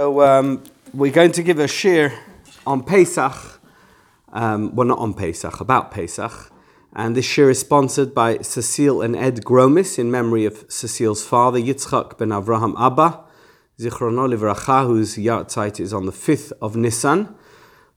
[0.00, 0.64] So um,
[0.94, 2.10] we're going to give a shir
[2.66, 3.60] on Pesach.
[4.32, 6.50] Um, well, not on Pesach, about Pesach.
[6.94, 11.60] And this shir is sponsored by Cecile and Ed Gromis in memory of Cecile's father,
[11.60, 13.24] Yitzchak ben Avraham Abba,
[13.78, 17.34] Zichrono Livracha, whose yahrzeit is on the 5th of Nisan.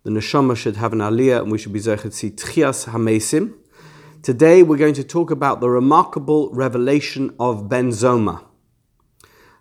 [0.03, 3.53] The neshama should have an aliyah and we should be zeichet see Tchias Hamesim.
[4.21, 8.43] Today we're going to talk about the remarkable revelation of Ben Zoma.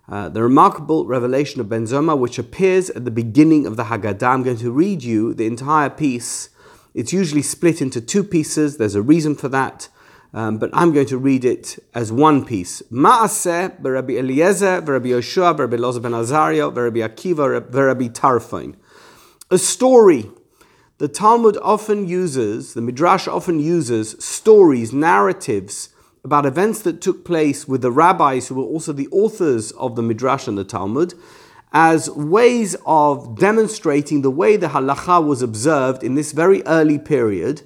[0.09, 4.27] Uh, the remarkable revelation of Ben Zoma, which appears at the beginning of the Haggadah.
[4.27, 6.49] I'm going to read you the entire piece.
[6.93, 8.77] It's usually split into two pieces.
[8.77, 9.87] There's a reason for that.
[10.33, 12.81] Um, but I'm going to read it as one piece.
[12.91, 18.75] Ma'aseh v'Rabbi Eliezer v'Rabbi Yoshua v'Rabbi Loza ben Azariah v'Rabbi Akiva v'Rabbi Tarfon.
[19.51, 20.29] A story.
[20.97, 25.89] The Talmud often uses, the Midrash often uses stories, narratives
[26.23, 30.01] about events that took place with the rabbis who were also the authors of the
[30.01, 31.13] Midrash and the Talmud
[31.73, 37.63] as ways of demonstrating the way the halacha was observed in this very early period,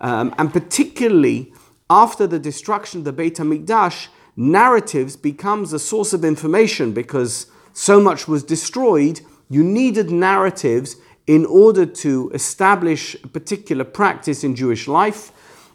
[0.00, 1.52] um, and particularly
[1.90, 8.00] after the destruction of the Beit HaMikdash, narratives becomes a source of information because so
[8.00, 9.20] much was destroyed.
[9.50, 10.96] You needed narratives
[11.26, 15.30] in order to establish a particular practice in Jewish life.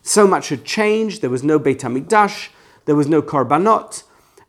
[0.07, 1.19] So much had changed.
[1.19, 2.47] There was no Beit HaMikdash,
[2.85, 4.03] there was no Korbanot.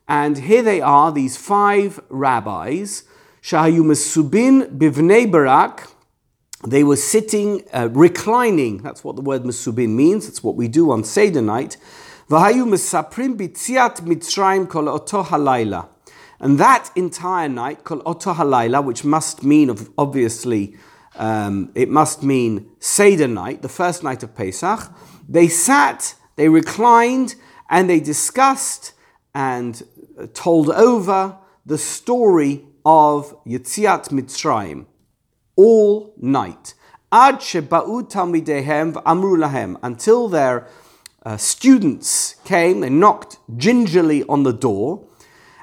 [0.07, 3.03] And here they are, these five rabbis,
[3.43, 5.89] Shahayu Masubin Bivnei Barak.
[6.65, 8.77] They were sitting, uh, reclining.
[8.77, 10.27] That's what the word Masubin means.
[10.27, 11.75] That's what we do on Seder night.
[12.29, 15.89] Vahayu Mesaprim Bitziat Mitzrayim Kol Oto Halayla.
[16.39, 20.77] And that entire night, Kol Oto Halayla, which must mean, obviously,
[21.17, 24.89] um, it must mean Seder night, the first night of Pesach.
[25.31, 27.35] They sat, they reclined,
[27.69, 28.93] and they discussed
[29.35, 29.81] and
[30.33, 34.87] told over the story of Yitziat Mitzrayim
[35.55, 36.73] all night.
[37.11, 37.41] Ad
[39.83, 40.67] until their
[41.25, 45.05] uh, students came and knocked gingerly on the door,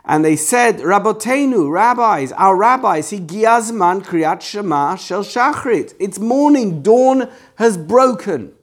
[0.05, 5.95] and they said, "Rabotenu, rabbis, our rabbis, he giazman kriyat shema shel shachrit.
[5.99, 8.56] It's morning, dawn has broken."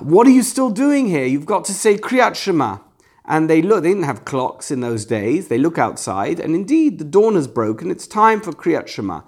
[0.00, 1.24] What are you still doing here?
[1.24, 2.78] You've got to say Kriyat Shema.
[3.24, 5.48] And they look, they didn't have clocks in those days.
[5.48, 7.90] They look outside, and indeed, the dawn has broken.
[7.90, 9.22] It's time for Kriyat Shema.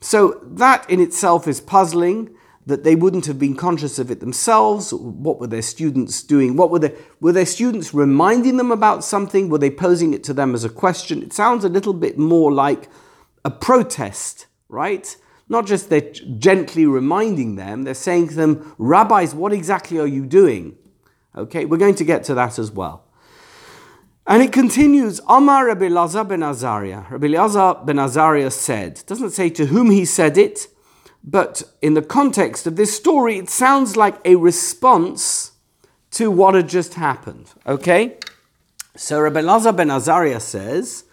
[0.00, 2.34] So that in itself is puzzling
[2.66, 4.92] that they wouldn't have been conscious of it themselves.
[4.92, 6.56] What were their students doing?
[6.56, 9.48] What were their, were their students reminding them about something?
[9.48, 11.22] Were they posing it to them as a question?
[11.22, 12.88] It sounds a little bit more like
[13.44, 15.16] a protest, right?
[15.50, 20.24] Not just they're gently reminding them, they're saying to them, Rabbis, what exactly are you
[20.24, 20.78] doing?
[21.36, 23.04] Okay, we're going to get to that as well.
[24.28, 27.02] And it continues, Amar Rabbi Lazar ben Azariah.
[27.10, 30.68] Rabbi Lazar ben Azariah said, doesn't say to whom he said it,
[31.24, 35.52] but in the context of this story, it sounds like a response
[36.12, 37.52] to what had just happened.
[37.66, 38.18] Okay?
[38.94, 41.04] So Rabbi Lazar ben Azariah says,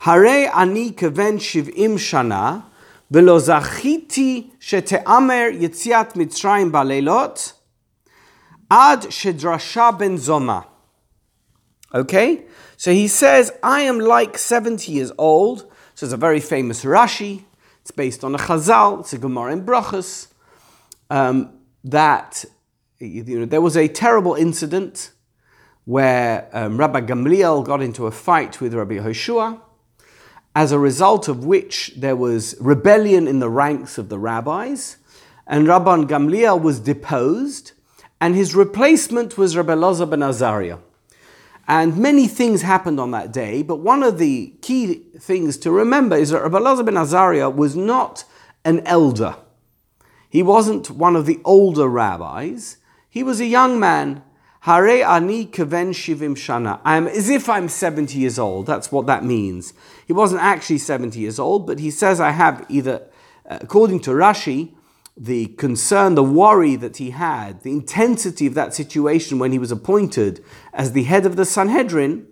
[0.00, 2.64] Hare ani keven shiv'im shana,
[3.11, 7.53] ולא זכיתי שתאמר יציאת מצרים בלילות
[8.69, 10.59] עד שדרשה בן זומה.
[11.93, 12.45] Okay?
[12.77, 15.65] So he says, I am like 70 years old.
[15.95, 17.43] So it's a very famous Rashi.
[17.81, 18.99] It's based on a Chazal.
[18.99, 20.27] It's a Gemara in Brachas.
[21.09, 21.49] Um,
[21.83, 22.45] that
[22.99, 25.11] you know, there was a terrible incident
[25.85, 29.59] where um, Rabbi Gamliel got into a fight with Rabbi Hoshua
[30.54, 34.96] as a result of which there was rebellion in the ranks of the rabbis,
[35.46, 37.72] and Rabban Gamliel was deposed,
[38.20, 40.78] and his replacement was Rabbi Loza ben Azariah.
[41.66, 46.16] And many things happened on that day, but one of the key things to remember
[46.16, 48.24] is that Rabbi Loza ben Azariah was not
[48.64, 49.36] an elder.
[50.28, 52.78] He wasn't one of the older rabbis.
[53.10, 54.22] He was a young man
[54.64, 56.80] Hare ani keven shivim shana.
[56.86, 58.64] I'm as if I'm 70 years old.
[58.64, 59.74] That's what that means.
[60.06, 63.02] He wasn't actually 70 years old, but he says I have either,
[63.48, 64.74] uh, according to Rashi,
[65.16, 69.70] the concern, the worry that he had, the intensity of that situation when he was
[69.70, 72.26] appointed as the head of the Sanhedrin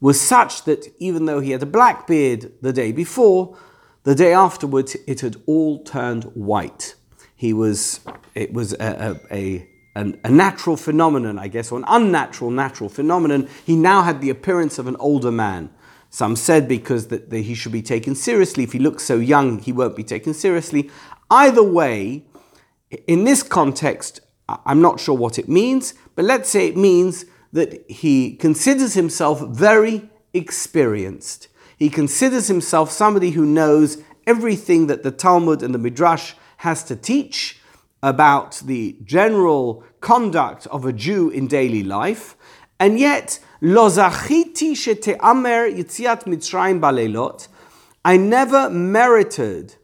[0.00, 3.56] was such that even though he had a black beard the day before,
[4.04, 6.94] the day afterwards it had all turned white.
[7.34, 8.00] He was,
[8.34, 13.48] it was a, a, a a natural phenomenon, I guess, or an unnatural natural phenomenon,
[13.64, 15.70] he now had the appearance of an older man.
[16.14, 18.62] Some said because that, that he should be taken seriously.
[18.62, 20.88] If he looks so young, he won't be taken seriously.
[21.28, 22.24] Either way,
[23.08, 27.84] in this context, I'm not sure what it means, but let's say it means that
[27.90, 31.48] he considers himself very experienced.
[31.78, 36.82] He He considers himself somebody who knows everything that the Talmud and the Midrash has
[36.84, 37.60] to teach
[38.02, 42.36] about the general conduct of a Jew in daily life,
[42.80, 47.48] and yet, lo zachiti shete'amer yitziat mitzrayim balelot,
[48.04, 49.76] I never merited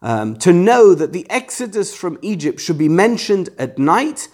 [0.00, 4.28] um, to know that the exodus from Egypt should be mentioned at night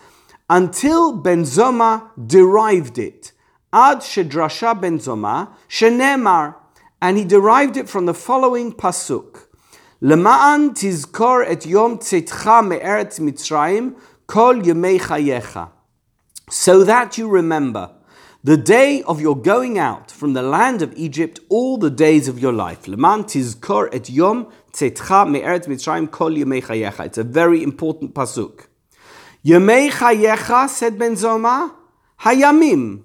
[0.50, 3.32] until Ben Zoma derived it.
[3.72, 6.56] Ad shedrasha Ben Zoma shenemar,
[7.00, 9.46] and he derived it from the following pasuk.
[10.02, 13.96] Lema'an tizkor et yom tzetcha me'eretz Mitzrayim
[14.26, 15.70] kol yemei chayecha.
[16.50, 17.95] So that you remember
[18.46, 22.38] the day of your going out from the land of Egypt all the days of
[22.38, 22.86] your life.
[22.86, 24.46] Leman et yom
[26.12, 26.36] kol.
[26.36, 28.66] It's a very important pasuk.
[29.42, 31.74] Said Ben Zoma,
[32.20, 33.02] hayamim.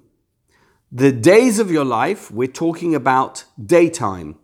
[0.92, 4.36] The days of your life, we're talking about daytime.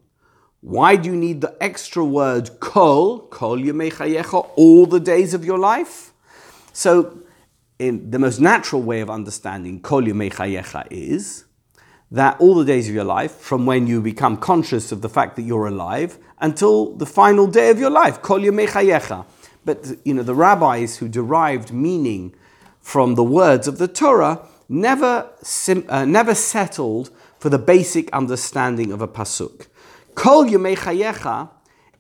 [0.62, 3.60] Why do you need the extra word kol, kol
[4.56, 6.12] all the days of your life?
[6.74, 7.20] So
[7.80, 11.46] in the most natural way of understanding kol chayecha is
[12.10, 15.36] that all the days of your life, from when you become conscious of the fact
[15.36, 19.26] that you're alive until the final day of your life, kol chayecha.
[19.66, 22.34] But you know the rabbis who derived meaning
[22.80, 28.92] from the words of the Torah never sim, uh, never settled for the basic understanding
[28.92, 29.68] of a pasuk.
[30.16, 31.50] Kol chayecha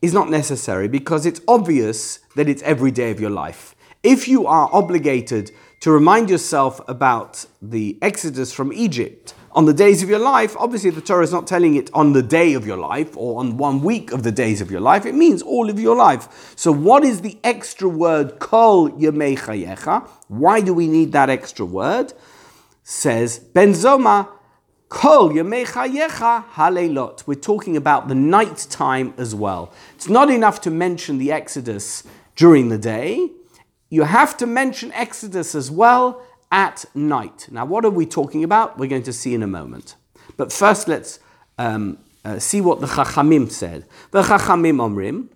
[0.01, 3.75] is not necessary because it's obvious that it's every day of your life.
[4.03, 10.03] If you are obligated to remind yourself about the exodus from Egypt on the days
[10.03, 12.77] of your life, obviously the Torah is not telling it on the day of your
[12.77, 15.03] life or on one week of the days of your life.
[15.03, 16.53] It means all of your life.
[16.55, 20.07] So, what is the extra word kol yemei chayecha?
[20.27, 22.13] Why do we need that extra word?
[22.83, 24.29] Says Ben Zoma.
[24.89, 27.25] Kol yemei chayecha halelot.
[27.25, 29.73] We're talking about the night time as well.
[29.95, 32.03] It's not enough to mention the Exodus
[32.35, 33.31] during the day
[33.89, 37.47] you have to mention Exodus as well at night.
[37.51, 38.77] Now, what are we talking about?
[38.77, 39.95] We're going to see in a moment.
[40.35, 41.19] But first, let's
[41.57, 43.85] um, uh, see what the Chachamim said.
[44.11, 45.29] The Chachamim Omrim,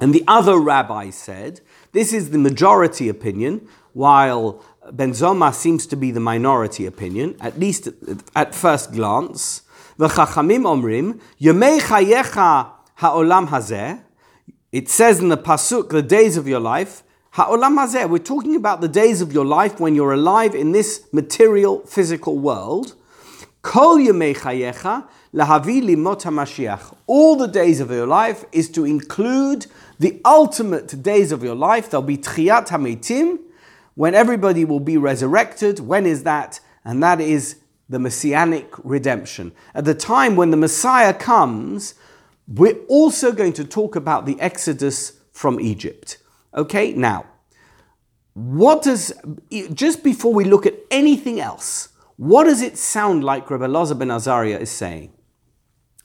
[0.00, 1.60] and the other rabbis said,
[1.92, 4.62] this is the majority opinion, while
[4.92, 7.94] Ben Zoma seems to be the minority opinion, at least at,
[8.36, 9.62] at first glance.
[9.96, 14.02] The Chachamim Omrim, Yemei Chayecha Ha'olam Hazeh,
[14.70, 17.02] it says in the Pasuk, the days of your life,
[17.38, 21.06] Ha'olam hazeh, we're talking about the days of your life when you're alive in this
[21.12, 22.96] material, physical world.
[23.62, 26.96] Kol yemei chayecha lahavi.
[27.06, 29.68] All the days of your life is to include
[30.00, 31.90] the ultimate days of your life.
[31.90, 33.38] There'll be tchiyat hametim,
[33.94, 35.78] when everybody will be resurrected.
[35.78, 36.58] When is that?
[36.84, 39.52] And that is the messianic redemption.
[39.76, 41.94] At the time when the Messiah comes,
[42.48, 46.18] we're also going to talk about the exodus from Egypt.
[46.54, 47.26] Okay, now,
[48.34, 49.12] what does,
[49.72, 54.10] just before we look at anything else, what does it sound like Rabbi Elazar ben
[54.10, 55.12] Azariah is saying?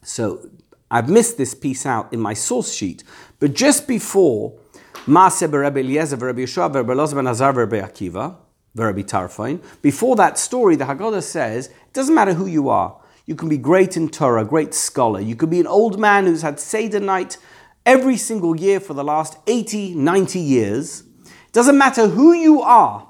[0.04, 0.50] So,
[0.92, 3.04] I've missed this piece out in my source sheet,
[3.40, 4.60] but just before
[5.06, 8.36] Maaseh Rabbi Eliezer, Rabbi Yeshua, Rabbi Elazar ben Azar, Rabbi Akiva,
[8.75, 13.00] Rabbi Tarfon, before that story, the Haggadah says, it doesn't matter who you are.
[13.25, 15.22] You can be great in Torah, great scholar.
[15.22, 17.38] You could be an old man who's had Seder night
[17.86, 21.04] every single year for the last 80, 90 years.
[21.52, 23.08] Doesn't matter who you are,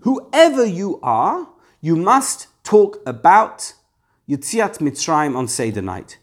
[0.00, 1.48] whoever you are,
[1.80, 3.72] you must talk about
[4.28, 6.18] Yitziat Mitzrayim on Seder night.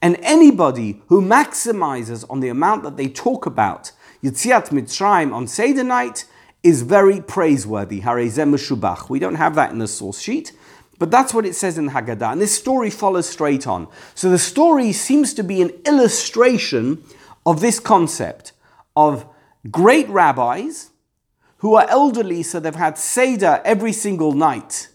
[0.00, 5.84] And anybody who maximizes on the amount that they talk about Yitziat Mitzrayim on Seder
[5.84, 6.24] night
[6.62, 8.00] is very praiseworthy.
[8.00, 10.52] We don't have that in the source sheet,
[10.98, 12.32] but that's what it says in the Haggadah.
[12.32, 13.88] And this story follows straight on.
[14.14, 17.04] So the story seems to be an illustration
[17.46, 18.52] of this concept
[18.96, 19.26] of
[19.70, 20.90] great rabbis
[21.58, 24.88] who are elderly, so they've had Seder every single night.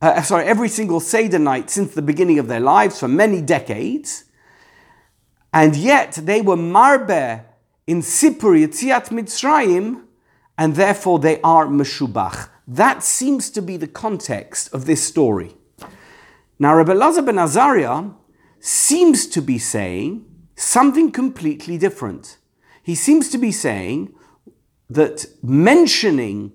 [0.00, 4.24] Uh, sorry, every single Seder night since the beginning of their lives for many decades.
[5.52, 7.44] And yet they were marbe
[7.86, 10.02] in Sipur Yitziat Mitzrayim,
[10.58, 12.48] and therefore they are Meshubach.
[12.66, 15.56] That seems to be the context of this story.
[16.58, 18.10] Now, Rabbi Elazar ben Azariah
[18.60, 20.24] seems to be saying
[20.56, 22.38] something completely different.
[22.82, 24.14] He seems to be saying
[24.88, 26.52] that mentioning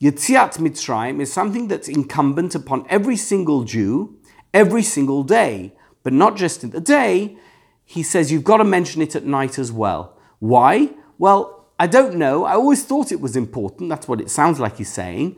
[0.00, 4.18] Yitziat Mitzrayim is something that's incumbent upon every single Jew
[4.54, 7.36] every single day, but not just in the day.
[7.84, 10.18] He says you've got to mention it at night as well.
[10.38, 10.90] Why?
[11.18, 12.44] Well, I don't know.
[12.44, 13.90] I always thought it was important.
[13.90, 15.36] That's what it sounds like he's saying.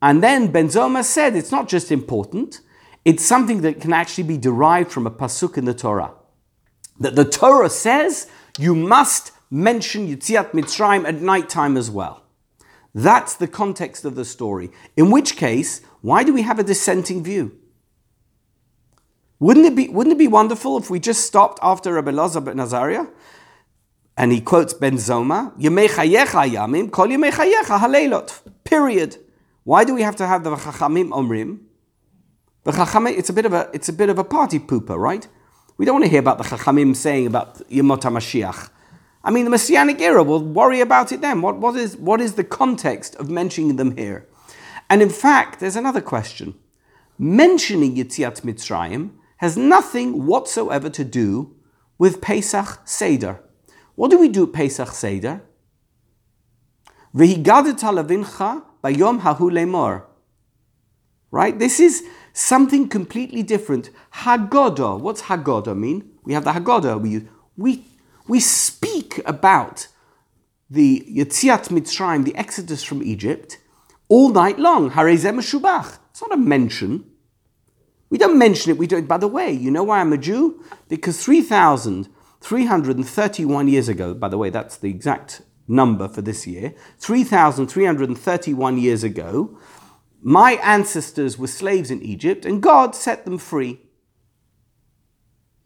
[0.00, 2.60] And then Ben Zoma said it's not just important,
[3.04, 6.14] it's something that can actually be derived from a pasuk in the Torah.
[6.98, 8.26] That the Torah says
[8.58, 12.22] you must mention Yitziat Mitzrayim at night time as well.
[12.94, 14.70] That's the context of the story.
[14.96, 17.52] In which case, why do we have a dissenting view?
[19.38, 22.60] Wouldn't it be, wouldn't it be wonderful if we just stopped after Rabbi Lazar ben
[22.60, 23.08] Azariah
[24.16, 28.40] and he quotes Ben Zoma, yamim, kol yemei chayecha halelot.
[28.64, 29.16] Period.
[29.64, 31.60] Why do we have to have the chachamim omrim?
[32.64, 35.26] The chachamim, it's a bit of a, it's a bit of a party pooper, right?
[35.78, 38.70] We don't want to hear about the chachamim saying about Yemot HaMashiach.
[39.24, 41.42] I mean, the Messianic era, we'll worry about it then.
[41.42, 44.28] What, what, is, what is the context of mentioning them here?
[44.90, 46.54] And in fact, there's another question.
[47.18, 51.54] Mentioning Yitziat Mitzrayim has nothing whatsoever to do
[51.98, 53.41] with Pesach Seder.
[53.94, 55.42] What do we do Pesach Seder?
[57.14, 60.04] V'higadet halavincha bayom hahu lemor.
[61.30, 61.58] Right?
[61.58, 63.90] This is something completely different.
[64.14, 65.00] Haggadah.
[65.00, 66.10] What's Haggadah mean?
[66.24, 67.00] We have the Haggadah.
[67.00, 67.84] We, we,
[68.28, 69.88] we speak about
[70.68, 73.58] the Yetziat Mitzrayim, the exodus from Egypt,
[74.08, 74.90] all night long.
[74.90, 75.98] Harezem Shubach.
[76.10, 77.04] It's not a mention.
[78.10, 78.78] We don't mention it.
[78.78, 79.08] We do it.
[79.08, 80.62] By the way, you know why I'm a Jew?
[80.88, 82.08] Because 3,000
[82.42, 89.04] 331 years ago, by the way, that's the exact number for this year, 3,331 years
[89.04, 89.58] ago,
[90.20, 93.80] my ancestors were slaves in Egypt and God set them free.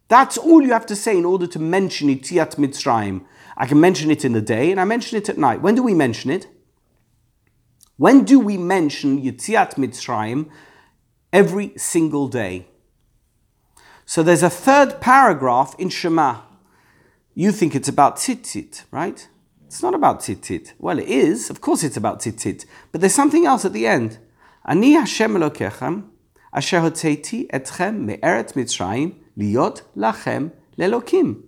[0.07, 3.25] That's all you have to say in order to mention Yitziat Mitzrayim.
[3.57, 5.61] I can mention it in the day and I mention it at night.
[5.61, 6.47] When do we mention it?
[7.97, 10.49] When do we mention Yitziat Mitzrayim?
[11.33, 12.67] Every single day.
[14.05, 16.46] So there's a third paragraph in Shema.
[17.39, 19.27] You think it's about tzitzit, right?
[19.67, 20.73] It's not about tzitzit.
[20.79, 21.51] Well, it is.
[21.51, 22.65] Of course it's about tzitzit.
[22.91, 24.17] But there's something else at the end.
[24.65, 26.05] Ani Hashem Elokechem,
[26.51, 31.43] asher hotzeiti etchem me'eret Mitzrayim, liot lachem lelokim.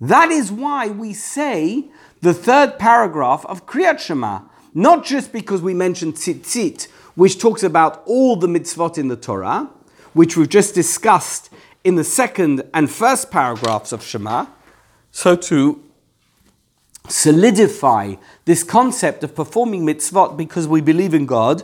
[0.00, 5.74] That is why we say the third paragraph of Kriyat Shema, not just because we
[5.74, 6.84] mentioned tzitzit,
[7.16, 9.68] which talks about all the mitzvot in the Torah,
[10.12, 11.50] which we've just discussed
[11.82, 14.46] in the second and first paragraphs of Shema,
[15.14, 15.80] so to
[17.08, 18.16] solidify
[18.46, 21.62] this concept of performing mitzvot because we believe in God,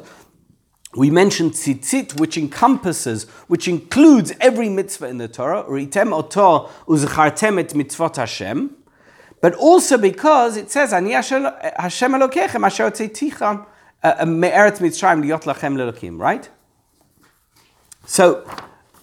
[0.95, 7.59] we mentioned tzitzit, which encompasses, which includes every mitzvah in the Torah, ritem oto uzchartem
[7.59, 8.77] et mitzvot Hashem,
[9.41, 13.67] but also because it says, Ani Hashem Elokechem asher tziticha
[14.05, 16.49] uh, uh, me'eret mitzrayim liot lachem lelokim, right?
[18.07, 18.49] So,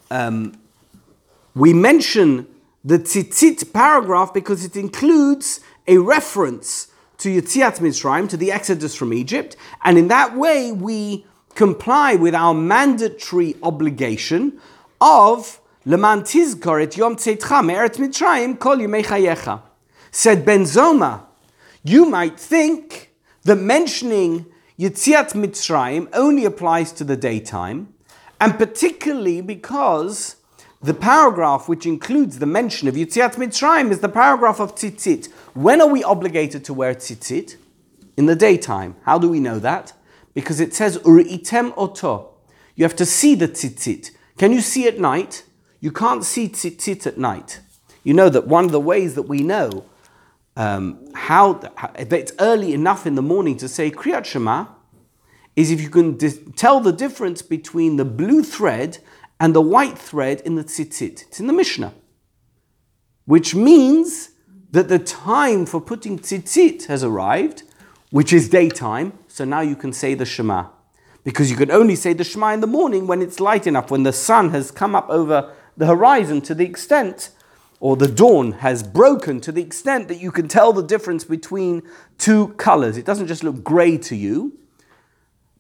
[0.09, 0.57] um,
[1.53, 2.47] we mention
[2.83, 9.13] the tzitzit paragraph because it includes a reference to Yitziat Mitzrayim, to the exodus from
[9.13, 14.59] Egypt, and in that way we comply with our mandatory obligation
[15.01, 19.61] of Leman Tizkor et Yom Tzeitcha Me'eret Mitzrayim Kol Yemei Chayecha.
[20.11, 21.25] Said Ben Zoma,
[21.83, 24.45] you might think that mentioning
[24.79, 27.93] Yitziat Mitzrayim only applies to the daytime,
[28.39, 30.36] and particularly because
[30.81, 35.31] the paragraph which includes the mention of Yitziat Mitzrayim is the paragraph of tzitzit.
[35.53, 37.57] When are we obligated to wear tzitzit?
[38.15, 38.95] In the daytime.
[39.03, 39.93] How do we know that?
[40.33, 42.33] Because it says Uri'item oto.
[42.75, 44.11] You have to see the tzitzit.
[44.37, 45.43] Can you see at night?
[45.79, 47.59] You can't see tzitzit at night.
[48.03, 49.85] You know that one of the ways that we know
[50.55, 51.59] um, how,
[51.97, 54.65] if it's early enough in the morning to say Kriyat Shema
[55.55, 58.99] is if you can dis- tell the difference between the blue thread
[59.39, 61.27] and the white thread in the tzitzit.
[61.27, 61.93] It's in the Mishnah.
[63.25, 64.31] Which means
[64.71, 67.63] that the time for putting tzitzit has arrived,
[68.09, 70.67] which is daytime, so now you can say the Shema.
[71.23, 74.03] Because you can only say the Shema in the morning when it's light enough, when
[74.03, 77.29] the sun has come up over the horizon to the extent,
[77.79, 81.83] or the dawn has broken to the extent that you can tell the difference between
[82.17, 82.97] two colors.
[82.97, 84.57] It doesn't just look gray to you,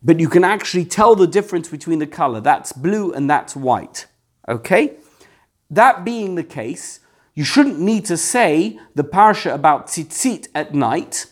[0.01, 2.39] but you can actually tell the difference between the color.
[2.39, 4.07] That's blue and that's white.
[4.47, 4.97] Okay?
[5.69, 6.99] That being the case,
[7.33, 11.27] you shouldn't need to say the parsha about tzitzit at night.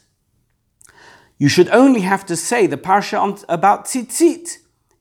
[1.37, 4.57] You should only have to say the parsha about tzitzit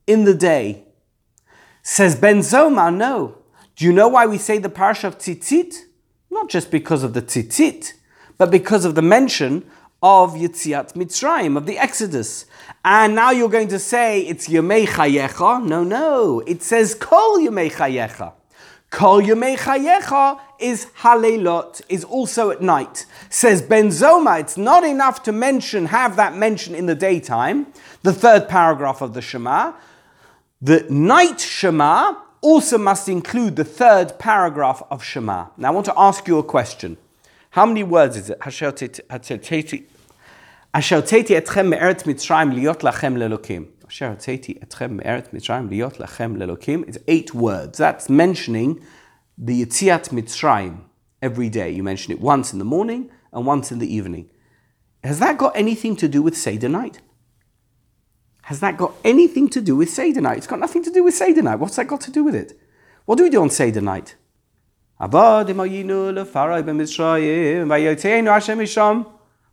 [0.07, 0.85] in the day.
[1.83, 3.39] Says Ben Zoma, no.
[3.77, 5.75] Do you know why we say the parsha of tzitzit?
[6.31, 7.93] Not just because of the tzitzit,
[8.39, 9.65] but because of the mention
[10.05, 12.45] of Yitziat Mitzrayim, of the Exodus.
[12.85, 15.65] And now you're going to say it's Yemei Chayecha.
[15.65, 16.41] No, no.
[16.41, 18.35] It says Kol Yemei Chayecha.
[18.91, 23.07] Kol Yomei Chayecha is Halelot, is also at night.
[23.31, 27.67] Says Ben Zoma, it's not enough to mention, have that mention in the daytime,
[28.03, 29.73] the third paragraph of the Shema.
[30.61, 35.47] The night Shema also must include the third paragraph of Shema.
[35.57, 36.99] Now I want to ask you a question.
[37.51, 38.39] How many words is it?
[40.77, 43.69] Asher teti etchem me'eret mitzrayim liot lachem lelokim.
[43.87, 46.89] Asher teti etchem me'eret mitzrayim liot lachem lelokim.
[46.89, 47.79] It's eight words.
[47.79, 48.85] That's mentioning
[49.39, 50.81] the Yetziat Mitzrayim
[51.23, 51.71] every day.
[51.71, 54.31] You mention it once in the morning and once in the evening.
[55.05, 57.01] Has that got anything to do with Seder night?
[58.43, 60.39] Has that got anything to do with Seder night?
[60.39, 61.61] It's got nothing to do with Seder night.
[61.61, 62.59] What's that got to do with it?
[63.05, 64.17] What do we do on Seder night?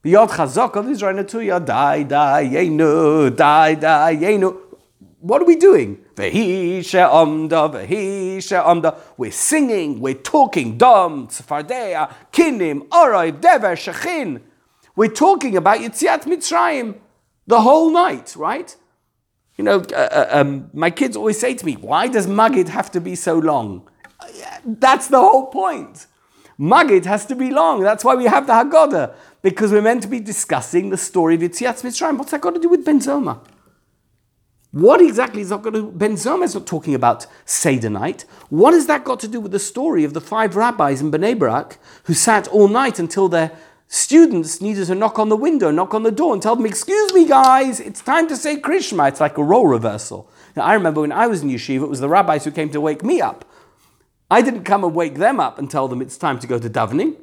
[0.04, 2.50] Chazok of Israel netuya dai dai
[4.16, 4.58] yenu.
[5.20, 6.04] What are we doing?
[6.18, 6.32] We're
[9.32, 10.78] singing, we're talking.
[10.80, 12.90] Dom, kinim,
[13.42, 14.42] dever, shechin.
[14.96, 16.96] We're talking about Yitziat Mitzrayim
[17.46, 18.76] the whole night, right?
[19.58, 22.90] You know, uh, uh, um, my kids always say to me, why does Magid have
[22.92, 23.88] to be so long?
[24.66, 26.08] That's the whole point.
[26.60, 27.82] Magid has to be long.
[27.82, 31.42] That's why we have the Haggadah, because we're meant to be discussing the story of
[31.42, 32.18] Yitziat Mitzrayim.
[32.18, 33.40] What's that got to do with Ben Zoma?
[34.72, 35.92] What exactly is that got to do?
[35.92, 38.24] Ben Zoma is not talking about Seder night.
[38.50, 41.38] What has that got to do with the story of the five rabbis in Bnei
[41.38, 43.52] Brak who sat all night until their
[43.90, 47.14] students needed to knock on the window, knock on the door, and tell them, Excuse
[47.14, 49.10] me, guys, it's time to say Krishma.
[49.10, 50.30] It's like a role reversal.
[50.56, 52.80] Now, I remember when I was in yeshiva, it was the rabbis who came to
[52.80, 53.44] wake me up.
[54.30, 56.70] I didn't come and wake them up and tell them it's time to go to
[56.70, 57.18] davening.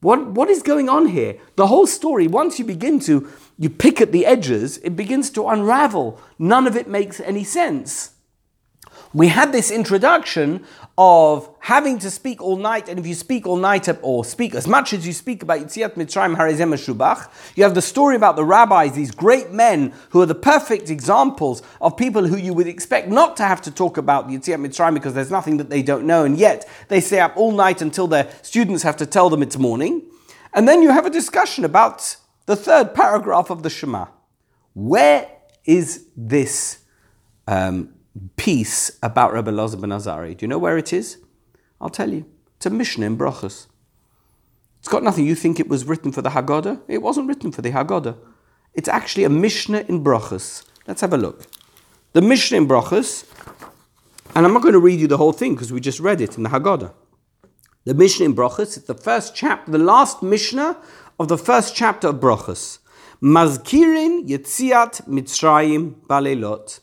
[0.00, 1.38] What, what is going on here?
[1.56, 3.28] The whole story, once you begin to,
[3.58, 6.20] you pick at the edges, it begins to unravel.
[6.38, 8.12] None of it makes any sense
[9.12, 10.64] we had this introduction
[11.00, 14.66] of having to speak all night, and if you speak all night or speak as
[14.66, 18.44] much as you speak about Yitziat Mitzrayim Harizem Shubach, you have the story about the
[18.44, 23.06] rabbis, these great men who are the perfect examples of people who you would expect
[23.06, 26.24] not to have to talk about Yitziat Mitzrayim because there's nothing that they don't know,
[26.24, 29.56] and yet they stay up all night until their students have to tell them it's
[29.56, 30.02] morning.
[30.52, 34.06] And then you have a discussion about the third paragraph of the Shema.
[34.74, 35.28] Where
[35.64, 36.78] is this?
[37.46, 37.94] Um,
[38.36, 40.34] piece about Rabbi Loza ben Azariah.
[40.34, 41.18] Do you know where it is?
[41.80, 42.26] I'll tell you.
[42.56, 43.66] It's a Mishnah in Brachas.
[44.80, 45.26] It's got nothing.
[45.26, 46.82] You think it was written for the Haggadah?
[46.88, 48.16] It wasn't written for the Haggadah.
[48.74, 50.64] It's actually a Mishnah in Brachas.
[50.86, 51.46] Let's have a look.
[52.12, 53.26] The Mishnah in Brachas,
[54.34, 56.36] and I'm not going to read you the whole thing because we just read it
[56.36, 56.92] in the Haggadah.
[57.84, 60.76] The Mishnah in Brachas, it's the first chapter, the last Mishnah
[61.18, 62.78] of the first chapter of Brachas.
[63.22, 66.80] Mazkirin Yetziat Mitzrayim Balelot.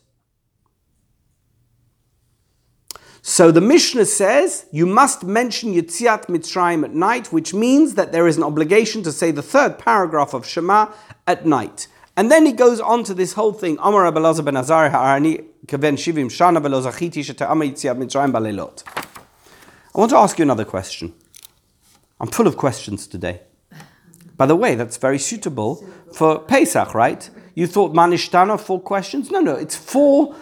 [3.28, 8.28] So the Mishnah says you must mention Yitziat Mitzrayim at night, which means that there
[8.28, 10.92] is an obligation to say the third paragraph of Shema
[11.26, 11.88] at night.
[12.16, 13.78] And then he goes on to this whole thing.
[13.78, 14.18] Kaven
[16.30, 16.62] shana.
[19.96, 21.16] I want to ask you another question.
[22.20, 23.42] I'm full of questions today.
[24.38, 25.84] By the way, that's very suitable
[26.14, 27.28] for Pesach, right?
[27.56, 29.32] You thought Manishtana, four questions?
[29.32, 30.36] No, no, it's four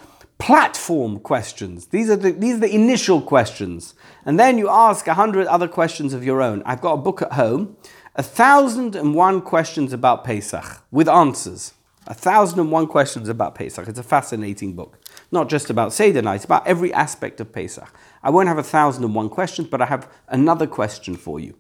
[0.44, 1.86] platform questions.
[1.86, 3.94] These are the, these are the initial questions.
[4.26, 6.62] And then you ask a hundred other questions of your own.
[6.66, 7.78] I've got a book at home,
[8.16, 11.74] a thousand and one questions about Pesach with answers.
[12.08, 13.88] A thousand and one questions about Pesach.
[13.88, 15.00] It's a fascinating book.
[15.32, 17.90] Not just about Seder night, about every aspect of Pesach.
[18.22, 21.56] I won't have a thousand and one questions, but I have another question for you.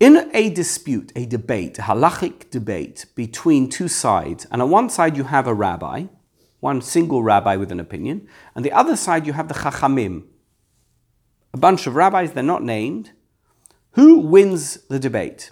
[0.00, 5.18] In a dispute, a debate, a halachic debate between two sides, and on one side
[5.18, 6.06] you have a rabbi,
[6.64, 10.24] one single rabbi with an opinion, and the other side you have the Chachamim,
[11.52, 13.10] a bunch of rabbis, they're not named.
[13.92, 15.50] Who wins the debate?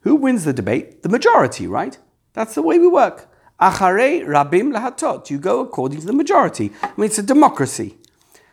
[0.00, 1.02] Who wins the debate?
[1.02, 1.96] The majority, right?
[2.34, 3.32] That's the way we work.
[3.58, 5.30] Acharei rabim lahatot.
[5.30, 6.70] You go according to the majority.
[6.82, 7.96] I mean, it's a democracy.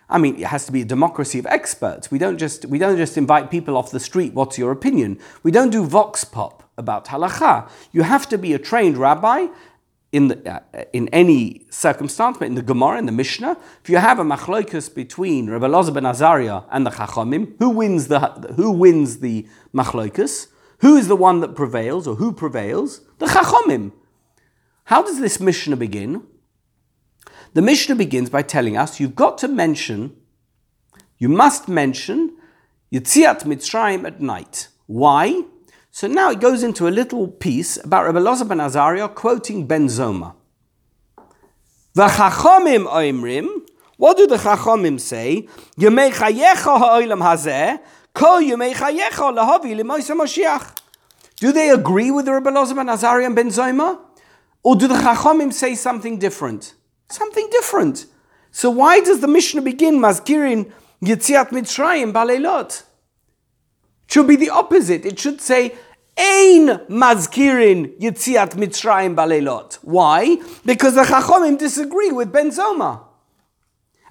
[0.10, 2.10] I mean, it has to be a democracy of experts.
[2.10, 4.34] We don't just we don't just invite people off the street.
[4.34, 5.20] What's your opinion?
[5.44, 7.70] We don't do vox pop about halacha.
[7.92, 9.48] You have to be a trained rabbi,
[10.12, 13.98] in, the, uh, in any circumstance, but in the Gemara, in the Mishnah, if you
[13.98, 18.20] have a machloikus between Rabbi Loza ben Azariah and the Chachamim, who wins the,
[18.56, 20.48] who wins the machloikus?
[20.80, 23.02] Who is the one that prevails, or who prevails?
[23.20, 23.92] The Chachamim.
[24.86, 26.24] How does this Mishnah begin?
[27.54, 30.16] The Mishnah begins by telling us you've got to mention,
[31.18, 32.36] you must mention
[32.92, 34.70] Yitziat Mitzrayim at night.
[34.88, 35.44] Why?
[35.94, 39.88] So now it goes into a little piece about Rabbi Loza ben Azariah quoting Ben
[39.88, 40.34] Zoma.
[41.96, 43.50] V'chachomim oimrim
[43.98, 45.50] What do the Chachomim say?
[45.78, 47.80] Yemei ha'olam hazeh,
[48.16, 49.76] yemei lahavi
[50.16, 50.78] Moshiach.
[51.36, 54.00] Do they agree with the Rebbe Elazar ben Azariah and Ben Zoma?
[54.64, 56.74] Or do the Chachomim say something different?
[57.10, 58.06] Something different.
[58.52, 60.72] So why does the Mishnah begin Mazkirin
[61.04, 62.84] Yitziat Mitzrayim Balelot?
[64.12, 65.06] Should be the opposite.
[65.06, 65.74] It should say
[66.18, 69.76] Ein Mazkirin Yitziat Mitzrayim Balelot.
[69.76, 70.36] Why?
[70.66, 73.06] Because the Chachomim disagree with Ben Zoma.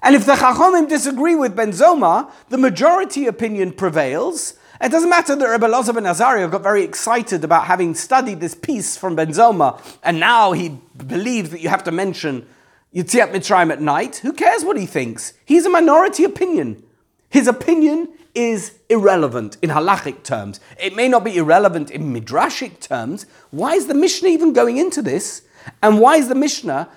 [0.01, 5.35] And if the Chachomim disagree with Ben Zoma, the majority opinion prevails, it doesn't matter
[5.35, 9.29] that Rebbe Elazar ben Azariah got very excited about having studied this piece from Ben
[9.29, 12.47] Zoma, and now he believes that you have to mention
[12.91, 14.17] Yitziat Mitzrayim at night.
[14.17, 15.33] Who cares what he thinks?
[15.45, 16.81] He's a minority opinion.
[17.29, 20.59] His opinion is irrelevant in halachic terms.
[20.79, 23.25] It may not be irrelevant in midrashic terms.
[23.51, 25.43] Why is the Mishnah even going into this?
[25.81, 26.89] And why is the Mishnah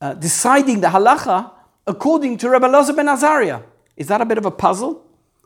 [0.00, 1.50] uh, deciding the halacha
[1.86, 3.60] according to Rabbi Elazar ben Azariah?
[3.96, 5.04] Is that a bit of a puzzle?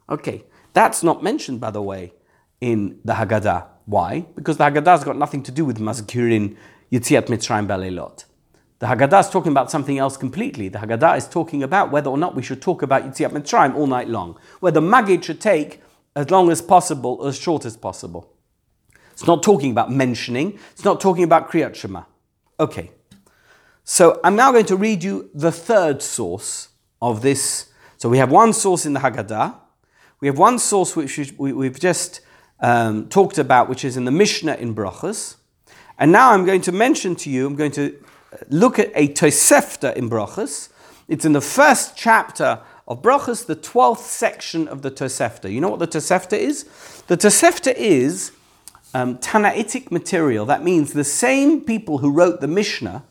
[0.08, 0.44] Okay.
[0.76, 2.12] That's not mentioned, by the way,
[2.60, 3.64] in the Haggadah.
[3.86, 4.26] Why?
[4.34, 6.54] Because the Haggadah's got nothing to do with Mazkirin
[6.92, 8.26] Yitziat Mitzrayim Balelot.
[8.78, 10.68] The Haggadah is talking about something else completely.
[10.68, 13.86] The Haggadah is talking about whether or not we should talk about Yitziat Mitzrayim all
[13.86, 14.38] night long.
[14.60, 15.80] Whether Magid should take
[16.14, 18.32] as long as possible, as short as possible.
[19.12, 20.58] It's not talking about mentioning.
[20.72, 22.02] It's not talking about Kriyat Shema.
[22.60, 22.90] Okay.
[23.84, 26.68] So I'm now going to read you the third source
[27.00, 27.70] of this.
[27.96, 29.54] So we have one source in the Haggadah,
[30.20, 32.20] we have one source which we've just
[32.60, 35.36] um, talked about, which is in the Mishnah in Brachas.
[35.98, 37.96] And now I'm going to mention to you, I'm going to
[38.48, 40.68] look at a Tosefta in Brachas.
[41.08, 45.52] It's in the first chapter of Brachas, the 12th section of the Tosefta.
[45.52, 46.64] You know what the Tosefta is?
[47.06, 48.32] The Tosefta is
[48.94, 50.46] um, Tannaitic material.
[50.46, 53.04] That means the same people who wrote the Mishnah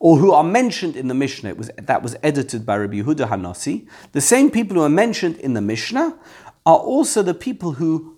[0.00, 3.88] or who are mentioned in the Mishnah, was, that was edited by Rabbi Yehuda Hanasi,
[4.12, 6.16] the same people who are mentioned in the Mishnah
[6.64, 8.16] are also the people who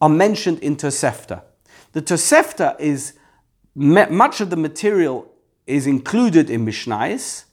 [0.00, 1.42] are mentioned in Tosefta.
[1.92, 3.14] The Tosefta is,
[3.74, 5.30] much of the material
[5.66, 7.44] is included in Mishnayis,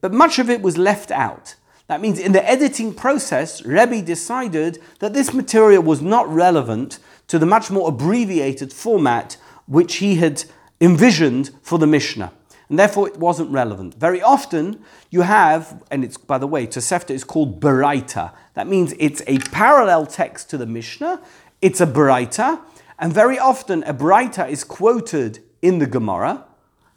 [0.00, 1.54] but much of it was left out.
[1.86, 7.38] That means in the editing process, Rebbe decided that this material was not relevant to
[7.38, 10.44] the much more abbreviated format which he had
[10.80, 12.32] envisioned for the Mishnah
[12.70, 13.94] and therefore it wasn't relevant.
[13.96, 18.32] Very often you have, and it's by the way, Tosefta is called Baraita.
[18.54, 21.20] That means it's a parallel text to the Mishnah.
[21.60, 22.60] It's a Baraita,
[22.98, 26.44] and very often a Baraita is quoted in the Gemara.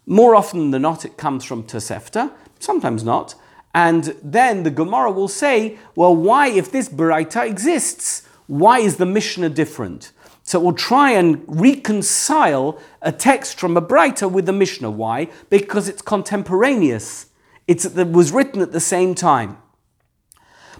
[0.06, 2.32] More often than not, it comes from Tosefta.
[2.60, 3.36] Sometimes not.
[3.74, 9.06] And then the Gemara will say, well, why, if this Baraita exists, why is the
[9.06, 10.12] Mishnah different?
[10.44, 14.92] So we'll try and reconcile a text from a Braita with the Mishnah.
[14.92, 15.30] Why?
[15.50, 17.28] Because it's contemporaneous.
[17.68, 19.58] It's, it was written at the same time.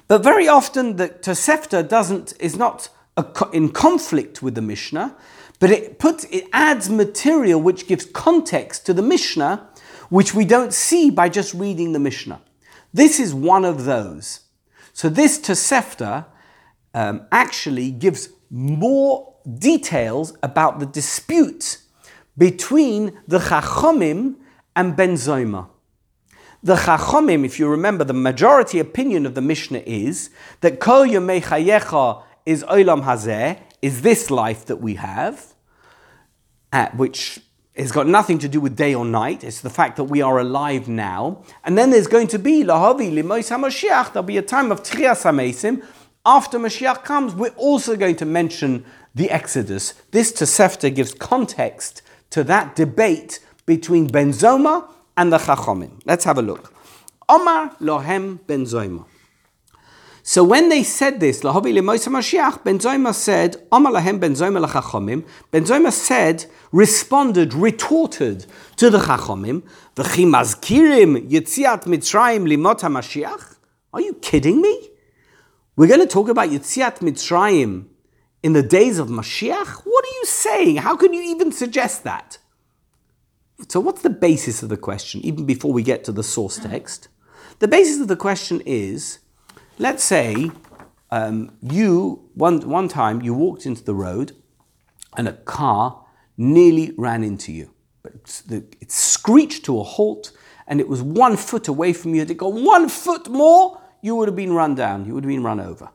[0.10, 5.16] But very often the Tosefta doesn't, is not a, in conflict with the Mishnah,
[5.64, 9.70] but it, puts, it adds material which gives context to the Mishnah,
[10.10, 12.42] which we don't see by just reading the Mishnah.
[12.94, 14.42] This is one of those.
[14.92, 16.26] So this Tosefta
[16.94, 21.78] um, actually gives more details about the dispute
[22.38, 24.36] between the Chachomim
[24.76, 25.70] and Ben Zoma.
[26.62, 31.42] The Chachomim, if you remember, the majority opinion of the Mishnah is that Kol Yomei
[31.42, 35.54] Chayecha is Olam Hazeh, is this life that we have,
[36.96, 37.42] which
[37.76, 39.44] has got nothing to do with day or night.
[39.44, 41.44] It's the fact that we are alive now.
[41.66, 44.14] And then there's going to be Lahavi Limois HaMashiach.
[44.14, 45.84] There'll be a time of Trias HaMesim.
[46.26, 49.96] After Mashiach comes, we're also going to mention the Exodus.
[50.12, 56.00] This Tosefta gives context to that debate between Ben Zoma and the Chachomim.
[56.06, 56.74] Let's have a look.
[57.28, 59.06] Omar lohem Ben Zoma.
[60.26, 64.66] So when they said this, Lahobi Lemoisa Mashiach, Ben Zoma said, Omar lahem Ben Zoma
[64.66, 65.26] lachachomim.
[65.52, 68.46] Ben said, responded, retorted
[68.78, 69.64] to the Chachomim,
[69.98, 73.58] V'chi mazkirim yitziat Mitzrayim limot HaMashiach?
[73.94, 74.92] Are you kidding me?
[75.76, 77.88] We're going to talk about Yitziat Mitzrayim
[78.42, 79.82] in the days of Mashiach?
[79.84, 80.78] What are you saying?
[80.78, 82.38] How can you even suggest that?
[83.68, 87.10] So, what's the basis of the question, even before we get to the source text?
[87.60, 89.20] The basis of the question is
[89.78, 90.52] let's say
[91.12, 94.34] um, you, one, one time, you walked into the road
[95.16, 96.06] and a car
[96.38, 97.72] nearly ran into you.
[98.02, 100.32] But it screeched to a halt
[100.68, 102.22] and it was one foot away from you.
[102.22, 105.30] Had it gone one foot more, you would have been run down, you would have
[105.30, 105.90] been run over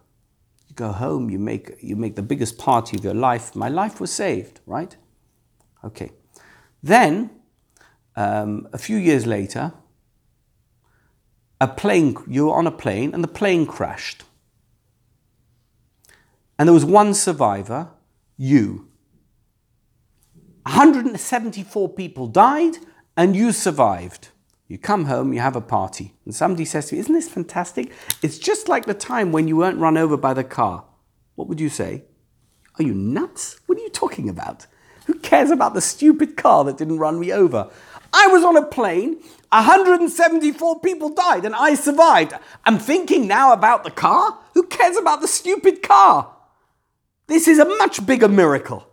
[0.69, 3.55] You go home, you make, you make the biggest party of your life.
[3.55, 4.97] My life was saved, right?
[5.85, 6.13] Okay.
[6.83, 7.31] Then,
[8.17, 9.73] um, a few years later,
[11.61, 14.25] a plane, you were on a plane and the plane crashed.
[16.59, 17.89] And there was one survivor,
[18.37, 18.89] you.
[20.63, 22.79] 174 people died
[23.17, 24.29] and you survived.
[24.69, 27.91] You come home, you have a party, and somebody says to you, Isn't this fantastic?
[28.23, 30.85] It's just like the time when you weren't run over by the car.
[31.37, 32.05] What would you say?
[32.79, 33.59] Are you nuts?
[33.65, 34.67] What are you talking about?
[35.07, 37.71] Who cares about the stupid car that didn't run me over?
[38.13, 42.35] I was on a plane, 174 people died, and I survived.
[42.65, 44.39] I'm thinking now about the car?
[44.55, 46.35] Who cares about the stupid car?
[47.29, 48.87] This is a much bigger miracle.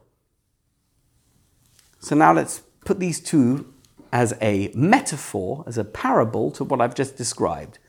[1.99, 3.73] So now let's put these two
[4.11, 7.79] as a metaphor, as a parable to what I've just described.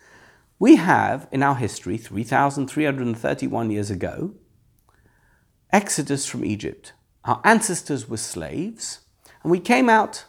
[0.59, 4.35] We have in our history, 3,331 years ago,
[5.71, 6.95] Exodus from Egypt.
[7.25, 9.01] Our ancestors were slaves,
[9.43, 10.25] and we came out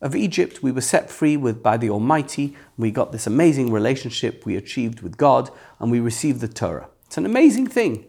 [0.00, 0.62] of Egypt.
[0.62, 2.56] We were set free with, by the Almighty.
[2.76, 6.88] We got this amazing relationship we achieved with God, and we received the Torah.
[7.06, 8.06] It's an amazing thing.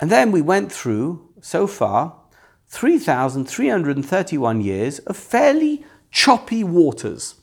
[0.00, 2.16] And then we went through, so far,
[2.68, 7.36] 3,331 years of fairly choppy waters.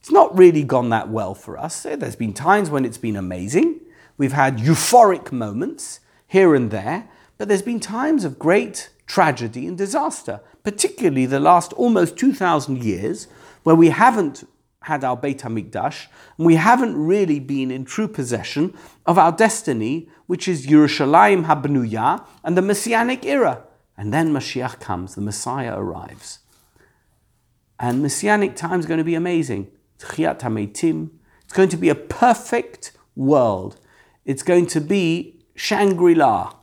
[0.00, 1.84] It's not really gone that well for us.
[1.86, 3.80] Eh, there's been times when it's been amazing.
[4.16, 9.78] We've had euphoric moments here and there, but there's been times of great tragedy and
[9.78, 13.28] disaster, particularly the last almost 2,000 years,
[13.62, 14.44] where we haven't
[14.82, 16.06] had our Beit HaMikdash,
[16.38, 18.72] and we haven't really been in true possession
[19.04, 23.64] of our destiny, which is Yerushalayim HaBnuya and the Messianic era.
[23.96, 26.40] And then Mashiach comes, the Messiah arrives.
[27.78, 29.70] And Messianic time is going to be amazing.
[29.98, 33.80] It's going to be a perfect world.
[34.24, 36.55] It's going to be Shangri La.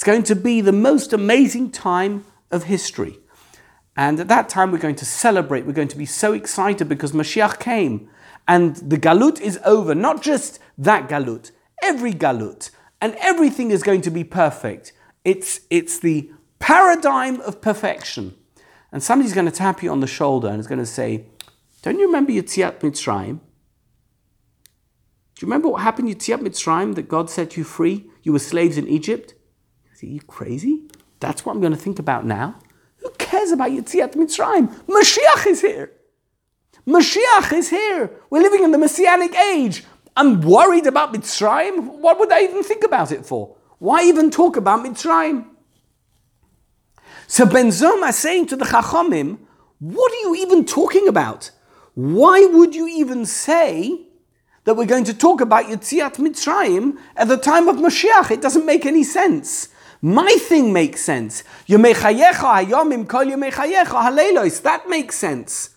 [0.00, 3.18] It's going to be the most amazing time of history.
[3.94, 5.66] And at that time, we're going to celebrate.
[5.66, 8.08] We're going to be so excited because Mashiach came.
[8.48, 9.94] And the Galut is over.
[9.94, 11.50] Not just that Galut,
[11.82, 12.70] every Galut.
[13.02, 14.94] And everything is going to be perfect.
[15.22, 18.34] It's, it's the paradigm of perfection
[18.92, 21.26] and somebody's going to tap you on the shoulder and is going to say,
[21.82, 23.40] Don't you remember Yetziat Mitzrayim?
[25.34, 28.06] Do you remember what happened Yetziat Mitzrayim that God set you free?
[28.22, 29.34] You were slaves in Egypt?
[30.02, 30.88] Are you crazy?
[31.20, 32.56] That's what I'm going to think about now?
[32.98, 34.68] Who cares about Yetziat Mitzrayim?
[34.86, 35.92] Mashiach is here.
[36.86, 38.10] Mashiach is here.
[38.30, 39.84] We're living in the Messianic age.
[40.16, 42.00] I'm worried about Mitzrayim.
[42.00, 43.56] What would I even think about it for?
[43.78, 45.46] Why even talk about Mitzrayim?
[47.26, 49.38] So Ben Zoma is saying to the Chachamim,
[49.78, 51.50] what are you even talking about?
[51.94, 54.06] Why would you even say
[54.64, 58.30] that we're going to talk about Yetziat Mitzrayim at the time of Mashiach?
[58.30, 59.68] It doesn't make any sense.
[60.02, 61.44] My thing makes sense.
[61.68, 64.62] hayomim kol halelos.
[64.62, 65.70] That makes sense.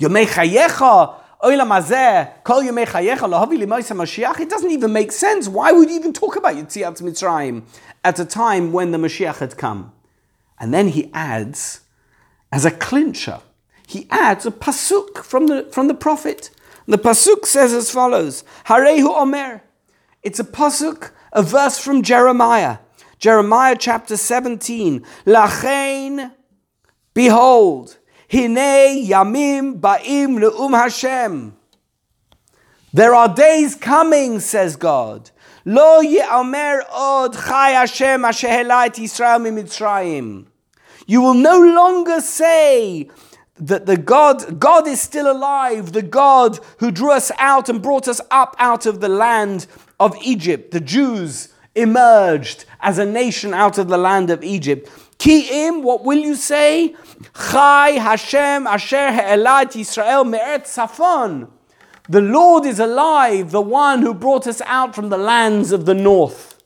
[0.00, 4.40] Yomechayecha oilam kol lahavi Mashiach.
[4.40, 5.48] It doesn't even make sense.
[5.48, 7.62] Why would you even talk about Yetziat Mitzrayim
[8.02, 9.92] at a time when the Mashiach had come?
[10.58, 11.82] And then he adds,
[12.50, 13.40] as a clincher,
[13.86, 16.50] he adds a pasuk from the, from the prophet.
[16.86, 19.62] The pasuk says as follows, Harehu Omer.
[20.24, 22.78] It's a pasuk, a verse from Jeremiah.
[23.18, 25.04] Jeremiah chapter 17.
[25.26, 26.32] Lachain,
[27.14, 27.98] behold,
[28.30, 31.56] hine yamim ba'im le'um Hashem.
[32.92, 35.30] There are days coming, says God.
[35.64, 40.46] Lo ye'omer od chai Hashem asher et Yisrael mimitzrayim.
[41.06, 43.10] You will no longer say
[43.56, 48.06] that the God, God is still alive, the God who drew us out and brought
[48.06, 49.66] us up out of the land
[49.98, 50.70] of Egypt.
[50.70, 54.90] The Jews emerged as a nation out of the land of Egypt.
[55.18, 56.94] Ki'im, what will you say?
[57.50, 61.48] Chai Hashem asher he'elat Yisrael me'et safon.
[62.08, 65.94] The Lord is alive, the one who brought us out from the lands of the
[65.94, 66.62] north.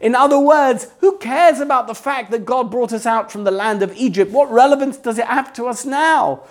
[0.00, 3.50] In other words, who cares about the fact that God brought us out from the
[3.50, 4.32] land of Egypt?
[4.32, 6.44] What relevance does it have to us now?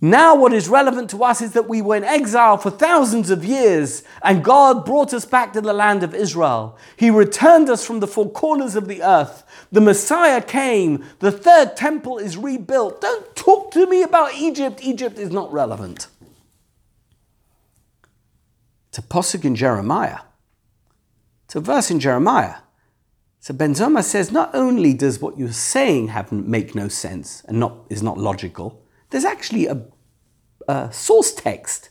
[0.00, 3.44] Now, what is relevant to us is that we were in exile for thousands of
[3.44, 6.78] years and God brought us back to the land of Israel.
[6.96, 9.42] He returned us from the four corners of the earth.
[9.72, 11.04] The Messiah came.
[11.18, 13.00] The third temple is rebuilt.
[13.00, 14.80] Don't talk to me about Egypt.
[14.84, 16.06] Egypt is not relevant.
[18.90, 20.20] It's a posuk in Jeremiah.
[21.46, 22.56] It's a verse in Jeremiah.
[23.40, 27.58] So Ben Zoma says not only does what you're saying have make no sense and
[27.58, 28.80] not is not logical,
[29.10, 29.82] there's actually a,
[30.68, 31.90] a source text.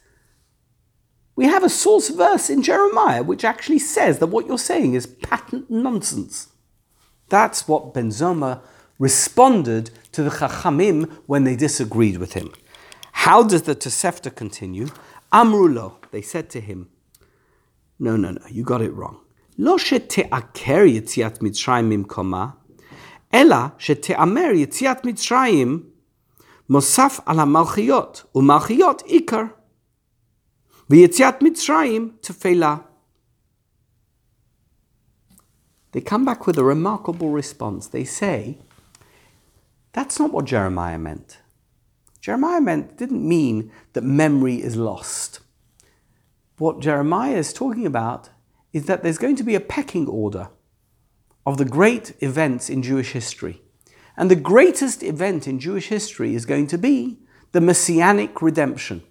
[1.36, 5.06] We have a source verse in Jeremiah which actually says that what you're saying is
[5.06, 6.50] patent nonsense.
[7.30, 8.62] That's what Ben Zoma
[9.00, 12.54] responded to the Chachamim when they disagreed with him.
[13.12, 14.88] How does the Tosefta continue?
[15.32, 16.90] Amrulo, they said to him,
[18.00, 19.20] No, no, no, you got it wrong.
[19.58, 22.58] Lo shete'aker yitziat mitzrayim koma,
[23.32, 25.84] ela shete'amer yitziat mitzrayim
[26.70, 29.54] Mosaf ala malchiot, umalchiot ikar.
[30.90, 32.84] V'yetziat mitzrayim tefela.
[35.94, 37.88] They come back with a remarkable response.
[37.88, 38.60] They say,
[39.94, 41.40] that's not what Jeremiah meant.
[42.22, 45.40] Jeremiah meant didn't mean that memory is lost.
[46.58, 48.30] What Jeremiah is talking about
[48.74, 50.50] is that there's going to be a pecking order
[51.46, 53.62] of the great events in Jewish history.
[54.18, 57.20] And the greatest event in Jewish history is going to be
[57.52, 59.04] the Messianic redemption.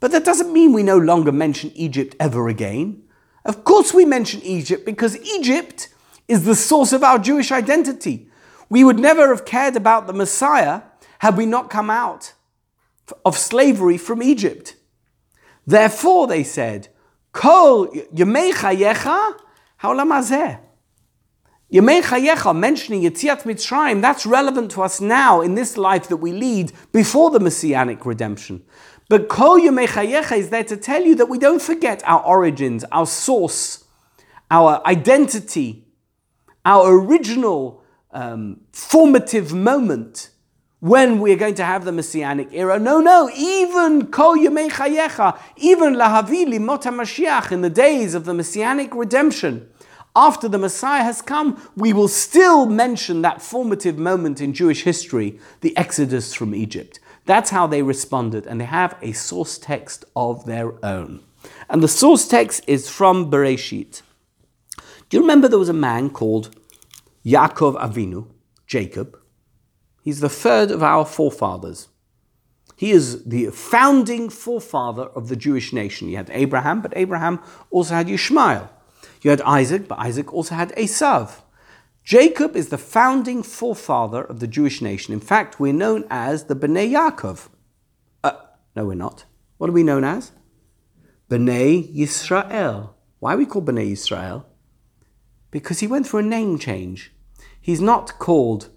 [0.00, 3.02] But that doesn't mean we no longer mention Egypt ever again.
[3.44, 5.88] Of course, we mention Egypt because Egypt
[6.28, 8.30] is the source of our Jewish identity.
[8.68, 10.82] We would never have cared about the Messiah
[11.20, 12.34] had we not come out
[13.24, 14.76] of slavery from Egypt.
[15.66, 16.88] Therefore, they said,
[17.32, 19.34] Kol Yemei Chayecha
[19.82, 20.60] Haolam.
[21.70, 26.32] Yemei Chayecha, mentioning Yetziat Mitzrayim, that's relevant to us now in this life that we
[26.32, 28.62] lead before the Messianic redemption.
[29.10, 32.84] But Kol Yemei Chayecha is there to tell you that we don't forget our origins,
[32.84, 33.84] our source,
[34.50, 35.86] our identity,
[36.64, 40.30] our original um, formative moment
[40.80, 42.78] when we're going to have the Messianic era.
[42.78, 48.32] No, no, even Kol Yemei Chayecha, even Lahavili Limot Mashiach, in the days of the
[48.32, 49.68] Messianic redemption,
[50.16, 55.38] after the Messiah has come, we will still mention that formative moment in Jewish history,
[55.60, 56.98] the Exodus from Egypt.
[57.24, 61.20] That's how they responded, and they have a source text of their own.
[61.68, 64.02] And the source text is from Bereshit.
[65.08, 66.56] Do you remember there was a man called
[67.24, 68.28] Yaakov Avinu,
[68.66, 69.18] Jacob?
[70.02, 71.88] He's the third of our forefathers.
[72.76, 76.08] He is the founding forefather of the Jewish nation.
[76.08, 77.40] He had Abraham, but Abraham
[77.70, 78.70] also had Ishmael.
[79.22, 81.42] You had Isaac, but Isaac also had Esav.
[82.04, 85.12] Jacob is the founding forefather of the Jewish nation.
[85.12, 87.48] In fact, we're known as the Bnei Yaakov.
[88.24, 88.32] Uh,
[88.74, 89.24] no, we're not.
[89.58, 90.32] What are we known as?
[91.28, 92.90] Bnei Yisrael.
[93.18, 94.44] Why are we called Bnei Yisrael?
[95.50, 97.12] Because he went through a name change.
[97.60, 98.70] He's not called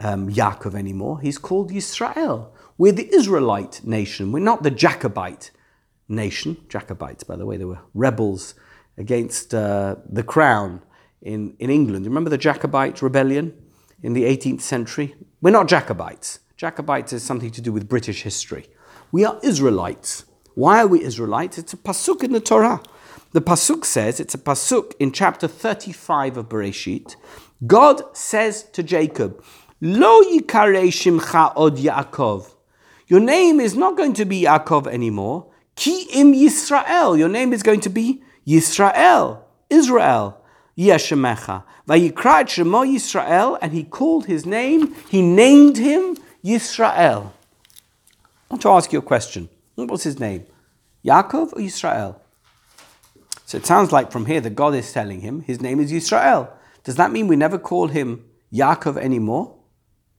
[0.00, 1.20] um, Yaakov anymore.
[1.20, 2.50] He's called Yisrael.
[2.78, 4.30] We're the Israelite nation.
[4.30, 5.50] We're not the Jacobite
[6.08, 6.58] nation.
[6.68, 8.54] Jacobites, by the way, they were rebels
[8.98, 10.82] against uh, the crown
[11.22, 12.06] in, in England.
[12.06, 13.54] Remember the Jacobite rebellion
[14.02, 15.14] in the 18th century?
[15.42, 16.40] We're not Jacobites.
[16.56, 18.66] Jacobites is something to do with British history.
[19.12, 20.24] We are Israelites.
[20.54, 21.58] Why are we Israelites?
[21.58, 22.82] It's a pasuk in the Torah.
[23.32, 27.16] The pasuk says, it's a pasuk in chapter 35 of Bereshit.
[27.66, 29.42] God says to Jacob,
[29.80, 32.54] Lo yikare shimcha od Yaakov.
[33.08, 35.52] Your name is not going to be Yaakov anymore.
[35.74, 37.18] Ki im Yisrael.
[37.18, 40.40] Your name is going to be Yisrael, Israel.
[40.76, 41.64] Yeshemecha.
[41.88, 47.32] Vayikra et shemo Yisrael, and he called his name, he named him Yisrael.
[48.48, 49.48] I want to ask you a question.
[49.74, 50.46] What was his name?
[51.04, 52.16] Yaakov or Yisrael?
[53.46, 56.50] So it sounds like from here the God is telling him his name is Yisrael.
[56.84, 59.54] Does that mean we never call him Yaakov anymore?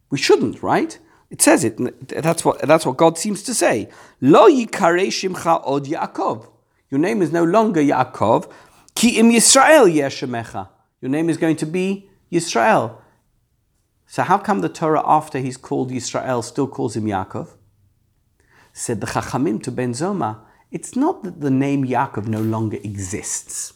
[0.10, 0.98] We shouldn't, right?
[1.30, 1.78] It says it.
[2.08, 3.90] That's what, that's what God seems to say.
[4.22, 6.48] Lo yikare shimcha od Yaakov.
[6.90, 8.52] Your name is no longer Yaakov.
[8.96, 10.70] Ki im Yisrael yeshemecha.
[11.02, 12.98] Your name is going to be Yisrael.
[14.06, 17.50] So how come the Torah, after he's called Yisrael, still calls him Yaakov?
[18.72, 20.40] Said the Chachamim to Ben Zoma,
[20.72, 23.74] it's not that the name Yaakov no longer exists.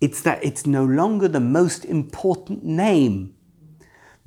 [0.00, 3.34] It's that it's no longer the most important name.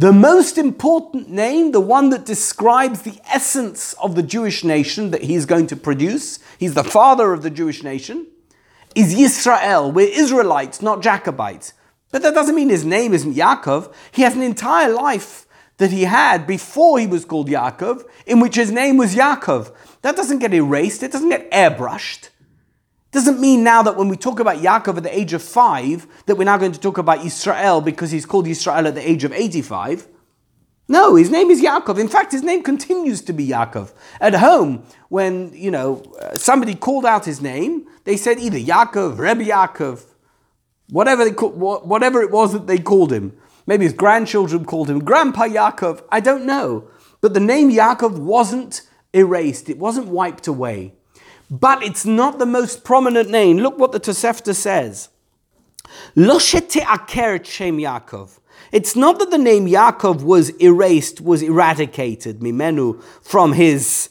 [0.02, 5.22] The most important name, the one that describes the essence of the Jewish nation that
[5.22, 8.26] he's going to produce, he's the father of the Jewish nation,
[8.96, 9.94] is Yisrael.
[9.94, 11.74] We're Israelites, not Jacobites.
[12.12, 13.94] But that doesn't mean his name isn't Yaakov.
[14.12, 15.46] He has an entire life
[15.78, 19.72] that he had before he was called Yaakov, in which his name was Yaakov.
[20.02, 22.30] That doesn't get erased, it doesn't get airbrushed.
[23.12, 26.36] Doesn't mean now that when we talk about Yaakov at the age of five, that
[26.36, 29.34] we're now going to talk about Israel because he's called Israel at the age of
[29.34, 30.08] 85.
[30.88, 32.00] No, his name is Yaakov.
[32.00, 33.94] In fact, his name continues to be Yaakov.
[34.22, 39.18] At home, when, you know, uh, somebody called out his name, they said either Yaakov,
[39.18, 40.06] Rebbe Yaakov,
[40.90, 43.38] whatever, they call, whatever it was that they called him.
[43.68, 46.04] Maybe his grandchildren called him Grandpa Yaakov.
[46.12, 46.88] I don't know.
[47.20, 48.82] But the name Yaakov wasn't
[49.14, 50.94] erased, it wasn't wiped away
[51.52, 53.58] but it's not the most prominent name.
[53.58, 55.10] Look what the Tosefta says.
[56.16, 58.40] Shem Yaakov.
[58.72, 64.10] It's not that the name Yaakov was erased, was eradicated, mimenu, from his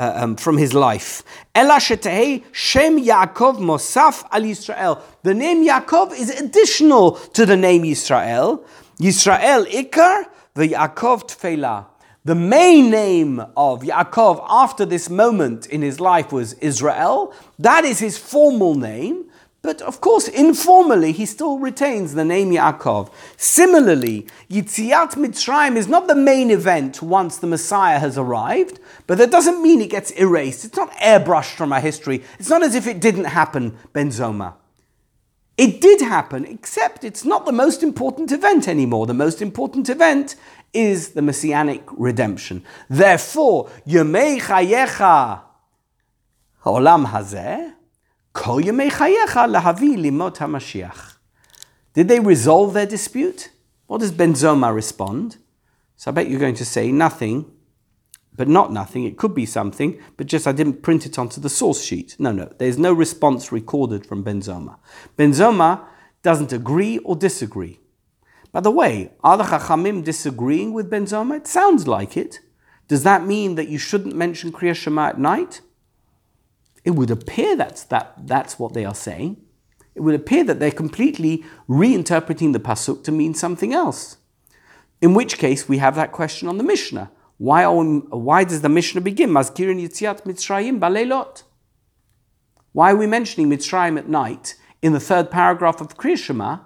[0.00, 1.22] uh, um, from his life.
[1.54, 5.00] Ela shetehei Shem Yaakov Mosaf al Yisrael.
[5.22, 8.64] The name Yaakov is additional to the name Yisrael.
[8.98, 10.24] Yisrael Ikar,
[10.54, 11.86] the Yaakov Tfeilah.
[12.22, 17.32] The main name of Yaakov after this moment in his life was Israel.
[17.58, 19.24] That is his formal name.
[19.62, 23.10] But of course, informally, he still retains the name Yaakov.
[23.38, 29.30] Similarly, Yitziat Mitzrayim is not the main event once the Messiah has arrived, but that
[29.30, 30.66] doesn't mean it gets erased.
[30.66, 32.22] It's not airbrushed from our history.
[32.38, 34.54] It's not as if it didn't happen, Ben Zoma.
[35.60, 39.06] It did happen, except it's not the most important event anymore.
[39.06, 40.36] The most important event
[40.72, 42.64] is the messianic redemption.
[42.88, 45.42] Therefore, Yemei Chayecha
[46.64, 47.74] Olam Hazeh
[51.92, 53.50] did they resolve their dispute?
[53.86, 55.38] What does Ben Zoma respond?
[55.96, 57.50] So I bet you're going to say nothing,
[58.36, 59.04] but not nothing.
[59.04, 62.14] It could be something, but just I didn't print it onto the source sheet.
[62.20, 64.78] No, no, there's no response recorded from Ben Zoma.
[65.18, 65.84] Benzoma
[66.22, 67.79] doesn't agree or disagree.
[68.52, 71.36] By the way, are the Chachamim disagreeing with Ben Zoma?
[71.36, 72.40] It sounds like it.
[72.88, 75.60] Does that mean that you shouldn't mention Kriya Shema at night?
[76.84, 79.36] it would appear that's, that, that's what they are saying.
[79.94, 84.16] It would appear that they're completely reinterpreting the Pasuk to mean something else.
[85.02, 87.10] In which case, we have that question on the Mishnah.
[87.38, 89.30] Why, we, why does the Mishnah begin?
[89.30, 91.42] Mazkirin Yitziat Mitzrayim Balelot.
[92.72, 96.58] Why are we mentioning Mitzrayim at night in the third paragraph of Kriya Shema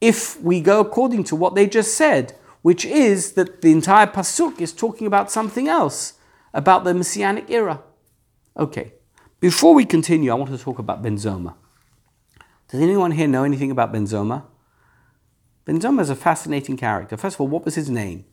[0.00, 4.60] if we go according to what they just said, which is that the entire Pasuk
[4.60, 6.14] is talking about something else,
[6.52, 7.82] about the Messianic era?
[8.56, 8.94] Okay,
[9.40, 11.54] before we continue, I want to talk about Ben Zoma.
[12.68, 14.44] Does anyone here know anything about Ben Zoma?
[15.66, 17.16] Benzoma is a fascinating character.
[17.16, 18.24] First of all, what was his name?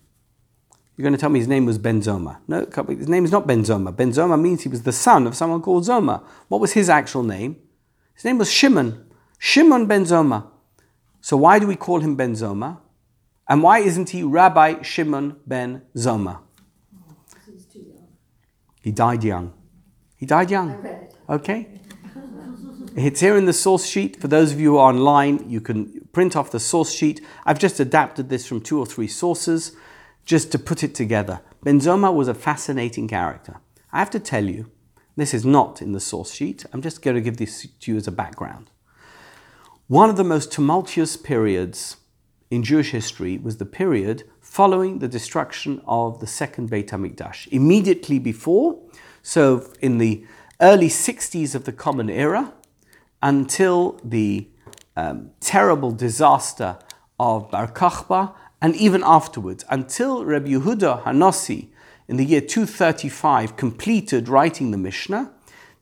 [0.96, 2.38] You're going to tell me his name was Ben Zoma.
[2.48, 3.92] No, his name is not Ben Zoma.
[3.92, 6.24] Benzoma means he was the son of someone called Zoma.
[6.48, 7.58] What was his actual name?
[8.14, 9.06] His name was Shimon.
[9.40, 10.48] Shimon Ben Zoma.
[11.24, 12.80] So why do we call him Ben Zoma?
[13.48, 16.40] And why isn't he Rabbi Shimon ben Zoma?
[18.82, 19.54] He died young.
[20.18, 20.86] He died young.
[21.30, 21.80] Okay?
[22.98, 24.20] It's here in the source sheet.
[24.20, 27.22] For those of you online, you can print off the source sheet.
[27.46, 29.78] I've just adapted this from two or three sources
[30.26, 31.40] just to put it together.
[31.64, 33.62] Ben Zoma was a fascinating character.
[33.94, 34.70] I have to tell you,
[35.16, 36.66] this is not in the source sheet.
[36.74, 38.72] I'm just going to give this to you as a background.
[39.90, 41.98] One of the most tumultuous periods
[42.50, 47.50] in Jewish history was the period following the destruction of the second Beit HaMikdash.
[47.50, 48.80] Immediately before,
[49.22, 50.26] so, in the
[50.62, 52.54] early 60s of the Common Era,
[53.22, 54.48] until the
[54.96, 56.80] um, terrible disaster
[57.20, 61.68] of Bar Kokhba, and even afterwards, until Rabbi Yehuda Hanossi
[62.08, 65.34] in the year 235 completed writing the Mishnah,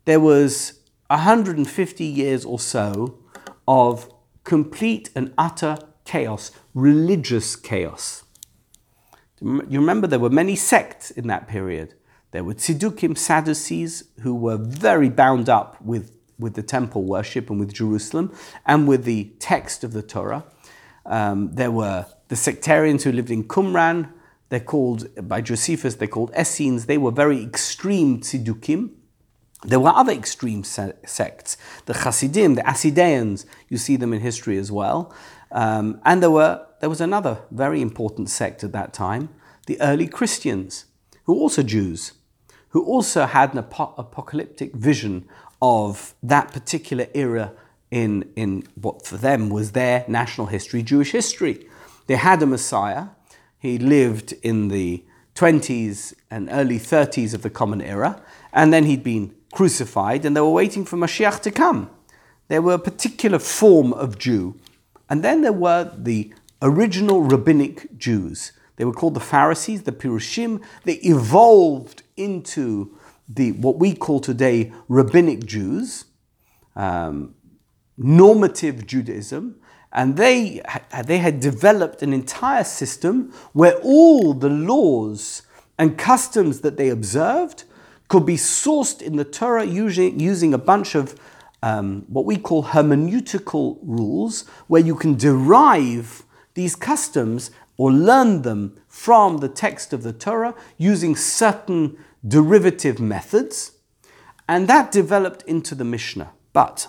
[0.06, 3.21] there was 150 years or so
[3.68, 4.12] of
[4.44, 8.24] complete and utter chaos, religious chaos.
[9.42, 11.96] You remember there were many sects in that period.
[12.32, 17.60] There were Tzedukim, Sadducees, who were very bound up with, with the temple worship and
[17.60, 18.34] with Jerusalem
[18.66, 20.46] and with the text of the Torah.
[21.06, 24.12] Um, there were the sectarians who lived in Qumran.
[24.50, 26.86] They're called, by Josephus, they're called Essenes.
[26.86, 28.92] They were very extreme Tzedukim.
[29.64, 34.72] There were other extreme sects, the Hasidim, the Asideans, you see them in history as
[34.72, 35.14] well.
[35.52, 39.30] Um, and there, were, there was another very important sect at that time,
[39.68, 40.86] the early Christians,
[41.26, 42.14] who were also Jews
[42.72, 45.28] who also had an ap- apocalyptic vision
[45.62, 47.54] of that particular era
[47.92, 51.68] in, in what for them was their national history, Jewish history.
[52.08, 53.08] They had a Messiah.
[53.60, 55.04] He lived in the
[55.36, 58.22] 20s and early 30s of the Common Era,
[58.54, 61.90] and then he'd been crucified, and they were waiting for Mashiach to come.
[62.48, 64.56] There were a particular form of Jew,
[65.10, 68.52] and then there were the original rabbinic Jews.
[68.76, 70.64] They were called the Pharisees, the Pirushim.
[70.86, 72.98] They evolved into
[73.28, 76.06] the what we call today rabbinic Jews,
[76.76, 77.36] um,
[77.98, 79.56] normative Judaism,
[79.94, 80.62] and they
[81.06, 85.44] they had developed an entire system where all the laws
[85.78, 87.64] and customs that they observed
[88.12, 91.16] could be sourced in the Torah using, using a bunch of
[91.64, 98.78] um, what we call hermeneutical rules, where you can derive these customs or learn them
[98.90, 101.98] from the text of the Torah using certain
[102.28, 103.78] derivative methods,
[104.46, 106.34] and that developed into the Mishnah.
[106.52, 106.88] But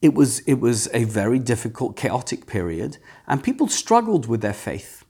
[0.00, 5.04] it was, it was a very difficult, chaotic period, and people struggled with their faith.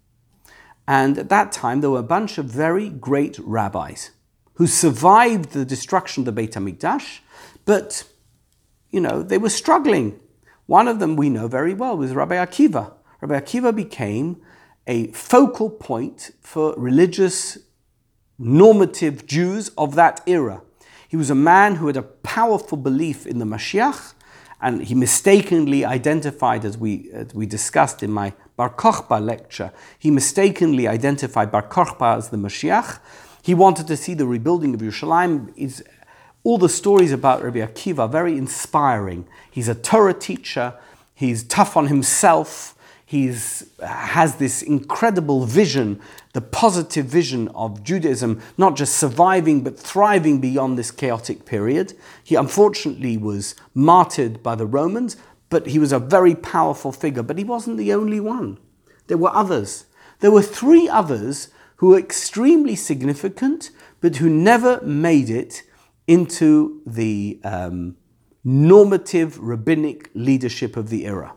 [0.86, 4.12] And at that time, there were a bunch of very great rabbis
[4.59, 7.20] who survived the destruction of the Beit HaMikdash,
[7.64, 8.02] but,
[8.90, 10.18] you know, they were struggling.
[10.66, 12.92] One of them we know very well was Rabbi Akiva.
[13.20, 14.42] Rabbi Akiva became
[14.88, 17.59] a focal point for religious
[18.36, 20.62] normative Jews of that era.
[21.09, 24.14] He was a man who had a powerful belief in the Mashiach,
[24.61, 30.11] and he mistakenly identified, as we, as we discussed in my Bar Kokhba lecture, he
[30.11, 32.98] mistakenly identified Bar Kokhba as the Mashiach.
[33.49, 35.55] He wanted to see the rebuilding of Yerushalayim.
[35.57, 35.80] It's,
[36.44, 39.26] all the stories about Rabbi Akiva are very inspiring.
[39.51, 40.74] He's a Torah teacher,
[41.14, 42.76] he's tough on himself,
[43.07, 43.34] he
[43.82, 45.99] has this incredible vision,
[46.34, 51.94] the positive vision of Judaism, not just surviving but thriving beyond this chaotic period.
[52.22, 55.16] He unfortunately was martyred by the Romans,
[55.49, 57.22] but he was a very powerful figure.
[57.22, 58.59] But he wasn't the only one,
[59.07, 59.86] there were others.
[60.20, 61.49] There were three others
[61.79, 63.70] who were extremely significant,
[64.01, 65.62] but who never made it
[66.07, 67.97] into the um,
[68.45, 71.35] normative rabbinic leadership of the era.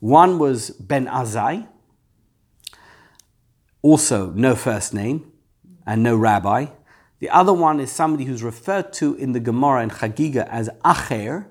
[0.00, 1.68] One was Ben Azai,
[3.82, 5.30] also no first name
[5.86, 6.66] and no rabbi.
[7.20, 11.46] The other one is somebody who's referred to in the Gemara and Chagiga as Acher.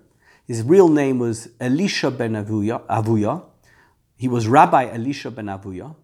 [0.45, 2.85] His real name was Elisha ben Avuya.
[2.87, 3.43] Avuya.
[4.15, 5.95] He was Rabbi Elisha ben Avuya.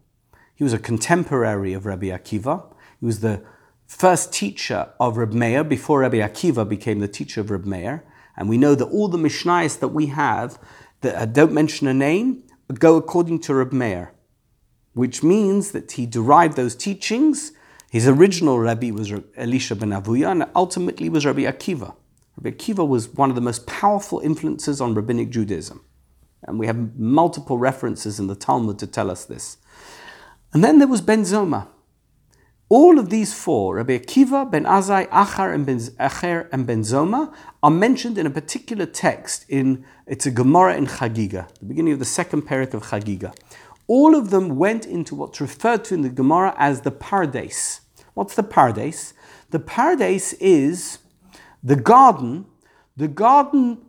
[0.63, 2.63] He was a contemporary of Rabbi Akiva.
[3.01, 3.43] He was the
[3.85, 8.05] first teacher of Reb Meir before Rabbi Akiva became the teacher of Reb Meir.
[8.37, 10.57] And we know that all the Mishnayos that we have
[11.01, 12.43] that uh, don't mention a name,
[12.75, 14.13] go according to Reb Meir,
[14.93, 17.51] which means that he derived those teachings.
[17.91, 21.93] His original Rabbi was Elisha ben Avuya, and ultimately was Rabbi Akiva.
[22.37, 25.83] Rabbi Akiva was one of the most powerful influences on rabbinic Judaism.
[26.43, 29.57] And we have multiple references in the Talmud to tell us this.
[30.53, 31.67] And then there was Ben Zoma.
[32.69, 37.33] All of these four, Rabbi Akiva, Ben Azai, Achar, and Ben, Acher, and Ben Zoma,
[37.61, 41.99] are mentioned in a particular text in it's a Gemara in Chagiga, the beginning of
[41.99, 43.35] the second parak of Chagiga.
[43.87, 47.81] All of them went into what's referred to in the Gemara as the Pardes.
[48.13, 49.13] What's the Pardes?
[49.49, 50.99] The Pardes is
[51.63, 52.45] the garden,
[52.95, 53.85] the garden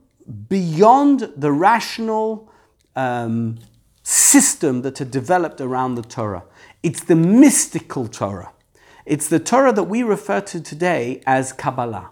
[0.48, 2.50] beyond the rational
[2.96, 3.58] um,
[4.02, 6.44] system that had developed around the Torah.
[6.85, 8.53] It's the mystical Torah.
[9.07, 12.11] It's the Torah that we refer to today as Kabbalah.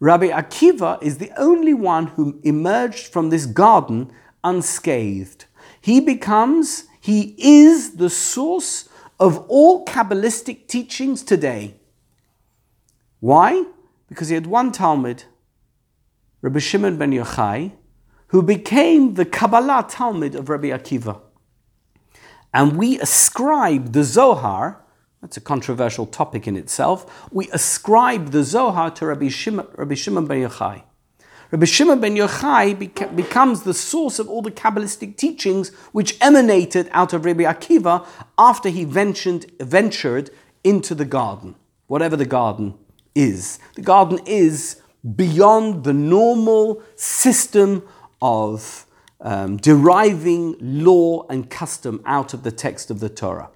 [0.00, 4.12] Rabbi Akiva is the only one who emerged from this garden
[4.44, 5.46] unscathed.
[5.80, 11.76] He becomes, he is the source of all Kabbalistic teachings today.
[13.20, 13.64] Why?
[14.10, 15.24] Because he had one Talmid,
[16.42, 17.72] Rabbi Shimon ben Yochai,
[18.26, 21.22] who became the Kabbalah Talmid of Rabbi Akiva.
[22.52, 24.80] And we ascribe the Zohar
[25.20, 27.28] that's a controversial topic in itself.
[27.30, 30.82] We ascribe the Zohar to Rabbi Shimon, Rabbi Shimon ben Yochai.
[31.50, 36.88] Rabbi Shimon ben Yochai beca- becomes the source of all the Kabbalistic teachings which emanated
[36.92, 38.06] out of Rabbi Akiva
[38.38, 40.30] after he ventured, ventured
[40.64, 41.54] into the garden,
[41.86, 42.74] whatever the garden
[43.14, 43.58] is.
[43.74, 44.80] The garden is
[45.16, 47.86] beyond the normal system
[48.22, 48.86] of
[49.20, 53.50] um, deriving law and custom out of the text of the Torah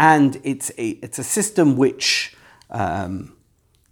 [0.00, 2.34] and it's a, it's a system which
[2.70, 3.36] um,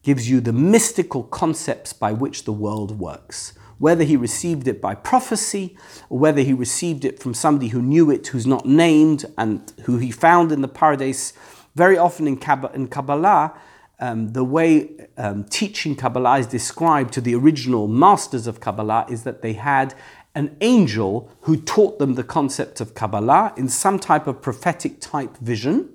[0.03, 3.53] gives you the mystical concepts by which the world works.
[3.77, 5.77] Whether he received it by prophecy,
[6.09, 9.99] or whether he received it from somebody who knew it, who's not named, and who
[9.99, 11.35] he found in the paradise.
[11.77, 13.53] Very often in, Kabbalah,
[14.01, 19.25] um, the way um, teaching Kabbalah is described to the original masters of Kabbalah is
[19.25, 19.95] that they had
[20.39, 25.37] an angel who taught them the concept of Kabbalah in some type of prophetic type
[25.39, 25.89] vision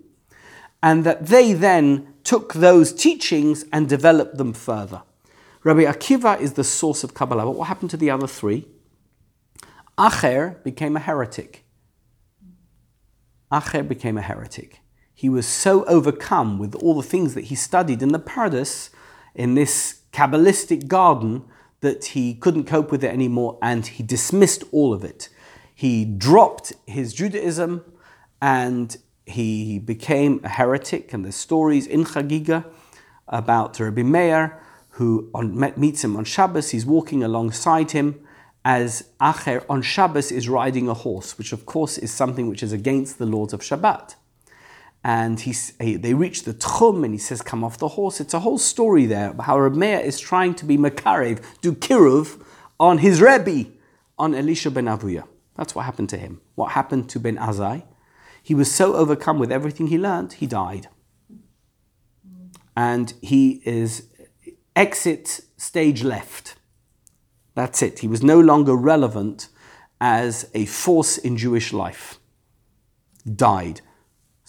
[0.84, 5.04] and that they then took those teachings and developed them further.
[5.64, 8.68] Rabbi Akiva is the source of Kabbalah, but what happened to the other three?
[9.98, 11.64] Acher became a heretic.
[13.50, 14.82] Acher became a heretic.
[15.14, 18.90] He was so overcome with all the things that he studied in the paradise,
[19.34, 21.46] in this Kabbalistic garden,
[21.84, 25.28] that he couldn't cope with it anymore and he dismissed all of it.
[25.76, 27.84] He dropped his Judaism
[28.42, 32.66] and he became a heretic, and there's stories in Chagiga
[33.28, 34.60] about Rabbi Meir,
[34.92, 36.72] who on, meets him on Shabbos.
[36.72, 38.20] He's walking alongside him
[38.66, 42.72] as Acher on Shabbos is riding a horse, which of course is something which is
[42.72, 44.16] against the laws of Shabbat.
[45.04, 45.54] And he,
[45.98, 48.22] they reach the Tchum and he says, Come off the horse.
[48.22, 51.74] It's a whole story there about how Rabbi Meir is trying to be Makarev, do
[51.74, 52.42] Kiruv
[52.80, 53.70] on his Rebbe,
[54.18, 55.26] on Elisha ben Avuya.
[55.56, 56.42] That's what happened to him.
[56.56, 57.84] What happened to Ben Azai?
[58.42, 60.88] He was so overcome with everything he learned, he died.
[62.76, 64.08] and he is
[64.76, 66.56] exit stage left.
[67.56, 68.00] That's it.
[68.00, 69.48] He was no longer relevant
[70.02, 72.20] as a force in Jewish life.
[73.32, 73.82] Died.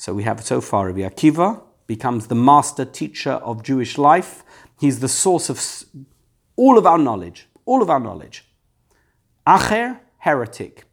[0.05, 4.45] So we have so far Rabbi Akiva becomes the master teacher of Jewish life.
[4.79, 5.59] He's the source of
[6.57, 8.45] all of our knowledge, all of our knowledge.
[9.47, 10.85] Acher, heretic,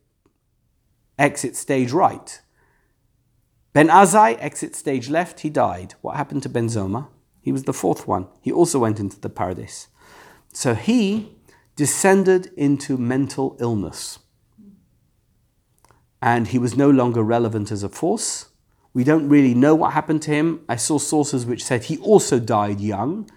[1.20, 2.40] exit stage right.
[3.74, 5.96] Ben Azai, exit stage left, he died.
[6.00, 7.10] What happened to Ben Zoma?
[7.42, 8.30] He was the fourth one.
[8.40, 9.90] He also went into the paradise.
[10.54, 11.36] So he
[11.76, 14.20] descended into mental illness.
[16.22, 18.51] And he was no longer relevant as a force.
[18.94, 20.62] We don't really know what happened to him.
[20.68, 23.30] I saw sources which said he also died young.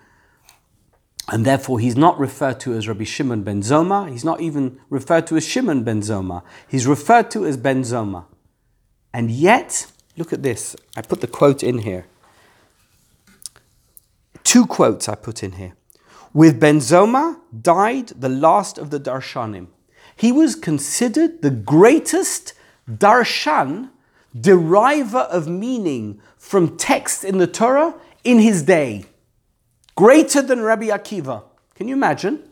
[1.29, 4.11] And therefore, he's not referred to as Rabbi Shimon ben Zoma.
[4.11, 6.43] He's not even referred to as Shimon ben Zoma.
[6.69, 8.27] He's referred to as ben Zoma.
[9.13, 10.77] And yet, look at this.
[10.97, 12.07] I put the quote in here.
[14.43, 15.75] Two quotes I put in here.
[16.35, 19.69] With Ben Zoma died the last of the Darshanim.
[20.17, 22.55] He was considered the greatest
[22.91, 23.91] Darshan,
[24.39, 29.07] deriver of meaning from text in the Torah in his day.
[29.95, 31.45] Greater than Rabbi Akiva.
[31.75, 32.43] Can you imagine?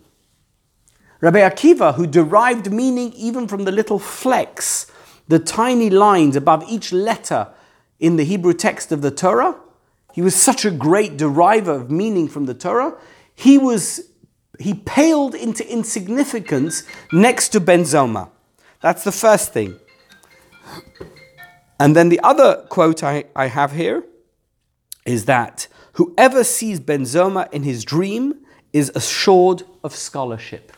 [1.20, 4.90] Rabbi Akiva, who derived meaning even from the little flecks,
[5.28, 7.48] the tiny lines above each letter
[8.00, 9.56] in the Hebrew text of the Torah,
[10.12, 12.94] he was such a great deriver of meaning from the Torah.
[13.34, 14.08] He was
[14.58, 18.28] he paled into insignificance next to Ben Zoma.
[18.80, 19.78] That's the first thing.
[21.82, 24.04] And then the other quote I, I have here
[25.04, 28.36] is that whoever sees Ben Zoma in his dream
[28.72, 30.72] is assured of scholarship.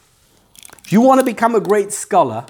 [0.83, 2.47] If you want to become a great scholar,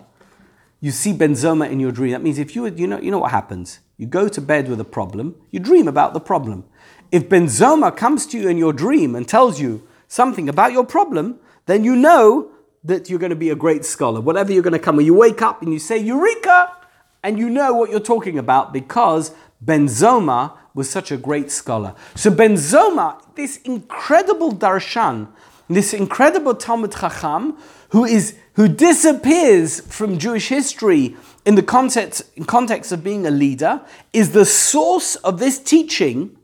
[0.80, 2.12] you see Ben Zoma in your dream.
[2.12, 3.80] That means if you, you know, you know what happens.
[3.96, 6.62] You go to bed with a problem, you dream about the problem.
[7.10, 10.86] If Ben Zoma comes to you in your dream and tells you something about your
[10.86, 12.52] problem, then you know
[12.84, 14.20] that you're going to be a great scholar.
[14.20, 16.83] Whatever you're going to come, when you wake up and you say, Eureka!
[17.24, 21.94] And you know what you're talking about because Ben Zoma was such a great scholar.
[22.14, 25.28] So Ben Zoma, this incredible darshan,
[25.70, 27.56] this incredible Talmid Chacham,
[27.88, 31.16] who is who disappears from Jewish history
[31.46, 33.80] in the context, in context of being a leader,
[34.12, 36.36] is the source of this teaching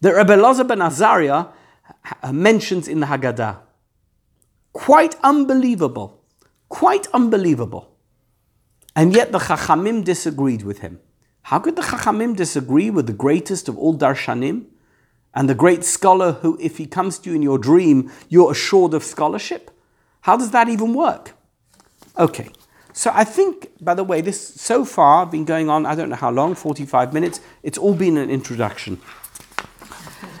[0.00, 1.48] that Rebbe Elazar ben Azariah
[2.32, 3.58] mentions in the Haggadah.
[4.72, 6.24] Quite unbelievable.
[6.70, 7.91] Quite unbelievable.
[8.94, 11.00] And yet the Chachamim disagreed with him.
[11.42, 14.66] How could the Chachamim disagree with the greatest of all Darshanim
[15.34, 18.94] and the great scholar who, if he comes to you in your dream, you're assured
[18.94, 19.70] of scholarship?
[20.22, 21.32] How does that even work?
[22.18, 22.50] Okay,
[22.92, 26.16] so I think, by the way, this so far been going on, I don't know
[26.16, 27.40] how long, 45 minutes.
[27.62, 29.00] It's all been an introduction.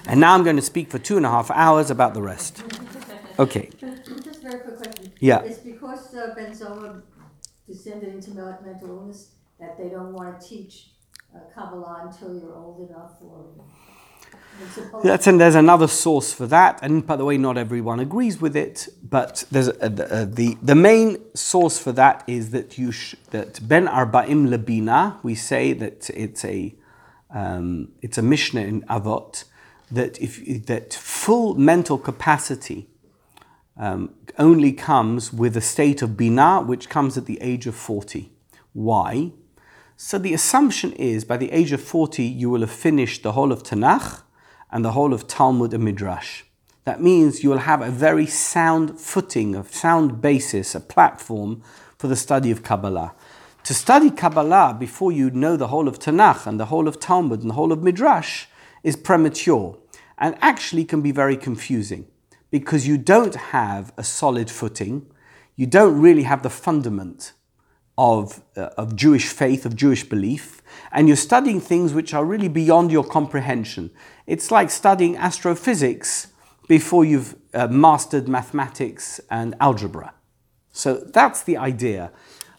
[0.06, 2.62] And now I'm going to speak for two and a half hours about the rest.
[3.38, 3.70] Okay.
[3.78, 5.12] Just very quick question.
[5.20, 5.40] Yeah.
[5.40, 6.54] It's because uh, Ben
[7.68, 10.90] Zoma descended into mental illness that they don't want to teach
[11.34, 13.46] uh, Kabbalah until you're old enough or.
[15.02, 18.54] That's, and there's another source for that, and by the way, not everyone agrees with
[18.56, 18.88] it.
[19.02, 23.66] But there's a, a, the the main source for that is that you sh, that
[23.66, 25.18] ben arba'im lebina.
[25.22, 26.74] We say that it's a
[27.30, 29.44] um, it's a mishnah in Avot
[29.90, 32.88] that if that full mental capacity
[33.76, 38.30] um, only comes with a state of bina, which comes at the age of 40.
[38.72, 39.32] Why?
[39.96, 43.52] So the assumption is by the age of 40, you will have finished the whole
[43.52, 44.22] of Tanakh
[44.70, 46.42] and the whole of Talmud and Midrash.
[46.84, 51.62] That means you will have a very sound footing, a sound basis, a platform
[51.96, 53.14] for the study of Kabbalah.
[53.64, 57.42] To study Kabbalah before you know the whole of Tanakh and the whole of Talmud
[57.42, 58.46] and the whole of Midrash
[58.82, 59.78] is premature
[60.18, 62.06] and actually can be very confusing
[62.52, 65.10] because you don't have a solid footing,
[65.56, 67.32] you don't really have the fundament
[67.96, 72.48] of, uh, of Jewish faith, of Jewish belief, and you're studying things which are really
[72.48, 73.90] beyond your comprehension.
[74.26, 76.28] It's like studying astrophysics
[76.68, 80.14] before you've uh, mastered mathematics and algebra.
[80.70, 82.12] So that's the idea.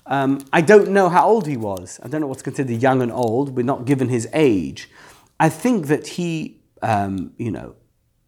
[0.07, 1.99] Um, I don't know how old he was.
[2.03, 3.55] I don't know what's considered young and old.
[3.55, 4.89] We're not given his age.
[5.39, 7.75] I think that he, um, you know,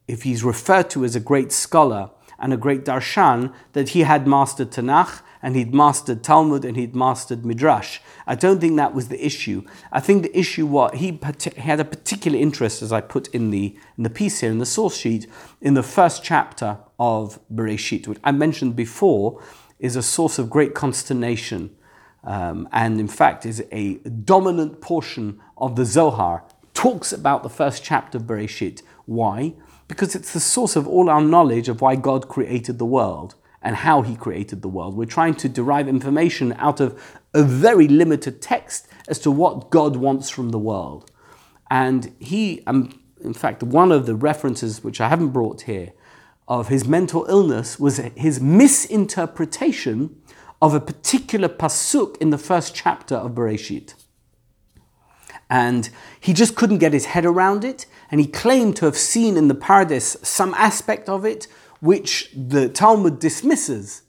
[0.07, 4.27] if he's referred to as a great scholar and a great darshan, that he had
[4.27, 7.99] mastered Tanakh and he'd mastered Talmud and he'd mastered Midrash.
[8.25, 9.63] I don't think that was the issue.
[9.91, 11.19] I think the issue was he
[11.57, 14.65] had a particular interest, as I put in the, in the piece here, in the
[14.65, 15.27] source sheet,
[15.61, 19.41] in the first chapter of Bereshit, which I mentioned before
[19.79, 21.75] is a source of great consternation.
[22.23, 26.43] Um, and in fact is a dominant portion of the Zohar
[26.73, 29.53] talks about the first chapter of Bereshit Why?
[29.87, 33.77] Because it's the source of all our knowledge of why God created the world and
[33.77, 34.95] how he created the world.
[34.95, 37.01] We're trying to derive information out of
[37.33, 41.11] a very limited text as to what God wants from the world.
[41.69, 45.93] And he, um, in fact, one of the references which I haven't brought here
[46.47, 50.15] of his mental illness was his misinterpretation
[50.61, 53.95] of a particular pasuk in the first chapter of Bereshit.
[55.49, 55.89] And
[56.19, 59.47] he just couldn't get his head around it, and he claimed to have seen in
[59.47, 61.47] the Paradise some aspect of it
[61.79, 64.01] which the Talmud dismisses.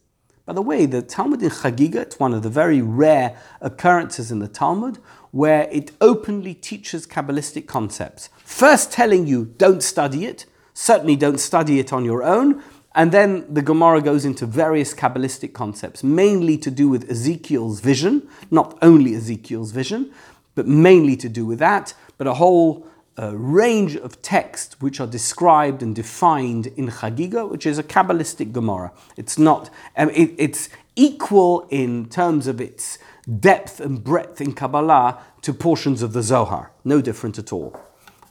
[0.47, 4.39] By the way, the Talmud in Chagiga, it's one of the very rare occurrences in
[4.39, 4.99] the Talmud
[5.33, 8.31] where it openly teaches Kabbalistic concepts.
[8.39, 12.63] First telling you, don't study it, certainly don't study it on your own,
[12.95, 18.27] and then the Gemara goes into various Kabbalistic concepts, mainly to do with Ezekiel's vision,
[18.51, 20.11] not only Ezekiel's vision,
[20.57, 22.85] but mainly to do with that, but a whole
[23.19, 28.53] uh, range of texts which are described and defined in Chagiga, which is a Kabbalistic
[28.53, 28.93] Gemara.
[29.17, 32.99] It's not, um, it, it's equal in terms of its
[33.41, 37.81] depth and breadth in Kabbalah to portions of the Zohar, no different at all.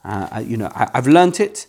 [0.03, 1.67] Uh, you know, I, have learnt it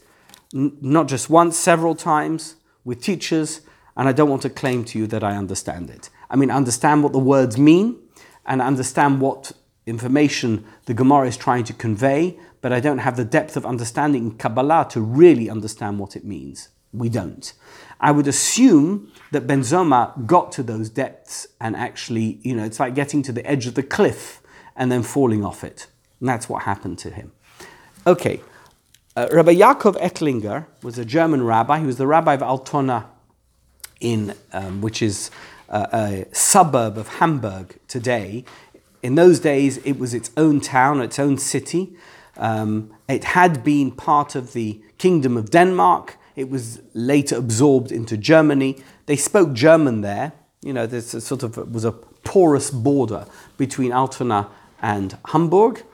[0.55, 3.61] n- not just once, several times with teachers,
[3.97, 6.11] and I don't want to claim to you that I understand it.
[6.29, 7.99] I mean, understand what the words mean
[8.45, 9.53] and understand what
[9.87, 14.25] information the Gemara is trying to convey, but I don't have the depth of understanding
[14.25, 16.69] in Kabbalah to really understand what it means.
[16.93, 17.53] We don't.
[18.01, 22.81] I would assume that Ben Zoma got to those depths and actually, you know, it's
[22.81, 24.43] like getting to the edge of the cliff
[24.75, 25.87] and then falling off it.
[26.21, 27.33] And that's what happened to him.
[28.07, 28.41] Okay,
[29.17, 31.81] uh, Rabbi Yaakov Ettlinger was a German rabbi.
[31.81, 33.09] He was the rabbi of Altona,
[34.01, 35.31] in, um, which is
[35.69, 38.45] uh, a suburb of Hamburg today.
[39.07, 41.97] In those days, it was its own town, its own city.
[42.37, 46.17] Um, it had been part of the Kingdom of Denmark.
[46.35, 48.83] It was later absorbed into Germany.
[49.07, 50.33] They spoke German there.
[50.61, 53.27] You know, there's a sort of was a porous border
[53.57, 54.49] between Altona
[54.83, 55.85] and Hamburg.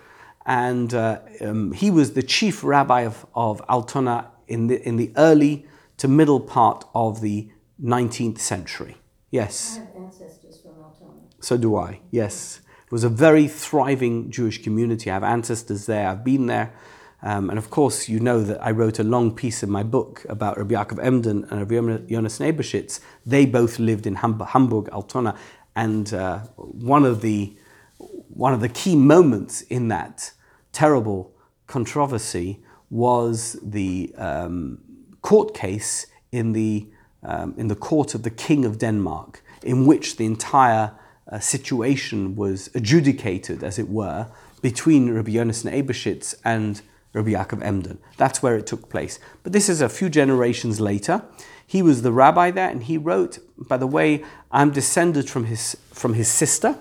[0.46, 5.12] And uh, um, he was the chief rabbi of, of Altona in the, in the
[5.18, 5.66] early
[5.98, 8.96] to middle part of the 19th century.
[9.30, 9.76] Yes.
[9.76, 11.20] I have ancestors from Altona.
[11.40, 12.62] So do I, yes.
[12.92, 15.10] Was a very thriving Jewish community.
[15.10, 16.74] I have ancestors there, I've been there.
[17.22, 20.26] Um, and of course, you know that I wrote a long piece in my book
[20.28, 23.00] about Rabbi Yaakov Emden and Rabbi Jonathan Eybeschutz.
[23.24, 25.34] They both lived in Hamburg, Altona.
[25.74, 27.56] And uh, one, of the,
[27.96, 30.32] one of the key moments in that
[30.72, 31.32] terrible
[31.66, 34.82] controversy was the um,
[35.22, 36.88] court case in the,
[37.22, 40.92] um, in the court of the King of Denmark, in which the entire
[41.32, 44.28] uh, situation was adjudicated, as it were,
[44.60, 46.82] between Rabbi Yonasan Eybeschutz and
[47.14, 47.98] Rabbi Yaakov Emden.
[48.18, 49.18] That's where it took place.
[49.42, 51.24] But this is a few generations later.
[51.66, 55.76] He was the rabbi there, and he wrote, by the way, I'm descended from his,
[55.90, 56.78] from his sister.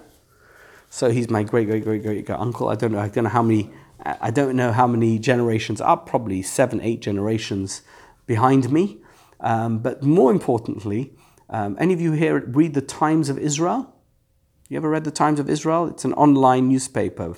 [0.89, 2.67] So he's my great, great, great, great, great uncle.
[2.67, 3.71] I don't know, I don't know how many,
[4.03, 7.81] I don't know how many generations up, probably seven, eight generations
[8.27, 8.97] behind me.
[9.39, 11.13] Um, but more importantly,
[11.49, 13.93] um, any of you here read the Times of Israel?
[14.71, 15.87] You ever read the Times of Israel?
[15.87, 17.35] It's an online newspaper,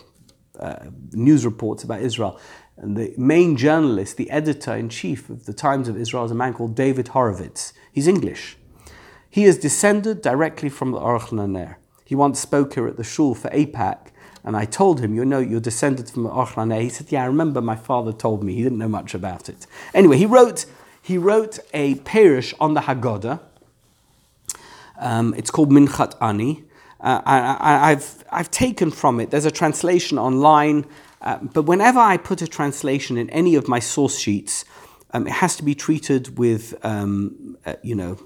[0.59, 2.39] uh, news reports about Israel.
[2.77, 6.35] And the main journalist, the editor in chief of the Times of Israel, is a
[6.35, 7.73] man called David Horowitz.
[7.91, 8.55] He's English.
[9.31, 11.77] He is descended directly from the Aruch LaNer.
[12.05, 14.09] He once spoke here at the shul for AIPAC,
[14.43, 16.81] and I told him, You know, you're descended from the Aruch LaNer.
[16.83, 18.53] He said, Yeah, I remember my father told me.
[18.53, 19.65] He didn't know much about it.
[19.95, 20.67] Anyway, he wrote,
[21.01, 23.39] he wrote a perush on the Haggadah.
[24.99, 26.65] Um, it's called Minchat Ani.
[27.03, 30.85] Uh, I, have I've taken from it, there's a translation online,
[31.21, 34.63] uh, but whenever I put a translation in any of my source sheets,
[35.11, 38.17] um, it has to be treated with, um, uh, you know,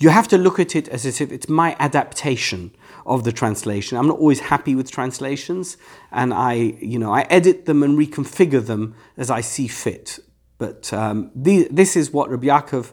[0.00, 2.74] you have to look at it as if it's my adaptation
[3.06, 3.96] of the translation.
[3.96, 5.76] I'm not always happy with translations,
[6.10, 10.18] and I, you know, I edit them and reconfigure them as I see fit.
[10.58, 12.92] But um, the, this is what Rabbi Yaakov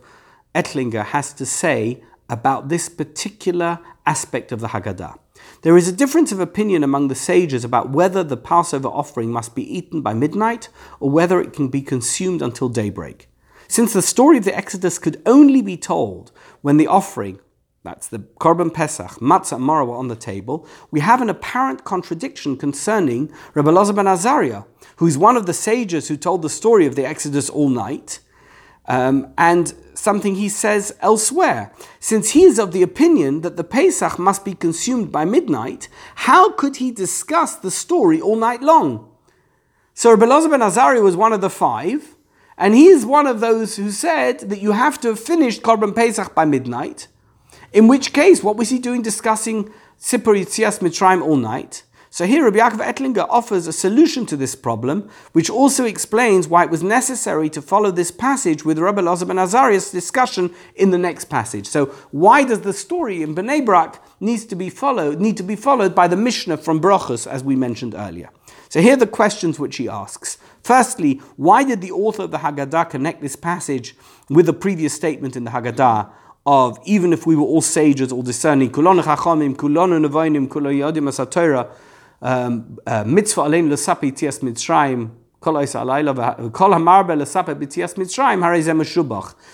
[0.53, 5.17] Ettlinger has to say about this particular aspect of the Haggadah.
[5.61, 9.55] There is a difference of opinion among the sages about whether the Passover offering must
[9.55, 10.69] be eaten by midnight
[10.99, 13.27] or whether it can be consumed until daybreak.
[13.67, 17.39] Since the story of the Exodus could only be told when the offering,
[17.83, 22.57] that's the Korban Pesach, matzah and maror on the table, we have an apparent contradiction
[22.57, 24.63] concerning Rabbi Elazar ben Azariah,
[24.97, 28.19] who is one of the sages who told the story of the Exodus all night,
[28.87, 31.71] um, and something he says elsewhere.
[31.99, 36.51] Since he is of the opinion that the Pesach must be consumed by midnight, how
[36.51, 39.09] could he discuss the story all night long?
[39.93, 42.15] So Rabbi ben Azariah was one of the five,
[42.57, 45.95] And he is one of those who said that you have to have finished Korban
[45.95, 47.07] Pesach by midnight.
[47.73, 49.69] In which case, what was he doing discussing
[49.99, 51.83] Sipur Yitzias Mitzrayim all night?
[52.15, 56.63] So here Rabbi Yaakov Ettlinger offers a solution to this problem, which also explains why
[56.63, 60.97] it was necessary to follow this passage with Rabbi Elazar ben Azariah's discussion in the
[60.97, 61.67] next passage.
[61.67, 65.57] So why does the story in Bnei Brak needs to be followed, need to be
[65.57, 68.29] followed by the Mishnah from Brochus, as we mentioned earlier?
[68.69, 70.37] So here are the questions which he asks.
[70.63, 73.93] Firstly, why did the author of the Haggadah connect this passage
[74.29, 76.09] with the previous statement in the Haggadah
[76.45, 81.09] of even if we were all sages, all discerning, kulon chachamim, kulon nevoinim, kulon yodim
[81.09, 81.69] asatira,
[82.21, 83.03] um, uh,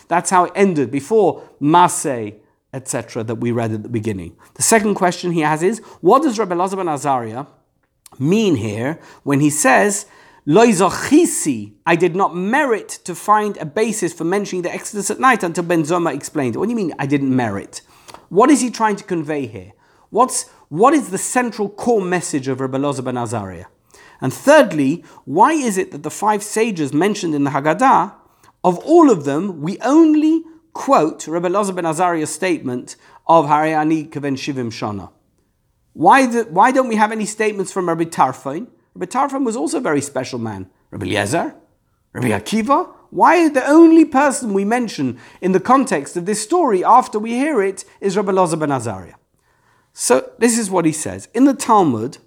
[0.07, 2.35] that's how it ended before Maseh,
[2.73, 4.37] etc., that we read at the beginning.
[4.53, 7.45] The second question he has is what does Rabbi Elazar ben Azariah
[8.19, 10.05] mean here when he says
[10.47, 15.43] Loizochisi, I did not merit to find a basis for mentioning the Exodus at night
[15.43, 16.55] until Ben Zoma explained.
[16.55, 16.59] it.
[16.59, 17.81] What do you mean I didn't merit?
[18.29, 19.73] What is he trying to convey here?
[20.09, 23.65] What's, what is the central core message of Rabbi Elazar ben Azariah?
[24.21, 28.13] And thirdly, why is it that the five sages mentioned in the Haggadah,
[28.63, 32.95] of all of them, we only quote Rabbi Elazar ben Azariah's statement
[33.27, 35.11] of Hariani Kaven Shivim Shana?
[35.91, 38.67] Why, do, why don't we have any statements from Rabbi Tarfon?
[38.95, 40.69] Rabbi Tarfon was also a very special man.
[40.89, 41.53] Rabbi Eliezer?
[42.13, 42.89] Rabbi Akiva?
[43.09, 47.61] Why the only person we mention in the context of this story after we hear
[47.61, 49.15] it is Rabbi Elazar ben Azariah?
[49.93, 51.27] So this is what he says.
[51.33, 52.17] In the Talmud,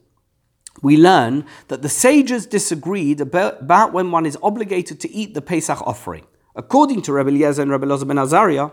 [0.83, 5.43] we learn that the sages disagreed about, about when one is obligated to eat the
[5.43, 6.27] Pesach offering.
[6.57, 8.71] According to Rabbi Eliezer and Rabbi Elazar ben Azariah,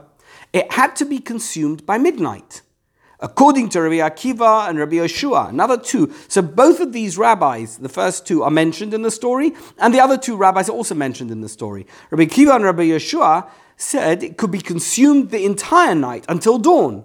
[0.53, 2.61] it had to be consumed by midnight
[3.21, 6.11] according to Rabbi Akiva and Rabbi Yeshua, another two.
[6.27, 9.99] So both of these rabbis, the first two, are mentioned in the story, and the
[9.99, 11.85] other two rabbis are also mentioned in the story.
[12.09, 17.03] Rabbi Akiva and Rabbi Yeshua said it could be consumed the entire night until dawn.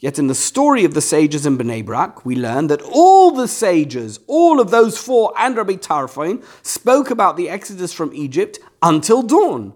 [0.00, 3.48] Yet in the story of the sages in Bnei Brak, we learn that all the
[3.48, 9.22] sages, all of those four and Rabbi Tarfon, spoke about the exodus from Egypt until
[9.22, 9.74] dawn.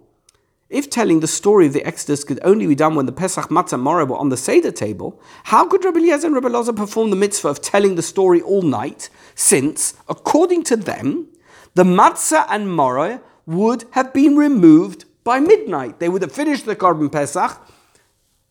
[0.70, 3.78] If telling the story of the Exodus could only be done when the Pesach Matzah
[3.78, 7.16] Moreh were on the Seder table, how could Rabbi Eliezer and Rabbi Loza perform the
[7.16, 11.28] mitzvah of telling the story all night, since, according to them,
[11.74, 15.98] the Matzah and Moreh would have been removed by midnight?
[15.98, 17.60] They would have finished the Korban Pesach.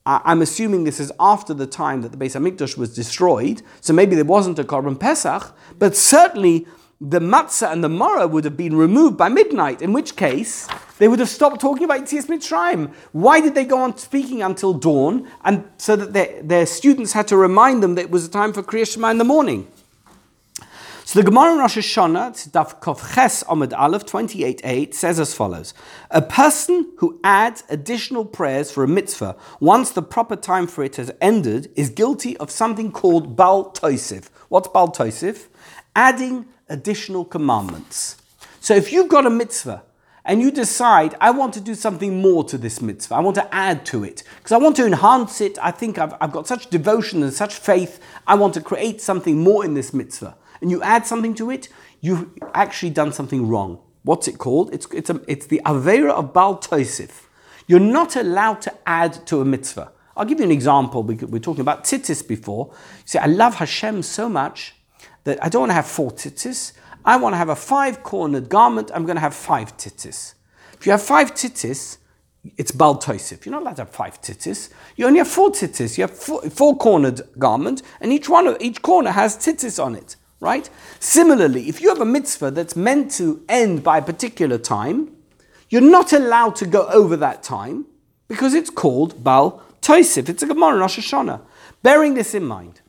[0.05, 4.15] I'm assuming this is after the time that the Beis Hamikdash was destroyed, so maybe
[4.15, 6.65] there wasn't a Korban Pesach, but certainly
[6.99, 11.07] the matzah and the moreh would have been removed by midnight, in which case they
[11.07, 12.93] would have stopped talking about Yitzias Mitzrayim.
[13.11, 17.27] Why did they go on speaking until dawn, and so that their, their students had
[17.27, 19.67] to remind them that it was a time for Kriya Shema in the morning?
[21.11, 25.73] So the Gemara in Rosh Hashanah, Daf Kov Ches Omid Aleph 28.8 says as follows:
[26.09, 30.95] A person who adds additional prayers for a mitzvah once the proper time for it
[30.95, 34.29] has ended is guilty of something called Bal Tosif.
[34.47, 35.47] What's Bal Tosif?
[35.97, 38.15] Adding additional commandments.
[38.61, 39.83] So if you've got a mitzvah
[40.23, 43.53] and you decide, I want to do something more to this mitzvah, I want to
[43.53, 46.69] add to it, because I want to enhance it, I think I've, I've got such
[46.69, 50.81] devotion and such faith, I want to create something more in this mitzvah, and you
[50.81, 53.79] add something to it, you've actually done something wrong.
[54.03, 54.73] What's it called?
[54.73, 57.23] It's, it's, a, it's the Avera of Bal Tosif.
[57.67, 59.91] You're not allowed to add to a mitzvah.
[60.17, 61.03] I'll give you an example.
[61.03, 62.69] We, we're talking about tzitzis before.
[62.71, 64.75] You see, I love Hashem so much
[65.23, 66.73] that I don't want to have four tzitzis.
[67.05, 68.91] I want to have a five cornered garment.
[68.93, 70.33] I'm going to have five tzitzis.
[70.73, 71.97] If you have five tzitzis,
[72.57, 73.45] it's toisif.
[73.45, 74.71] You're not allowed to have five tzitzis.
[74.95, 75.97] You only have four tzitzis.
[75.97, 80.15] You have four, four cornered garment, and each one each corner has tzitzis on it.
[80.41, 80.69] Right?
[80.99, 85.15] Similarly, if you have a mitzvah that's meant to end by a particular time,
[85.69, 87.85] you're not allowed to go over that time
[88.27, 90.27] because it's called bal toisif.
[90.27, 91.41] It's a Gemara Rosh Hashanah.
[91.83, 92.81] Bearing this in mind,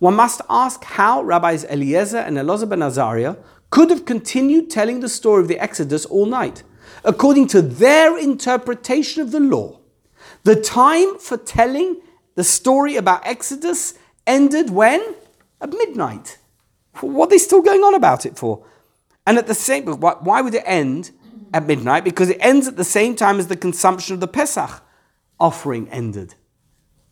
[0.00, 3.36] one must ask how rabbis Eliezer and Elazar ben Azariah
[3.70, 6.64] could have continued telling the story of the Exodus all night.
[7.04, 9.78] According to their interpretation of the law,
[10.42, 12.00] the time for telling
[12.34, 13.94] the story about Exodus
[14.26, 15.14] ended when?
[15.60, 16.38] At midnight.
[17.00, 18.64] What are they still going on about it for?
[19.26, 21.12] And at the same, time, why would it end
[21.54, 22.04] at midnight?
[22.04, 24.82] Because it ends at the same time as the consumption of the Pesach
[25.38, 26.34] offering ended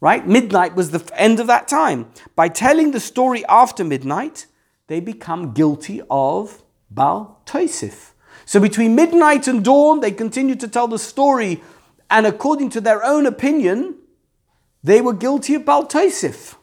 [0.00, 0.26] right?
[0.26, 2.10] Midnight was the end of that time.
[2.36, 4.46] By telling the story after midnight,
[4.86, 8.12] they become guilty of Bal Tosif.
[8.44, 11.62] So between midnight and dawn, they continued to tell the story,
[12.08, 13.96] and according to their own opinion,
[14.82, 16.54] they were guilty of Bal Tosif.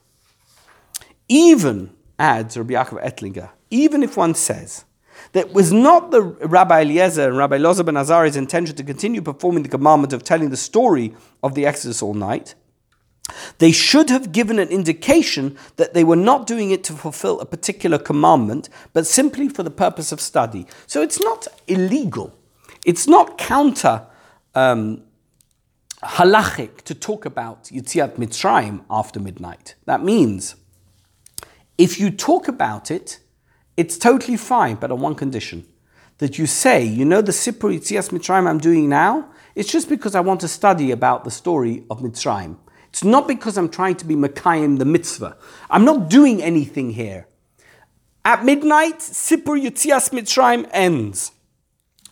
[1.28, 4.86] Even, adds Rabbi Yaakov Ettlinger, even if one says
[5.32, 9.64] that was not the Rabbi Eliezer and Rabbi Loza ben Azari's intention to continue performing
[9.64, 11.14] the commandment of telling the story
[11.44, 12.56] of the Exodus all night.
[13.58, 17.46] They should have given an indication that they were not doing it to fulfill a
[17.46, 20.68] particular commandment, but simply for the purpose of study.
[20.86, 22.38] So it's not illegal.
[22.86, 24.06] It's not counter
[24.54, 25.02] um,
[26.04, 29.74] halachic to talk about Yitziat Mitzrayim after midnight.
[29.86, 30.56] That means
[31.78, 33.20] if you talk about it,
[33.78, 35.66] it's totally fine, but on one condition
[36.20, 40.16] that you say, you know, the Sipur Yitzias Mitzrayim I'm doing now, it's just because
[40.16, 42.58] I want to study about the story of Mitzrayim.
[42.90, 45.36] It's not because I'm trying to be Makayim the mitzvah.
[45.70, 47.28] I'm not doing anything here.
[48.24, 51.34] At midnight, Sipur Yitzias Mitzrayim ends.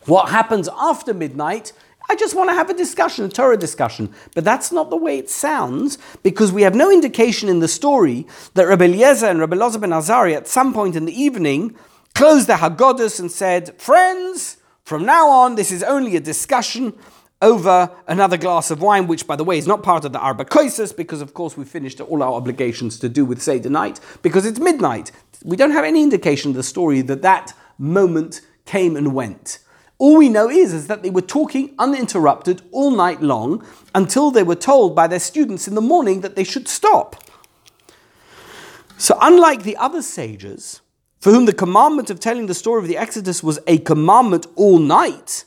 [0.06, 1.72] What happens after midnight
[2.10, 4.14] I just want to have a discussion, a Torah discussion.
[4.36, 8.28] But that's not the way it sounds because we have no indication in the story
[8.56, 11.76] that Rabbi Eliezer and Rabbi Loza ben Azari at some point in the evening
[12.14, 16.94] closed the Haggadahs and said, Friends, from now on, this is only a discussion
[17.42, 20.46] over another glass of wine, which, by the way, is not part of the Arba
[20.46, 24.46] Koises, because, of course, we finished all our obligations to do with Seder night, because
[24.46, 25.12] it's midnight.
[25.44, 29.60] We don't have any indication in the story that that moment came and went.
[29.98, 34.44] All we know is, is that they were talking uninterrupted all night long until they
[34.44, 37.24] were told by their students in the morning that they should stop.
[38.98, 40.82] So, unlike the other sages,
[41.20, 44.80] for whom the commandment of telling the story of the Exodus was a commandment all
[44.80, 45.46] night,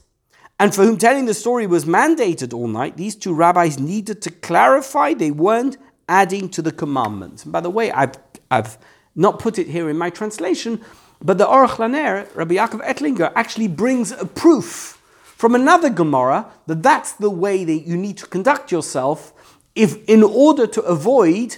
[0.59, 4.30] and for whom telling the story was mandated all night, these two rabbis needed to
[4.30, 5.76] clarify they weren't
[6.09, 7.44] adding to the commandment.
[7.44, 8.14] And by the way, I've,
[8.51, 8.78] I've
[9.14, 10.80] not put it here in my translation,
[11.22, 16.82] but the Aruch Laner, Rabbi Yaakov Ettlinger, actually brings a proof from another Gemara that
[16.82, 19.32] that's the way that you need to conduct yourself
[19.74, 21.56] if, in order to avoid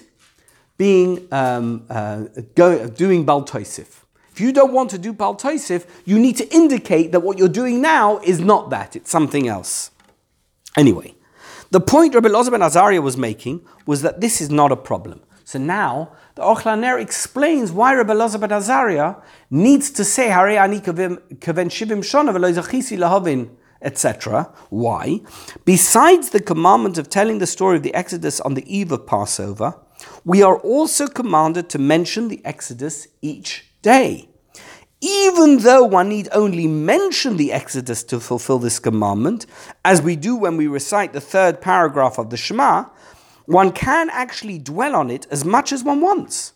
[0.77, 4.03] being um, uh, go, doing Bal Tosif.
[4.33, 7.49] If you don't want to do Bal Tosif, you need to indicate that what you're
[7.49, 9.91] doing now is not that, it's something else.
[10.77, 11.15] Anyway,
[11.71, 15.21] the point Rabbi Loza ben Azaria was making was that this is not a problem.
[15.45, 19.21] So now the Aruch Laner explains why Rabbi Elazar ben Azaria
[19.51, 23.51] needs to say Hare ani kaven shivim shona zachisi lahavin
[23.83, 24.53] etc.
[24.71, 25.21] Why?
[25.65, 29.75] Besides the commandment of telling the story of the Exodus on the eve of Passover,
[30.25, 34.29] we are also commanded to mention the Exodus each day.
[35.01, 39.47] Even though one need only mention the Exodus to fulfill this commandment,
[39.85, 42.87] as we do when we recite the third paragraph of the Shema,
[43.49, 46.53] one can actually dwell on it as much as one wants.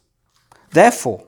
[0.72, 1.26] Therefore,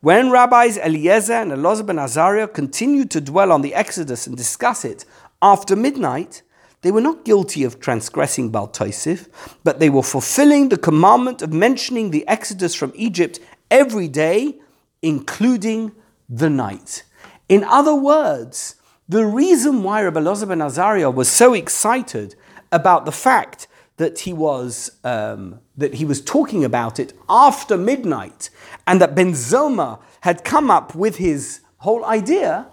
[0.00, 4.84] when rabbis Eliezer and Elazar ben Azariah continued to dwell on the Exodus and discuss
[4.84, 5.06] it
[5.40, 6.42] after midnight,
[6.82, 9.28] they were not guilty of transgressing Tosif,
[9.64, 13.40] but they were fulfilling the commandment of mentioning the Exodus from Egypt
[13.70, 14.58] every day,
[15.00, 15.92] including
[16.28, 17.02] the night.
[17.48, 18.76] In other words,
[19.08, 22.34] the reason why Rabbi Elazar ben Azariah was so excited
[22.70, 23.68] about the fact
[23.98, 28.48] that he was um, that he was talking about it after midnight,
[28.86, 32.68] and that Ben Zoma had come up with his whole idea,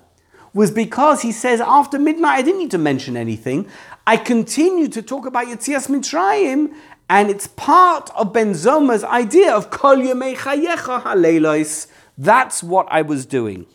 [0.54, 3.68] was because he says after midnight I didn't need to mention anything.
[4.08, 6.74] I continue to talk about Yitzias Mitzrayim,
[7.10, 11.88] and it's part of Ben Zoma's idea of Kol Yemei Chayecha.
[12.18, 13.66] That's what I was doing.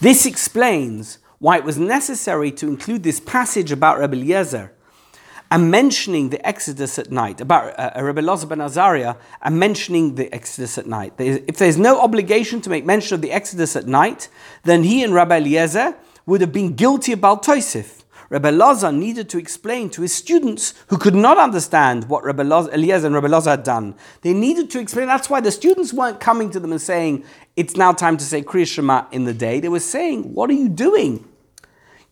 [0.00, 4.72] This explains why it was necessary to include this passage about Rabbi Eliezer
[5.50, 10.14] and mentioning the Exodus at night, about uh, uh Rabbi Loza ben Azariah, and mentioning
[10.14, 11.12] the Exodus at night.
[11.18, 14.28] If there's no obligation to make mention of the Exodus at night,
[14.64, 15.96] then he and Rabbi Eliezer
[16.26, 18.00] would have been guilty of Bal Tosif.
[18.30, 22.72] Rabbi Loza needed to explain to his students who could not understand what Rabbi Loza,
[22.72, 23.96] Eliezer and Rabbi Loza had done.
[24.22, 25.08] They needed to explain.
[25.08, 27.24] That's why the students weren't coming to them and saying,
[27.56, 29.58] it's now time to say Kriya Shema in the day.
[29.58, 31.28] They were saying, what are you doing?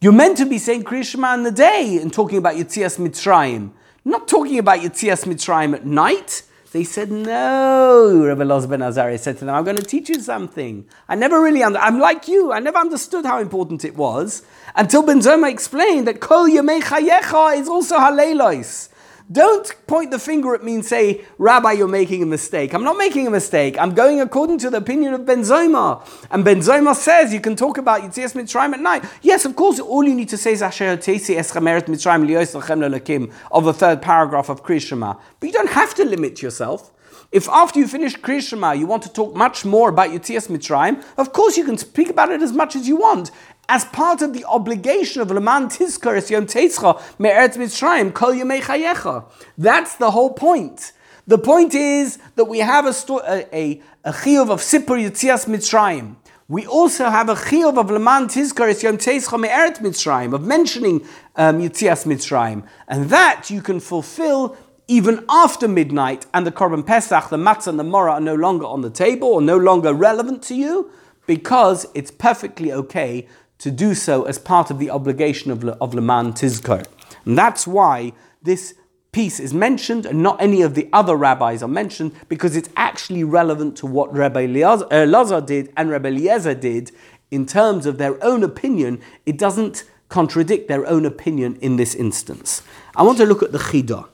[0.01, 3.73] You're meant to be saying Kriya Shema in the day and talking about Yitzias Mitzrayim,
[4.05, 6.45] not talking about Yitzias Mitzrayim at night.
[6.71, 10.21] They said, no, Rabbi Loz ben Azariah said to them, I'm going to teach you
[10.21, 10.87] something.
[11.09, 14.45] I never really, under- I'm like you, I never understood how important it was
[14.77, 18.91] until Ben Zoma explained that Kol Yemei Chayecha is also Halelos.
[19.31, 22.73] Don't point the finger at me and say, Rabbi, you're making a mistake.
[22.73, 23.79] I'm not making a mistake.
[23.79, 26.03] I'm going according to the opinion of Ben Zoma.
[26.31, 29.05] And Ben Zoma says you can talk about Yitzias Mitzrayim at night.
[29.21, 33.65] Yes, of course, all you need to say is Asher Tesi Eschameret Mitzrayim Lachem of
[33.65, 35.15] the third paragraph of Kriya Shema.
[35.41, 36.91] But you don't have to limit yourself.
[37.31, 41.05] If after you finish Kriya Shema, you want to talk much more about Yitzias Mitzrayim,
[41.19, 43.31] of course you can speak about it as much as you want
[43.69, 49.27] as part of the obligation of Leman Tizkar Yom Teitzcha Me'eretz Mitzrayim Kol Chayecha.
[49.59, 50.93] That's the whole point.
[51.27, 55.45] The point is that we have a, sto- a, a, a chiyuv of Sipur Yitzias
[55.45, 56.17] Mitzrayim.
[56.49, 61.07] We also have a chiyuv of leman tizkar yom teischa me'eret mitzrayim, of mentioning
[61.37, 62.67] um, Yitzias Mitzrayim.
[62.89, 64.57] And that you can fulfill
[64.91, 68.65] even after midnight and the Korban Pesach, the matzah and the morah are no longer
[68.65, 70.91] on the table or no longer relevant to you
[71.27, 73.29] because it's perfectly okay
[73.59, 76.87] to do so as part of the obligation of, of Leman Tizkar.
[77.27, 78.77] And that's why this
[79.13, 83.25] piece is mentioned and not any of the other rabbis are mentioned because it's actually
[83.25, 86.93] relevant to what Rabbi Elazar did and Rabbi Eliezer did
[87.31, 89.03] in terms of their own opinion.
[89.27, 92.63] It doesn't contradict their own opinion in this instance.
[92.97, 94.09] I want to look at the Chidah.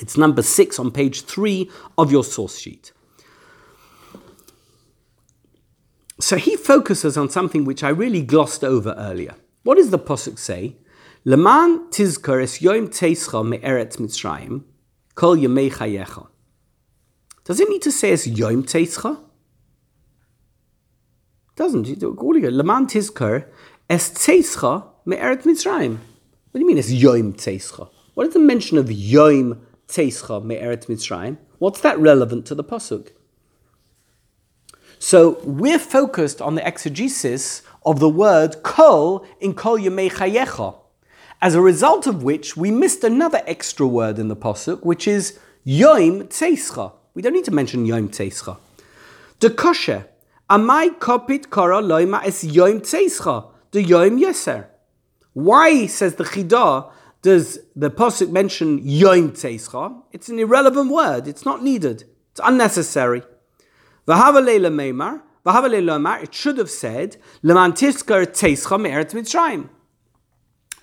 [0.00, 2.92] It's number six on page three of your source sheet.
[6.20, 9.34] So he focuses on something which I really glossed over earlier.
[9.62, 10.76] What does the Pasuk say?
[11.24, 14.62] Leman tizkar es yoim teischa me'eretz Mitzrayim,
[15.14, 16.28] kol yemei chayecha.
[17.44, 19.18] Does it need to say es yoim teischa?
[21.56, 21.86] Doesn't.
[22.02, 23.46] Leman tizkar
[23.88, 25.98] es teischa me'eretz Mitzrayim.
[26.50, 27.88] What do you mean es yoim teischa?
[28.14, 31.38] What is the mention of yoim teischa me'eretz Mitzrayim?
[31.58, 33.10] What's that relevant to the Pasuk?
[34.98, 40.76] So we're focused on the exegesis of the word kol in kol yemei chayecha.
[41.42, 45.38] As a result of which, we missed another extra word in the posuk, which is
[45.62, 46.92] yom tzeischa.
[47.12, 48.56] We don't need to mention yom tzeischa.
[49.40, 50.06] The kosher,
[50.48, 54.68] amai kopit kara loima es yom tzeischa, the yom yeser.
[55.34, 56.90] Why, says the Chidah,
[57.24, 60.02] does the posuk mention yoim Teischa?
[60.12, 61.26] It's an irrelevant word.
[61.26, 62.04] It's not needed.
[62.32, 63.22] It's unnecessary.
[64.06, 67.16] It should have said,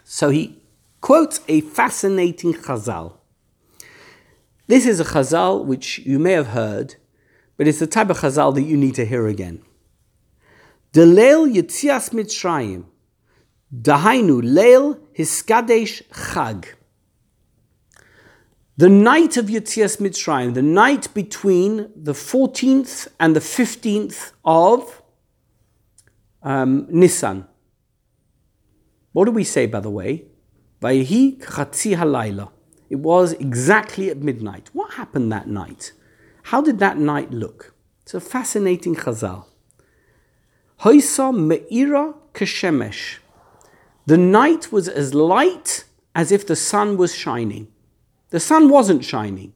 [0.04, 0.64] So he
[1.00, 3.18] quotes a fascinating chazal.
[4.66, 6.96] This is a chazal which you may have heard,
[7.56, 9.62] but it's the type of chazal that you need to hear again.
[10.92, 12.86] Delel Yitzias Mitzrayim,
[13.74, 16.66] Dahainu Leil Hiskadesh Chag.
[18.76, 25.02] The night of Yitzias Mitzrayim, the night between the 14th and the 15th of
[26.44, 27.48] um, Nisan.
[29.14, 30.26] What do we say, by the way?
[30.82, 32.50] Vayhi chatzi halayla.
[32.90, 34.70] It was exactly at midnight.
[34.74, 35.94] What happened that night?
[36.44, 37.74] How did that night look?
[38.02, 39.46] It's a fascinating chazal.
[40.82, 43.21] Hoisa me'ira keshemesh.
[44.06, 45.86] The night was as light
[46.16, 47.68] as if the sun was shining.
[48.30, 49.54] The sun wasn't shining,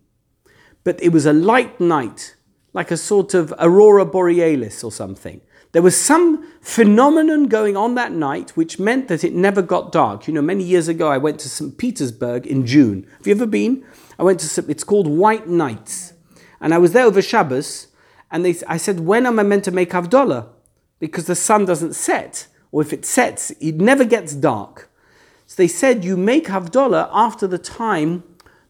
[0.84, 2.36] but it was a light night,
[2.74, 5.42] like a sort of aurora borealis or something.
[5.72, 10.28] There was some phenomenon going on that night which meant that it never got dark.
[10.28, 11.78] You know, many years ago I went to St.
[11.78, 13.06] Petersburg in June.
[13.18, 13.86] Have you ever been?
[14.18, 16.14] I went to, it's called White Nights.
[16.62, 17.88] And I was there over Shabbos,
[18.32, 20.48] and they, I said, when am I meant to make Havdalah?
[21.00, 24.90] Because the sun doesn't set, or if it sets, it never gets dark.
[25.48, 28.26] So they said, you make Havdalah after the time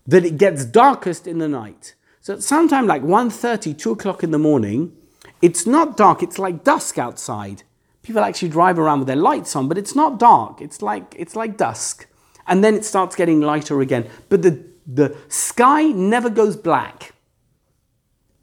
[0.06, 1.96] that it gets darkest in the night.
[2.22, 4.96] So at sometime like 1.30, 2 o'clock in the morning,
[5.42, 7.64] it's not dark, it's like dusk outside.
[8.04, 10.62] People actually drive around with their lights on, but it's not dark.
[10.62, 12.06] It's like, it's like dusk.
[12.46, 14.08] And then it starts getting lighter again.
[14.30, 17.16] But the, the sky never goes black.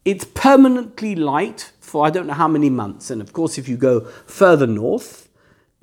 [0.03, 3.09] It's permanently light for I don't know how many months.
[3.09, 5.29] And of course, if you go further north,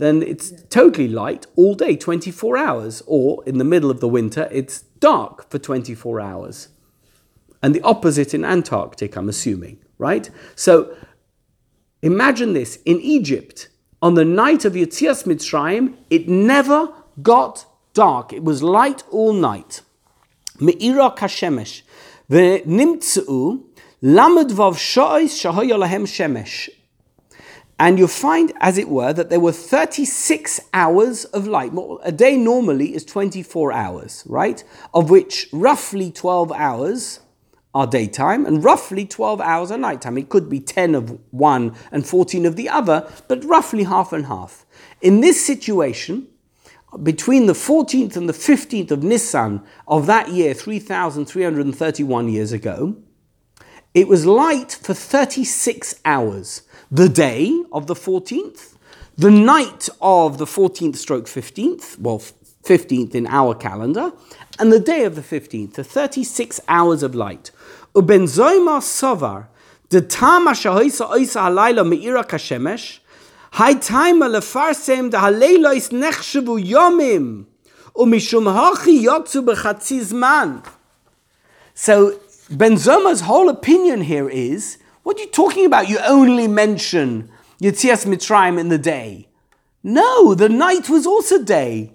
[0.00, 3.02] then it's totally light all day, 24 hours.
[3.06, 6.68] Or in the middle of the winter, it's dark for 24 hours.
[7.62, 10.30] And the opposite in Antarctic, I'm assuming, right?
[10.56, 10.96] So
[12.02, 13.68] imagine this in Egypt,
[14.02, 16.88] on the night of Yitzias Mitzrayim, it never
[17.22, 18.32] got dark.
[18.32, 19.82] It was light all night.
[20.58, 21.82] Me'ira kashemesh.
[22.30, 23.62] V'nimtzu
[24.00, 26.70] lamed vav sho'is shahoya lahem shemesh.
[27.80, 31.72] And you'll find, as it were, that there were 36 hours of light.
[32.02, 34.62] A day normally is 24 hours, right?
[34.92, 37.20] Of which roughly 12 hours
[37.74, 40.18] are daytime and roughly 12 hours are nighttime.
[40.18, 44.26] It could be 10 of one and 14 of the other, but roughly half and
[44.26, 44.66] half.
[45.00, 46.28] In this situation,
[47.02, 52.96] between the 14th and the 15th of Nisan of that year, 3,331 years ago,
[53.94, 58.74] it was light for 36 hours the day of the 14th,
[59.16, 62.22] the night of the 14th stroke 15th, well,
[62.64, 64.12] 15th in our calendar,
[64.58, 67.50] and the day of the 15th, the 36 hours of light.
[67.94, 69.48] Uben zoima sovar,
[69.90, 72.98] the tama shahoisa oisa halayla meira kashemesh,
[73.52, 77.46] hay taima lefarsem da haleilois nechshavu yomim,
[77.94, 80.66] umishum hachi yotzu bechatzi zman.
[81.74, 85.88] So Ben Zoma's whole opinion here is what are you talking about?
[85.88, 87.30] You only mention
[87.62, 89.28] Yetzias Mitzrayim in the day.
[89.82, 91.92] No, the night was also day.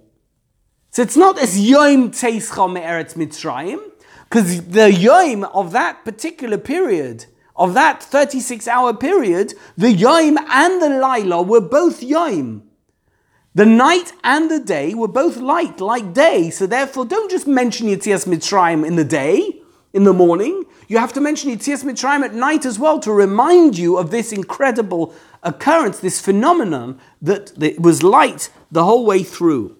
[0.91, 3.80] So it's not as Yom Tzeischa Me'eretz Mitzrayim,
[4.23, 7.26] because the Yom of that particular period,
[7.56, 12.64] of that 36 hour period, the Yom and the Laila were both Yom.
[13.53, 16.49] The night and the day were both light, like day.
[16.49, 19.61] So therefore, don't just mention Yetzias Mitzrayim in the day,
[19.94, 20.65] in the morning.
[20.88, 24.32] You have to mention Yetzias Mitzrayim at night as well to remind you of this
[24.32, 29.78] incredible occurrence, this phenomenon that was light the whole way through.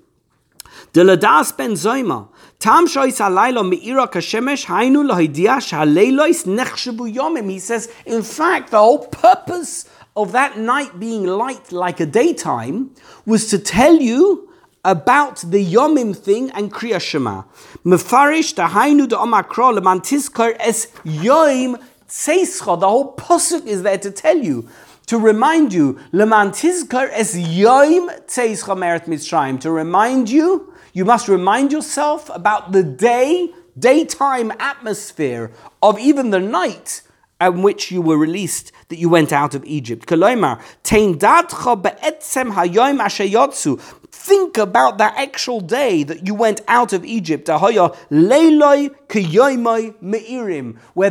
[0.94, 2.30] Deladas ben Zoima.
[2.60, 7.50] Tam shois alaylo me'ira kashemesh hainu lohidia shaleilois nechshabu yomim.
[7.50, 12.92] He says, in fact, the whole purpose of that night being light like a daytime
[13.26, 14.50] was to tell you
[14.86, 17.44] about the Yomim thing and Kriya Shema.
[17.84, 21.76] Mefarish hainu de omakro leman tizkar es Yom
[22.08, 22.80] tzeischa.
[22.80, 24.70] The whole posuk is there to tell you,
[25.08, 29.60] to remind you, leman tizkar es Yom tzeischa meret mitzrayim.
[29.62, 35.52] To remind you, you must remind yourself about the day, daytime atmosphere
[35.82, 37.02] of even the night
[37.42, 40.08] in which you were released, that you went out of Egypt.
[44.26, 47.48] Think about that actual day that you went out of Egypt.
[47.48, 47.60] Where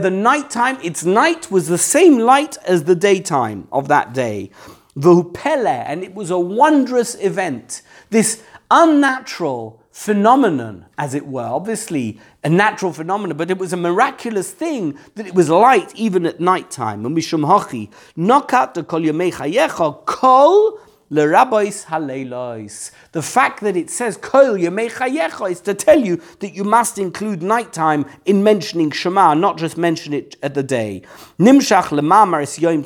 [0.00, 4.50] the nighttime, its night was the same light as the daytime of that day.
[4.96, 7.82] And it was a wondrous event.
[8.10, 11.42] This unnatural, phenomenon, as it were.
[11.44, 16.26] Obviously, a natural phenomenon, but it was a miraculous thing that it was light even
[16.26, 17.06] at night time.
[17.06, 20.80] And Mishum Hachi, Nokat the Kol Yomei Chayecha, Kol
[21.14, 22.90] The
[23.22, 27.40] fact that it says Kol Yomei Chayecha is to tell you that you must include
[27.40, 31.02] nighttime in mentioning Shema, not just mention it at the day.
[31.38, 32.84] Nimshach is Yom.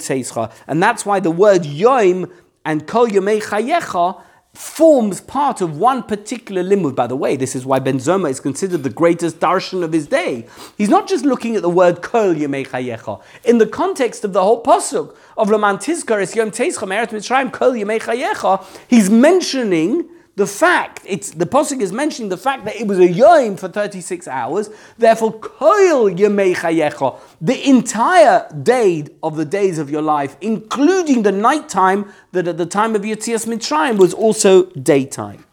[0.67, 2.31] And that's why the word Yom
[2.67, 4.21] and Kol Yomei Chayecha
[4.55, 6.95] forms part of one particular limud.
[6.95, 10.07] By the way, this is why Ben Zoma is considered the greatest darshan of his
[10.07, 10.47] day.
[10.77, 13.23] He's not just looking at the word kol yemei chayecha.
[13.45, 17.53] In the context of the whole pasuk of Laman Tizkar es yom teischa me'eret mitzrayim
[17.53, 20.09] kol yemei chayecha, he's mentioning
[20.39, 23.69] the fact, it's the Pasuk is mentioning the fact that it was a yom for
[23.69, 30.37] 36 hours, therefore, koil yemei chayecha, the entire day of the days of your life,
[30.41, 35.45] including the night time that at the time of Yetzias Mitzrayim was also daytime.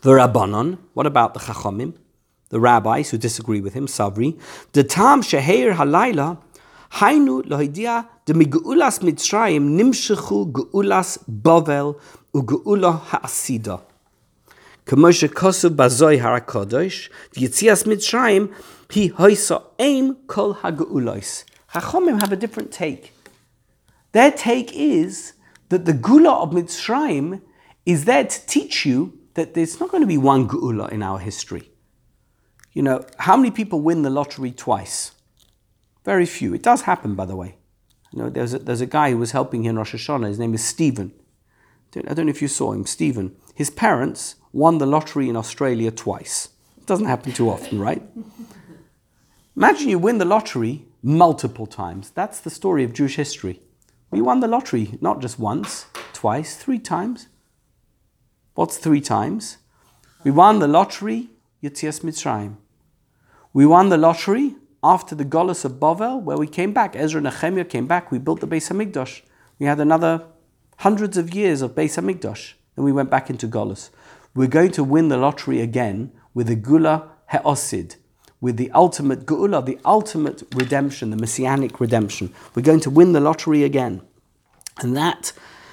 [0.00, 1.94] The Rabbanon, what about the Chachomim?
[2.48, 4.36] The rabbis who disagree with him, Savri,
[4.72, 6.38] the Tam Sheher Halayla,
[6.92, 12.00] Hainu lohidia the migulas Mitzrayim nimshechu geulas Bavel
[12.36, 13.80] ugeula ha'asida.
[14.86, 18.54] K'moshe kosu bazoi harakodosh, v'yitzias mitzrayim,
[18.90, 21.44] he hoisa aim kol ha'geulois.
[21.72, 23.12] Chachomim have a different take.
[24.12, 25.34] Their take is
[25.68, 27.42] that the gula of Mitzrayim
[27.84, 31.18] is there to teach you that there's not going to be one gula in our
[31.18, 31.70] history.
[32.72, 35.12] You know, how many people win the lottery twice?
[36.04, 36.54] Very few.
[36.54, 37.56] It does happen, by the way.
[38.12, 40.28] You know, there's a, there's a guy who was helping here in Rosh Hashanah.
[40.28, 41.12] His name is Stephen.
[41.96, 43.36] I don't know if you saw him, Stephen.
[43.54, 46.50] His parents won the lottery in Australia twice.
[46.76, 48.02] It doesn't happen too often, right?
[49.56, 52.10] Imagine you win the lottery multiple times.
[52.10, 53.60] That's the story of Jewish history.
[54.10, 57.28] We won the lottery not just once, twice, three times.
[58.54, 59.58] What's three times?
[60.24, 61.30] We won the lottery,
[61.62, 62.56] Yitzias Mitzrayim.
[63.52, 66.94] We won the lottery after the Golas of Bavel, where we came back.
[66.94, 68.10] Ezra and Nehemiah came back.
[68.10, 69.22] We built the Beis Hamikdash.
[69.58, 70.24] We had another
[70.78, 72.54] hundreds of years of Beis Hamikdash.
[72.74, 73.90] Then we went back into Golas.
[74.34, 77.96] We're going to win the lottery again with the Gula He'osid,
[78.40, 82.34] with the ultimate Gula, the ultimate redemption, the messianic redemption.
[82.54, 84.02] We're going to win the lottery again.
[84.78, 85.32] And that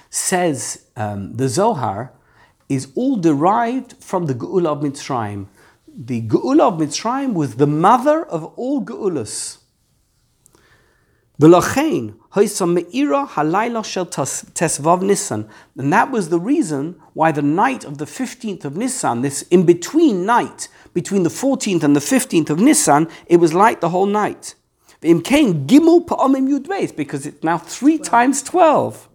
[0.09, 2.13] says um, the Zohar
[2.69, 5.47] is all derived from the Geula of Mitzrayim.
[5.87, 9.57] The Geula of Mitzrayim was the mother of all Geulas.
[11.41, 15.47] V'lachein meira halayla shel tesvav
[15.77, 19.65] and that was the reason why the night of the fifteenth of Nisan, this in
[19.65, 24.05] between night between the fourteenth and the fifteenth of Nisan, it was light the whole
[24.05, 24.55] night.
[25.01, 29.09] V'imkein gimel pa'omim yudbeis, because it's now three times twelve.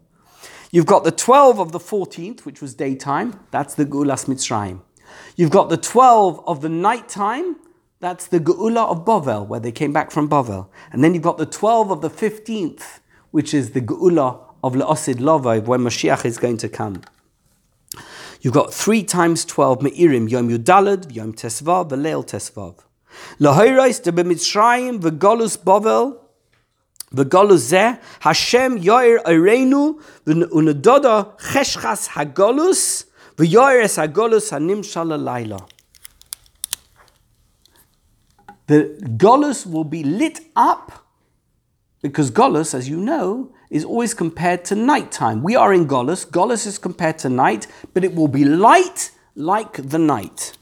[0.71, 3.41] You've got the twelve of the fourteenth, which was daytime.
[3.51, 4.81] That's the Gulas Mitzrayim.
[5.37, 7.57] You've got the twelve of the nighttime,
[8.01, 10.69] that's the Geula of Bavel, where they came back from Bavel.
[10.93, 13.01] And then you've got the 12 of the 15th,
[13.31, 17.03] which is the geula of Le'osid Lavav, when Mashiach is going to come.
[18.41, 22.77] You've got three times twelve me'irim, Yom Yudalad, Yom Tesvav, Veleil Tesvav.
[23.41, 26.21] Lahoirais de Bemitzrayim, Vegolus Bovel,
[27.13, 33.07] Vegolus Zeh, Hashem Yair Eirenu, Unadoda Cheshchas Hagolus,
[33.37, 35.69] V'yoyres Hagolus Hanim Shalalaila.
[38.69, 41.08] The Golus will be lit up
[42.01, 45.43] because Golas, as you know, is always compared to nighttime.
[45.43, 46.27] We are in Golas.
[46.27, 50.57] Golas is compared to night, but it will be light like the night.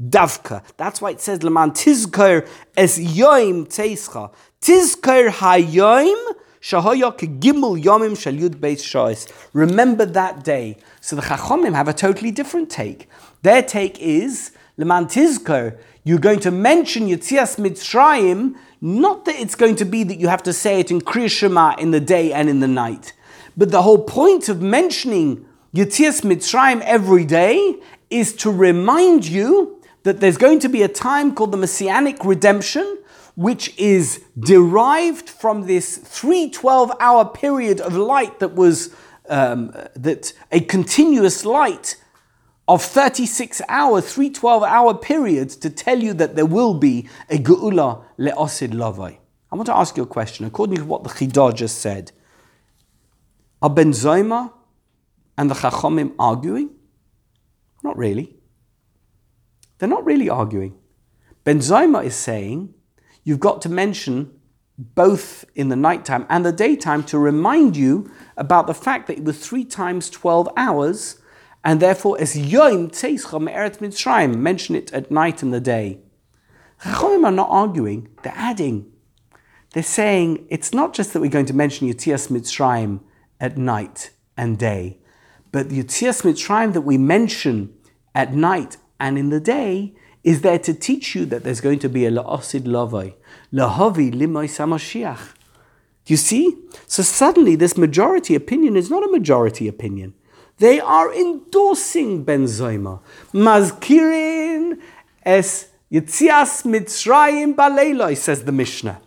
[0.00, 0.62] Davka.
[0.76, 4.30] That's why it says Leman Tizker es Yoim Teischa.
[4.60, 9.28] Tizker Hayoim Shahoyok Gimel Yomim Shalyud Beis Shois.
[9.52, 10.76] Remember that day.
[11.00, 13.08] So the Chachomim have a totally different take.
[13.42, 15.78] Their take is Leman Tizker
[16.08, 20.42] you're going to mention Yitzias Mitzrayim, not that it's going to be that you have
[20.44, 23.12] to say it in Kriya Shema in the day and in the night,
[23.58, 25.44] but the whole point of mentioning
[25.74, 27.76] Yitzias Mitzrayim every day
[28.08, 32.96] is to remind you that there's going to be a time called the Messianic redemption,
[33.34, 38.94] which is derived from this three 12 hour period of light that was
[39.28, 41.96] um, that a continuous light
[42.68, 47.38] of 36 hours, three 12 hour periods to tell you that there will be a
[47.38, 49.16] Geula le'osid lavai.
[49.50, 50.44] I want to ask you a question.
[50.44, 52.12] According to what the Chidah just said,
[53.62, 54.52] are Ben Zoma
[55.38, 56.70] and the Chachomim arguing?
[57.82, 58.36] Not really.
[59.78, 60.76] They're not really arguing.
[61.44, 62.74] Ben Zoma is saying
[63.24, 64.38] you've got to mention
[64.76, 69.24] both in the nighttime and the daytime to remind you about the fact that it
[69.24, 71.18] was three times 12 hours
[71.68, 75.98] and therefore as Yom Tzeischa Me'eret Mitzrayim, mention it at night and the day.
[76.80, 78.90] Chachomim are not arguing, they're adding.
[79.74, 83.00] They're saying it's not just that we're going to mention Yitzias Mitzrayim
[83.38, 84.96] at night and day,
[85.52, 87.74] but the Yitzias Mitzrayim that we mention
[88.14, 91.90] at night and in the day is there to teach you that there's going to
[91.90, 93.12] be a la'osid lavai,
[93.52, 95.34] lahavi limoy samashiach.
[96.06, 96.56] You see?
[96.86, 100.14] So suddenly this majority opinion is not a majority opinion.
[100.58, 103.00] They are endorsing Ben Zoma.
[103.32, 104.80] Mazkirin
[105.24, 109.00] es Yitzias Mitzrayim Baleiloi, says the Mishnah.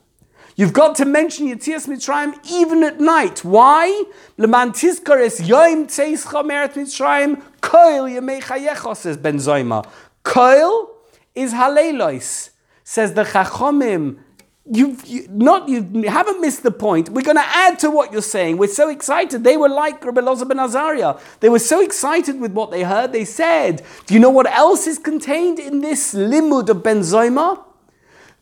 [0.55, 3.43] You've got to mention Yitzias Mitzrayim even at night.
[3.43, 4.03] Why?
[4.37, 9.85] Leman tizkar es yoim tzeischa meret Mitzrayim koil yemei chayecha, says Ben Zoma.
[10.23, 10.87] Koil
[11.35, 12.51] is halelois,
[12.83, 14.19] says the Chachomim.
[14.65, 17.09] You've you, not you haven't missed the point.
[17.09, 18.57] We're going to add to what you're saying.
[18.57, 19.43] We're so excited.
[19.43, 21.19] They were like Loza ben Azaria.
[21.39, 23.11] They were so excited with what they heard.
[23.11, 27.63] They said, "Do you know what else is contained in this limud of Ben Zoma?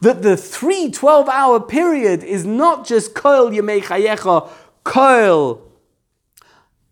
[0.01, 4.49] That the three 12-hour period is not just koil yemei chayecha.
[4.85, 5.61] Koil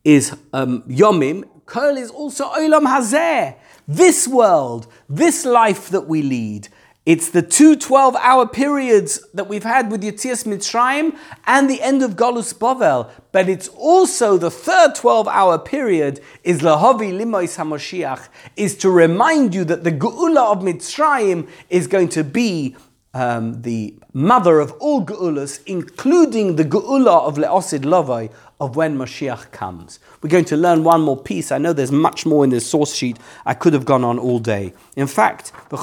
[0.06, 1.44] is um, yomim.
[1.66, 3.56] Koil is also olam hazeh.
[3.88, 6.70] This world, this life that we lead.
[7.08, 12.04] It's the two 12 hour periods that we've had with Yitzias Mitzrayim and the end
[12.04, 13.10] of Golus Bavel.
[13.32, 18.28] But it's also the third 12 hour period is Lahavi Limois HaMoshiach,
[18.58, 22.76] is to remind you that the Geula of Mitzrayim is going to be
[23.14, 28.30] um, the mother of all Geulas, including the Geula of Leosid Lovai,
[28.60, 30.00] of when Mashiach comes.
[30.22, 31.52] We're going to learn one more piece.
[31.52, 33.18] I know there's much more in this source sheet.
[33.46, 34.74] I could have gone on all day.
[34.96, 35.78] In fact, I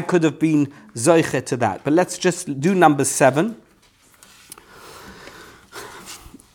[0.00, 1.84] could have been zoiche to that.
[1.84, 3.60] But let's just do number seven.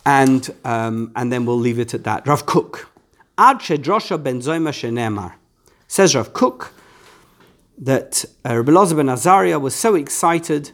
[0.06, 2.28] And, um, and then we'll leave it at that.
[2.28, 2.90] Rav Kook.
[3.38, 5.34] Ad shedrosha ben zoima shenemar.
[5.88, 6.74] Says Rav Kook
[7.78, 10.72] that uh, Rabbi Loza ben Azaria was so excited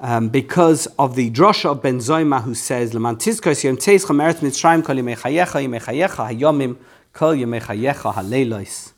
[0.00, 4.96] um, because of the drosha of Ben Zoima who says, "Leman tizkos yom mitzrayim kol
[4.96, 6.76] hayomim
[7.12, 8.92] kol yimechayecha haleilos."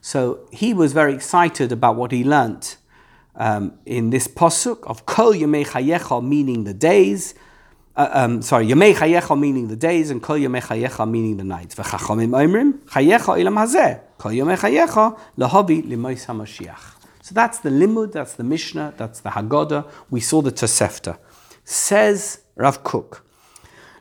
[0.00, 2.76] So he was very excited about what he learnt
[3.36, 7.34] um, in this posuk of kol yimechayecha, meaning the days.
[7.96, 11.76] Uh, um, sorry, Yemei Chayecha meaning the days and Kol Yemei Chayecha meaning the nights.
[11.76, 17.03] Oimrim Chayecha ilam hazeh Kol Yemei Chayecha lahabi limois hamashiach.
[17.24, 19.90] So that's the limud, that's the Mishnah, that's the Haggadah.
[20.10, 21.16] We saw the Tosefta.
[21.64, 23.22] Says Rav Kook,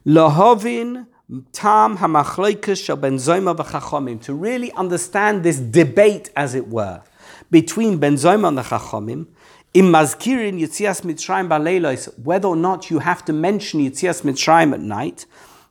[0.06, 1.08] Lahovin
[1.54, 4.22] tam hamachloikas shel ben Zoma v'chachomim.
[4.24, 7.02] To really understand this debate, as it were,
[7.50, 9.28] between ben Zoma and the chachomim,
[9.74, 14.82] in mazkirin Yitzias Mitzrayim baleilos, whether or not you have to mention Yitzias Mitzrayim at
[14.82, 15.26] night,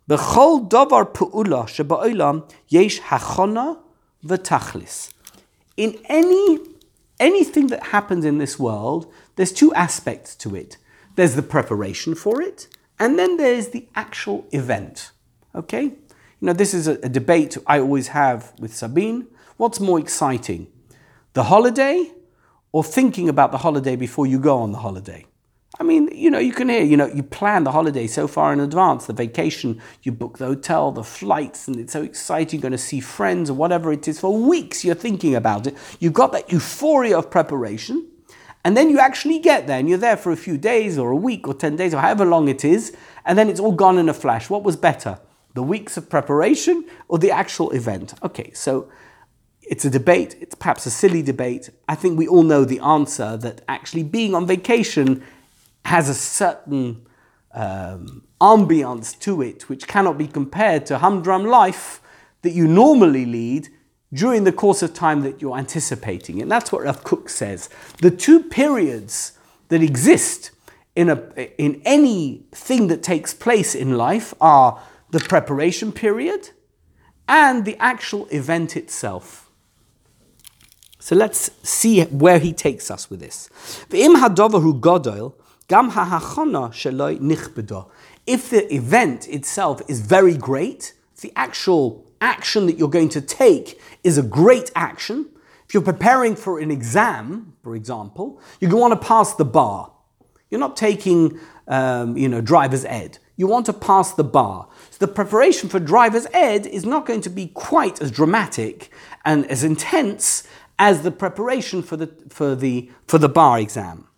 [0.09, 3.77] b'chol davar pu'ula sheba'olam yesh hachona
[4.25, 5.13] v'tachlis.
[5.77, 6.72] In any
[7.23, 10.77] anything that happens in this world, there's two aspects to it.
[11.15, 12.67] There's the preparation for it,
[12.99, 15.13] and then there's the actual event.
[15.55, 15.85] Okay?
[15.85, 19.29] You know, this is a, a debate I always have with Sabine.
[19.57, 20.67] What's more exciting?
[21.35, 22.13] The holiday
[22.73, 25.27] or thinking about the holiday before you go on the holiday?
[25.81, 28.53] I mean, you know, you can hear, you know, you plan the holiday so far
[28.53, 32.63] in advance, the vacation, you book the hotel, the flights, and it's so exciting, you're
[32.63, 34.21] going to see friends or whatever it is.
[34.21, 35.75] For weeks, you're thinking about it.
[35.99, 38.07] You've got that euphoria of preparation,
[38.65, 41.17] and then you actually get there, and you're there for a few days or a
[41.17, 42.95] week or 10 days or however long it is,
[43.25, 44.51] and then it's all gone in a flash.
[44.51, 45.19] What was better,
[45.55, 48.13] the weeks of preparation or the actual event?
[48.23, 48.91] Okay, so
[49.63, 51.71] it's a debate, it's perhaps a silly debate.
[51.89, 55.25] I think we all know the answer that actually being on vacation
[55.85, 57.07] has a certain
[57.53, 62.01] um, ambiance to it which cannot be compared to humdrum life
[62.43, 63.69] that you normally lead
[64.13, 66.43] during the course of time that you're anticipating.
[66.43, 67.69] And that's what Rav Kook says.
[67.99, 69.39] The two periods
[69.69, 70.51] that exist
[70.95, 71.17] in, a,
[71.61, 76.51] in anything that takes place in life are the preparation period
[77.29, 79.51] and the actual event itself.
[80.99, 83.49] So let's see where he takes us with this.
[85.69, 85.95] If
[88.51, 94.19] the event itself is very great, the actual action that you're going to take is
[94.19, 95.29] a great action.
[95.67, 99.91] If you're preparing for an exam, for example, you want to pass the bar.
[100.51, 103.19] You're not taking, um, you know, driver's ed.
[103.37, 104.69] You want to pass the bar.
[104.91, 108.91] So the preparation for driver's ed is not going to be quite as dramatic
[109.25, 110.47] and as intense
[110.79, 114.09] as the preparation for the for the for the bar exam.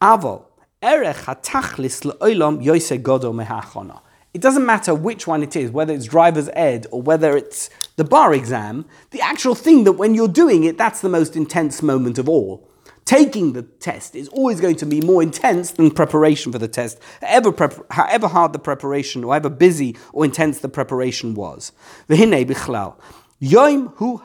[0.00, 0.47] Avo
[0.80, 0.94] It
[4.40, 8.32] doesn't matter which one it is, whether it's driver's ed or whether it's the bar
[8.32, 12.28] exam, the actual thing that when you're doing it, that's the most intense moment of
[12.28, 12.70] all.
[13.04, 17.00] Taking the test is always going to be more intense than preparation for the test,
[17.22, 21.72] however, prep- however hard the preparation, or however busy or intense the preparation was.
[22.08, 22.16] Hu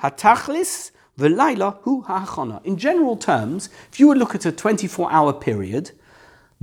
[0.04, 2.60] hatachlis hu.
[2.64, 5.94] In general terms, if you would look at a 24 hour period,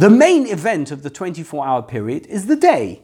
[0.01, 3.03] the main event of the 24 hour period is the day.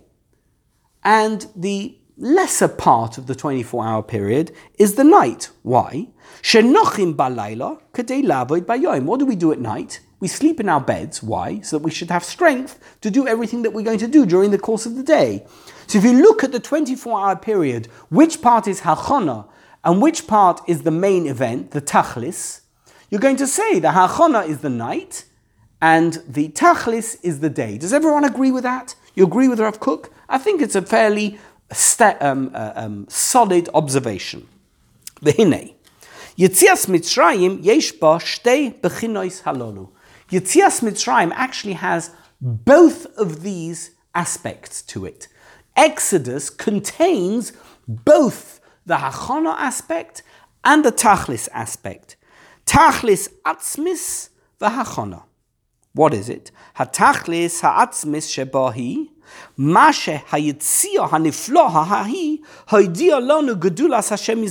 [1.04, 5.50] And the lesser part of the 24 hour period is the night.
[5.62, 6.08] Why?
[6.40, 9.04] Shenochim ba'laila kday lavayim.
[9.04, 10.00] What do we do at night?
[10.20, 11.22] We sleep in our beds.
[11.22, 11.60] Why?
[11.60, 14.50] So that we should have strength to do everything that we're going to do during
[14.50, 15.44] the course of the day.
[15.88, 19.46] So if you look at the 24 hour period, which part is hachana
[19.84, 22.62] and which part is the main event, the tachlis,
[23.10, 25.26] you're going to say the hachana is the night
[25.80, 27.78] and the tachlis is the day.
[27.78, 28.94] Does everyone agree with that?
[29.14, 30.10] You agree with Rav Kook?
[30.28, 31.38] I think it's a fairly
[32.20, 34.48] um, uh, um, solid observation.
[35.22, 35.74] V'hinei.
[36.38, 39.90] Yitzias Mitzrayim yesh ba shtei halolu.
[40.30, 45.28] Yitzias Mitzrayim actually has both of these aspects to it.
[45.76, 47.52] Exodus contains
[47.88, 50.22] both the hachana aspect
[50.64, 52.16] and the tachlis aspect.
[52.66, 54.30] Tachlis atzmis
[54.60, 55.22] v'hachana.
[55.96, 56.50] What is it?
[56.76, 59.08] Hatachlis ha'atzmis shebahi,
[59.58, 64.44] mashe hayitzia haniflo ha'ahi, ha'idia lonu gedulas Hashem.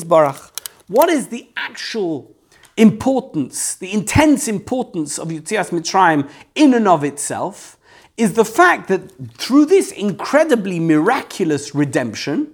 [0.87, 2.35] What is the actual
[2.77, 7.77] importance, the intense importance of Yitzias Mitzrayim in and of itself,
[8.17, 12.51] is the fact that through this incredibly miraculous redemption,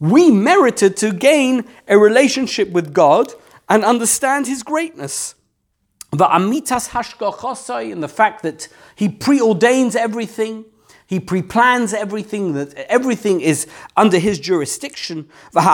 [0.00, 3.32] we merited to gain a relationship with God
[3.68, 5.35] and understand His greatness
[6.18, 10.64] the amitas hashgachosai, and the fact that he preordains everything,
[11.06, 13.66] he pre-plans everything, that everything is
[13.96, 15.28] under his jurisdiction.
[15.54, 15.64] And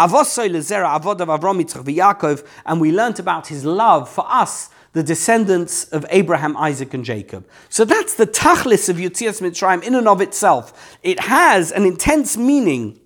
[2.80, 7.48] we learnt about his love for us, the descendants of Abraham, Isaac, and Jacob.
[7.70, 10.98] So that's the tachlis of Yitzias Mitzrayim in and of itself.
[11.02, 13.00] It has an intense meaning,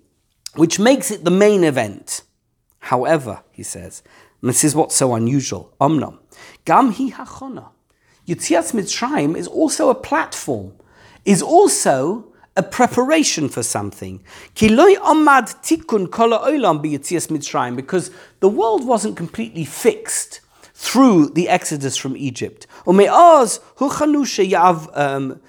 [0.55, 2.23] which makes it the main event.
[2.79, 4.03] However, he says,
[4.41, 6.19] and this is what's so unusual, Omnam.
[6.65, 7.69] Gam hi hachona.
[8.27, 10.73] Yitzias Mitzrayim is also a platform,
[11.23, 12.25] is also
[12.57, 14.21] a preparation for something.
[14.55, 20.41] Kiloi omad tikun kola olam b'yitzias Mitzrayim, because the world wasn't completely fixed
[20.73, 22.67] through the exodus from Egypt.
[22.85, 25.39] Ume'az huchanu sheyav um,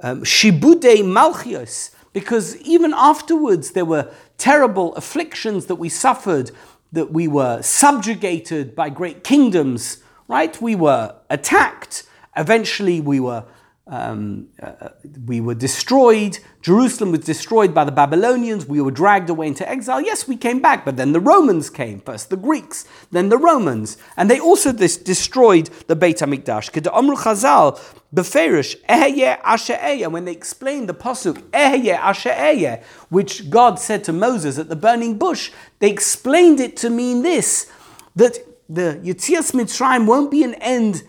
[0.00, 6.50] um, shibudei malchios, because even afterwards there were terrible afflictions that we suffered
[6.92, 10.60] that we were subjugated by great kingdoms, right?
[10.60, 12.04] We were attacked.
[12.36, 13.44] Eventually, we were
[13.86, 14.90] um, uh,
[15.26, 16.38] we were destroyed.
[16.62, 18.64] Jerusalem was destroyed by the Babylonians.
[18.66, 20.00] We were dragged away into exile.
[20.00, 23.98] Yes, we came back, but then the Romans came first, the Greeks, then the Romans,
[24.16, 26.70] and they also dis- destroyed the Beit Hamikdash.
[26.94, 27.78] Amru Chazal
[28.14, 34.76] beferish ehye When they explained the pasuk ehye which God said to Moses at the
[34.76, 37.70] burning bush, they explained it to mean this:
[38.16, 38.38] that
[38.68, 41.02] the Yitzias Mitzrayim won't be an end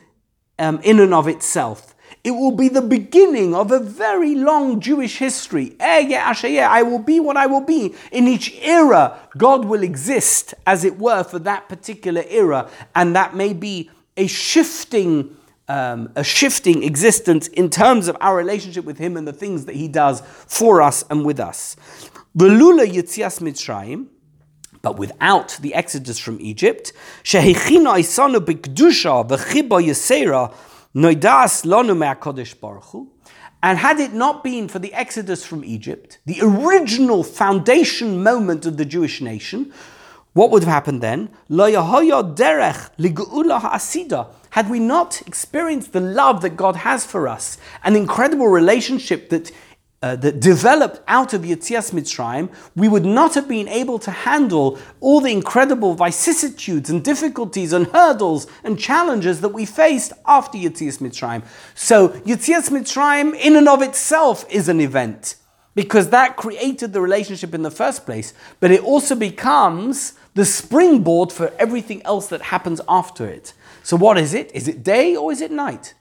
[0.60, 1.96] um, in and of itself.
[2.24, 5.76] It will be the beginning of a very long Jewish history.
[5.80, 7.94] I will be what I will be.
[8.12, 13.36] In each era, God will exist, as it were, for that particular era, and that
[13.36, 15.38] may be a shifting.
[15.68, 19.74] Um, a shifting existence in terms of our relationship with Him and the things that
[19.74, 21.76] He does for us and with us.
[22.38, 24.06] Velula Yitzias Mitzrayim,
[24.86, 26.94] but without the exodus from Egypt,
[27.24, 27.44] and
[33.80, 38.86] had it not been for the exodus from Egypt, the original foundation moment of the
[38.86, 39.74] Jewish nation,
[40.34, 41.30] what would have happened then?
[44.50, 49.52] Had we not experienced the love that God has for us, an incredible relationship that
[50.06, 54.78] uh, that developed out of Yitzias Mitzrayim, we would not have been able to handle
[55.00, 61.00] all the incredible vicissitudes and difficulties and hurdles and challenges that we faced after Yitzias
[61.00, 61.44] Mitzrayim.
[61.74, 65.38] So Yitzias Mitzrayim in and of itself is an event
[65.74, 71.32] because that created the relationship in the first place, but it also becomes the springboard
[71.32, 73.56] for everything else that happens after it.
[73.82, 74.52] So what is it?
[74.54, 75.96] Is it day or is it night?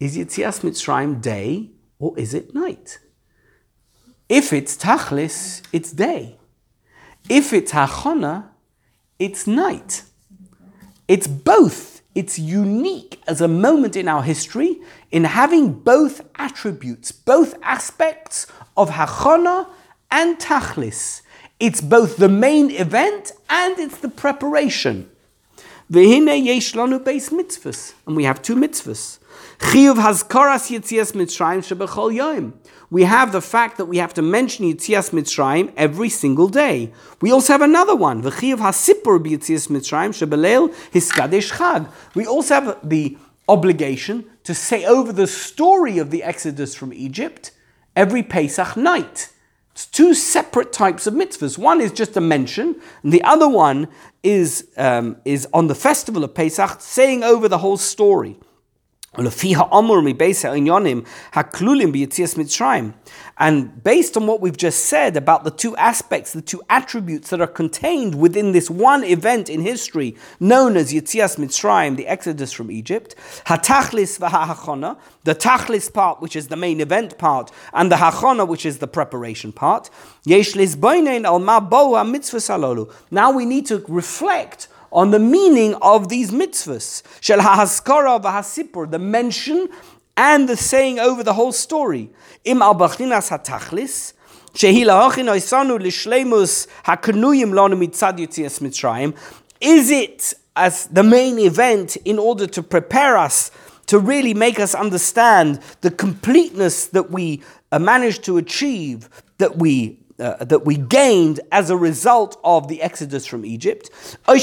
[0.00, 2.98] Is Yitzias Mitzrayim day or is it night?
[4.28, 6.36] If it's tachlis, it's day.
[7.28, 8.48] If it's hachana,
[9.18, 10.02] it's night.
[11.08, 12.02] It's both.
[12.14, 18.46] It's unique as a moment in our history in having both attributes, both aspects
[18.76, 19.68] of hachana
[20.10, 21.22] and tachlis.
[21.60, 25.10] It's both the main event and it's the preparation.
[25.90, 29.18] Vehine yesh lanu beis mitzvahs, and we have two mitzvahs.
[29.58, 32.54] Chiyuv Hazkaras Yitzias Mitzrayim Shebechol Yom.
[32.90, 36.92] We have the fact that we have to mention Yitzias Mitzrayim every single day.
[37.22, 41.90] We also have another one, the V'chiyuv Hasipur B'Yitzias Mitzrayim Shebeleil Hiskadesh Chag.
[42.14, 43.16] We also have the
[43.48, 47.52] obligation to say over the story of the Exodus from Egypt
[47.94, 49.30] every Pesach night.
[49.72, 51.58] It's two separate types of mitzvahs.
[51.58, 53.88] One is just a mention, and the other one
[54.22, 58.38] is, um, is on the festival of Pesach, saying over the whole story.
[63.38, 67.40] And based on what we've just said about the two aspects, the two attributes that
[67.40, 72.70] are contained within this one event in history known as Yitzias Mitzrayim, the Exodus from
[72.70, 73.14] Egypt,
[73.46, 73.56] the
[75.34, 79.52] Tachlis part, which is the main event part, and the Hachona, which is the preparation
[79.52, 79.90] part,
[83.10, 87.02] Now we need to reflect on the meaning of these mitzvahs.
[87.20, 89.68] Shel ha'haskara v'hasipur, the mention
[90.16, 92.10] and the saying over the whole story.
[92.44, 94.14] Im al hatachlis.
[99.60, 103.50] Is it as the main event in order to prepare us
[103.86, 109.98] to really make us understand the completeness that we uh, managed to achieve, that we
[110.18, 113.90] uh, that we gained as a result of the exodus from Egypt.
[114.26, 114.36] Or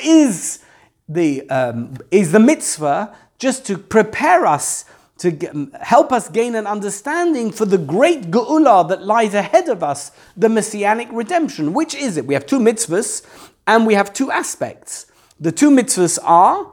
[0.00, 0.60] is
[1.08, 4.84] the um, is the mitzvah just to prepare us
[5.18, 9.82] to get, help us gain an understanding for the great geula that lies ahead of
[9.82, 11.74] us, the messianic redemption.
[11.74, 12.26] Which is it?
[12.26, 13.22] We have two mitzvahs
[13.66, 15.09] and we have two aspects.
[15.39, 16.71] The two mitzvahs are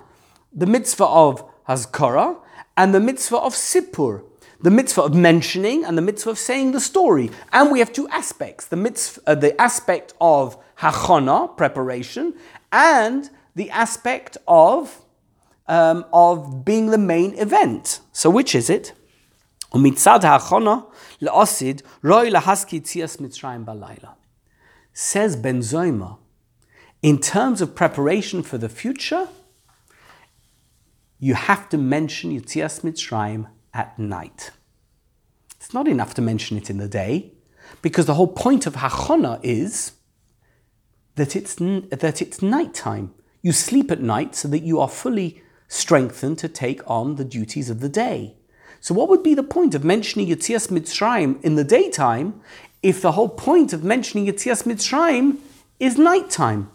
[0.53, 2.37] the mitzvah of Hazkara
[2.77, 4.23] and the mitzvah of Sipur,
[4.61, 7.31] the mitzvah of mentioning and the mitzvah of saying the story.
[7.53, 12.35] And we have two aspects the, mitzvah, uh, the aspect of Hachana, preparation,
[12.71, 15.05] and the aspect of,
[15.67, 18.01] um, of being the main event.
[18.13, 18.93] So, which is it?
[19.75, 20.77] ומצד האחרונה
[21.23, 24.11] לאוסיד רוי להסקי יציאס מצרים בלילה.
[24.95, 26.19] Says Ben Zoima,
[27.02, 29.28] in terms of preparation for the future,
[31.20, 34.52] you have to mention Yitzias Mitzrayim at night.
[35.56, 37.34] It's not enough to mention it in the day,
[37.82, 39.94] because the whole point of Hachona is
[41.16, 43.14] that it's, that it's nighttime.
[43.42, 47.70] You sleep at night so that you are fully strengthened to take on the duties
[47.70, 48.36] of the day.
[48.80, 52.40] So, what would be the point of mentioning Yitzias Mitzrayim in the daytime
[52.84, 55.38] if the whole point of mentioning Yitzias Mitzrayim
[55.80, 56.70] is nighttime?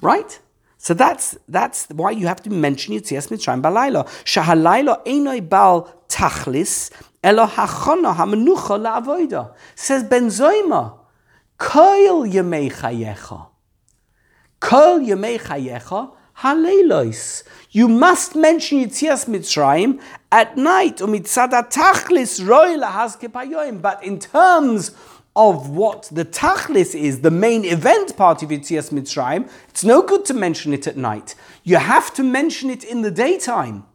[0.00, 0.40] Right?
[0.78, 4.06] So that's that's why you have to mention Yitzias Mitzrayim balayla.
[4.24, 6.90] Shahalayla einoi bal tachlis
[7.22, 9.52] elo hachona hamenucha la'avoida.
[9.74, 10.98] Says Ben Zoima,
[11.58, 13.48] Kol yemei chayecha.
[14.58, 17.42] Kol yemei chayecha Halelos.
[17.70, 20.00] You must mention Yitzias Mitzrayim
[20.32, 20.96] at night.
[20.96, 22.40] Tachlis
[23.82, 24.90] But in terms
[25.36, 30.24] of what the Tachlis is, the main event part of Yitzias Mitzrayim, it's no good
[30.26, 31.34] to mention it at night.
[31.62, 33.86] You have to mention it in the daytime.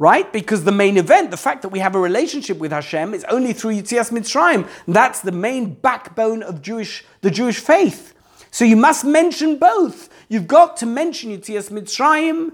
[0.00, 0.32] Right?
[0.32, 3.52] Because the main event, the fact that we have a relationship with Hashem, is only
[3.52, 4.68] through Yitzias Mitzrayim.
[4.86, 8.14] That's the main backbone of Jewish, the Jewish faith.
[8.52, 10.08] So you must mention both.
[10.28, 12.52] You've got to mention Yitzias Mitzrayim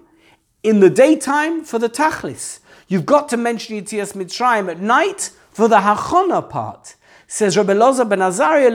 [0.62, 2.60] in the daytime for the Tachlis.
[2.89, 6.97] You've got to mention Yitzias Mitzrayim at night for the Hachona part.
[7.35, 8.70] Says Rabbi Loza ben Azariah,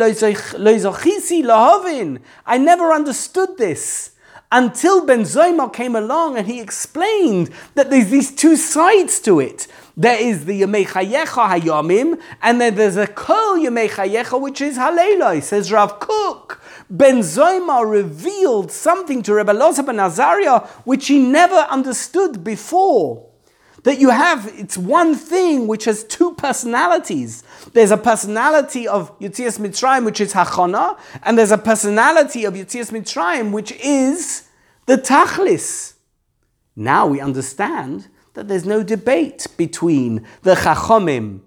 [2.46, 4.12] I never understood this
[4.52, 9.68] until Ben Zoma came along and he explained that there's these two sides to it.
[9.96, 14.78] There is the Yemei Chayecha Hayomim, and then there's a Kol Yemei Chayecha, which is
[14.78, 16.62] Haleloi, says Rav Kook.
[16.90, 23.26] Ben Zoma revealed something to Rebbe Loza ben Azariah which he never understood before.
[23.84, 27.44] That you have, it's one thing which has two personalities.
[27.74, 32.92] There's a personality of Yitzias Mitzrayim, which is Hachana, and there's a personality of Yitzias
[32.92, 34.48] Mitzrayim, which is
[34.86, 35.94] the Tachlis.
[36.76, 41.42] Now we understand that there's no debate between the Chachomim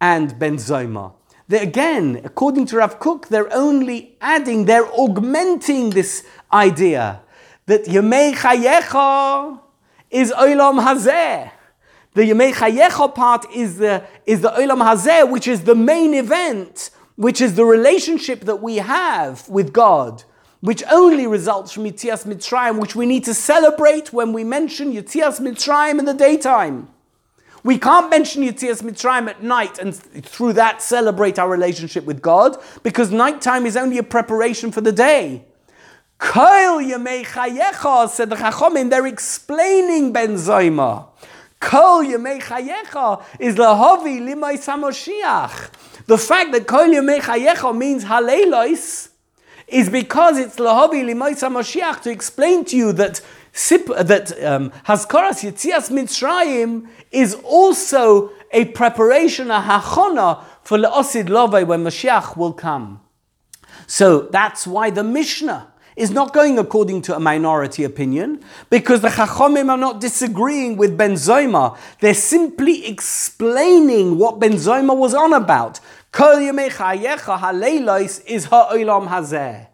[0.00, 1.14] and Ben Zoma.
[1.50, 7.22] Again, according to Rav Kook, they're only adding, they're augmenting this idea
[7.66, 9.60] that Yemei Chayecha
[10.10, 11.50] is Olam Hazeh.
[12.14, 16.90] The Yemei Chayecha part is the, is the Olam Hazeh, which is the main event,
[17.14, 20.24] which is the relationship that we have with God,
[20.60, 25.40] which only results from Yitzias Mitzrayim, which we need to celebrate when we mention Yitzias
[25.40, 26.88] Mitzrayim in the daytime.
[27.62, 32.56] We can't mention Yitzias Mitzrayim at night and through that celebrate our relationship with God,
[32.82, 35.44] because nighttime is only a preparation for the day.
[36.18, 41.06] Kol Yemei Chayecha, said the Chachomim, they're explaining Ben Zoma.
[41.60, 46.04] Kol Yemei Chayecha is Lahavi Limay Samoshiach.
[46.06, 49.10] The fact that Kol Yemei Chayecha means Halelos
[49.68, 53.20] is because it's Lahavi Limay Samoshiach to explain to you that
[53.52, 61.84] that um, Haskaras Yitzias Mitzrayim is also a preparation, a hachona for Leosid Love when
[61.84, 63.00] Mashiach will come.
[63.86, 65.69] So that's why the Mishnah
[66.00, 70.96] is not going according to a minority opinion because the Chachomim are not disagreeing with
[70.96, 71.76] Ben Zoma.
[72.00, 75.78] They're simply explaining what Ben Zoma was on about.
[76.10, 79.66] Kol Yemei Chayecha Haleilois is Ha'olam Hazeh.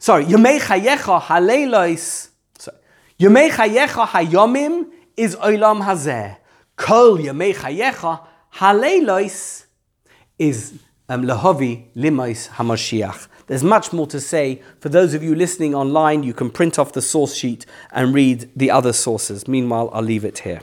[0.00, 2.28] Sorry, Yemei Chayecha Haleilois.
[2.58, 2.76] Sorry.
[3.20, 6.36] Yemei Chayecha Hayomim is Olam Hazeh.
[6.76, 9.66] Kol Yemei Chayecha Haleilois
[10.38, 10.74] is
[11.08, 13.28] um, Lahavi Limais Hamashiach.
[13.48, 14.62] There's much more to say.
[14.78, 18.48] For those of you listening online, you can print off the source sheet and read
[18.54, 19.48] the other sources.
[19.48, 20.60] Meanwhile, I'll leave it here.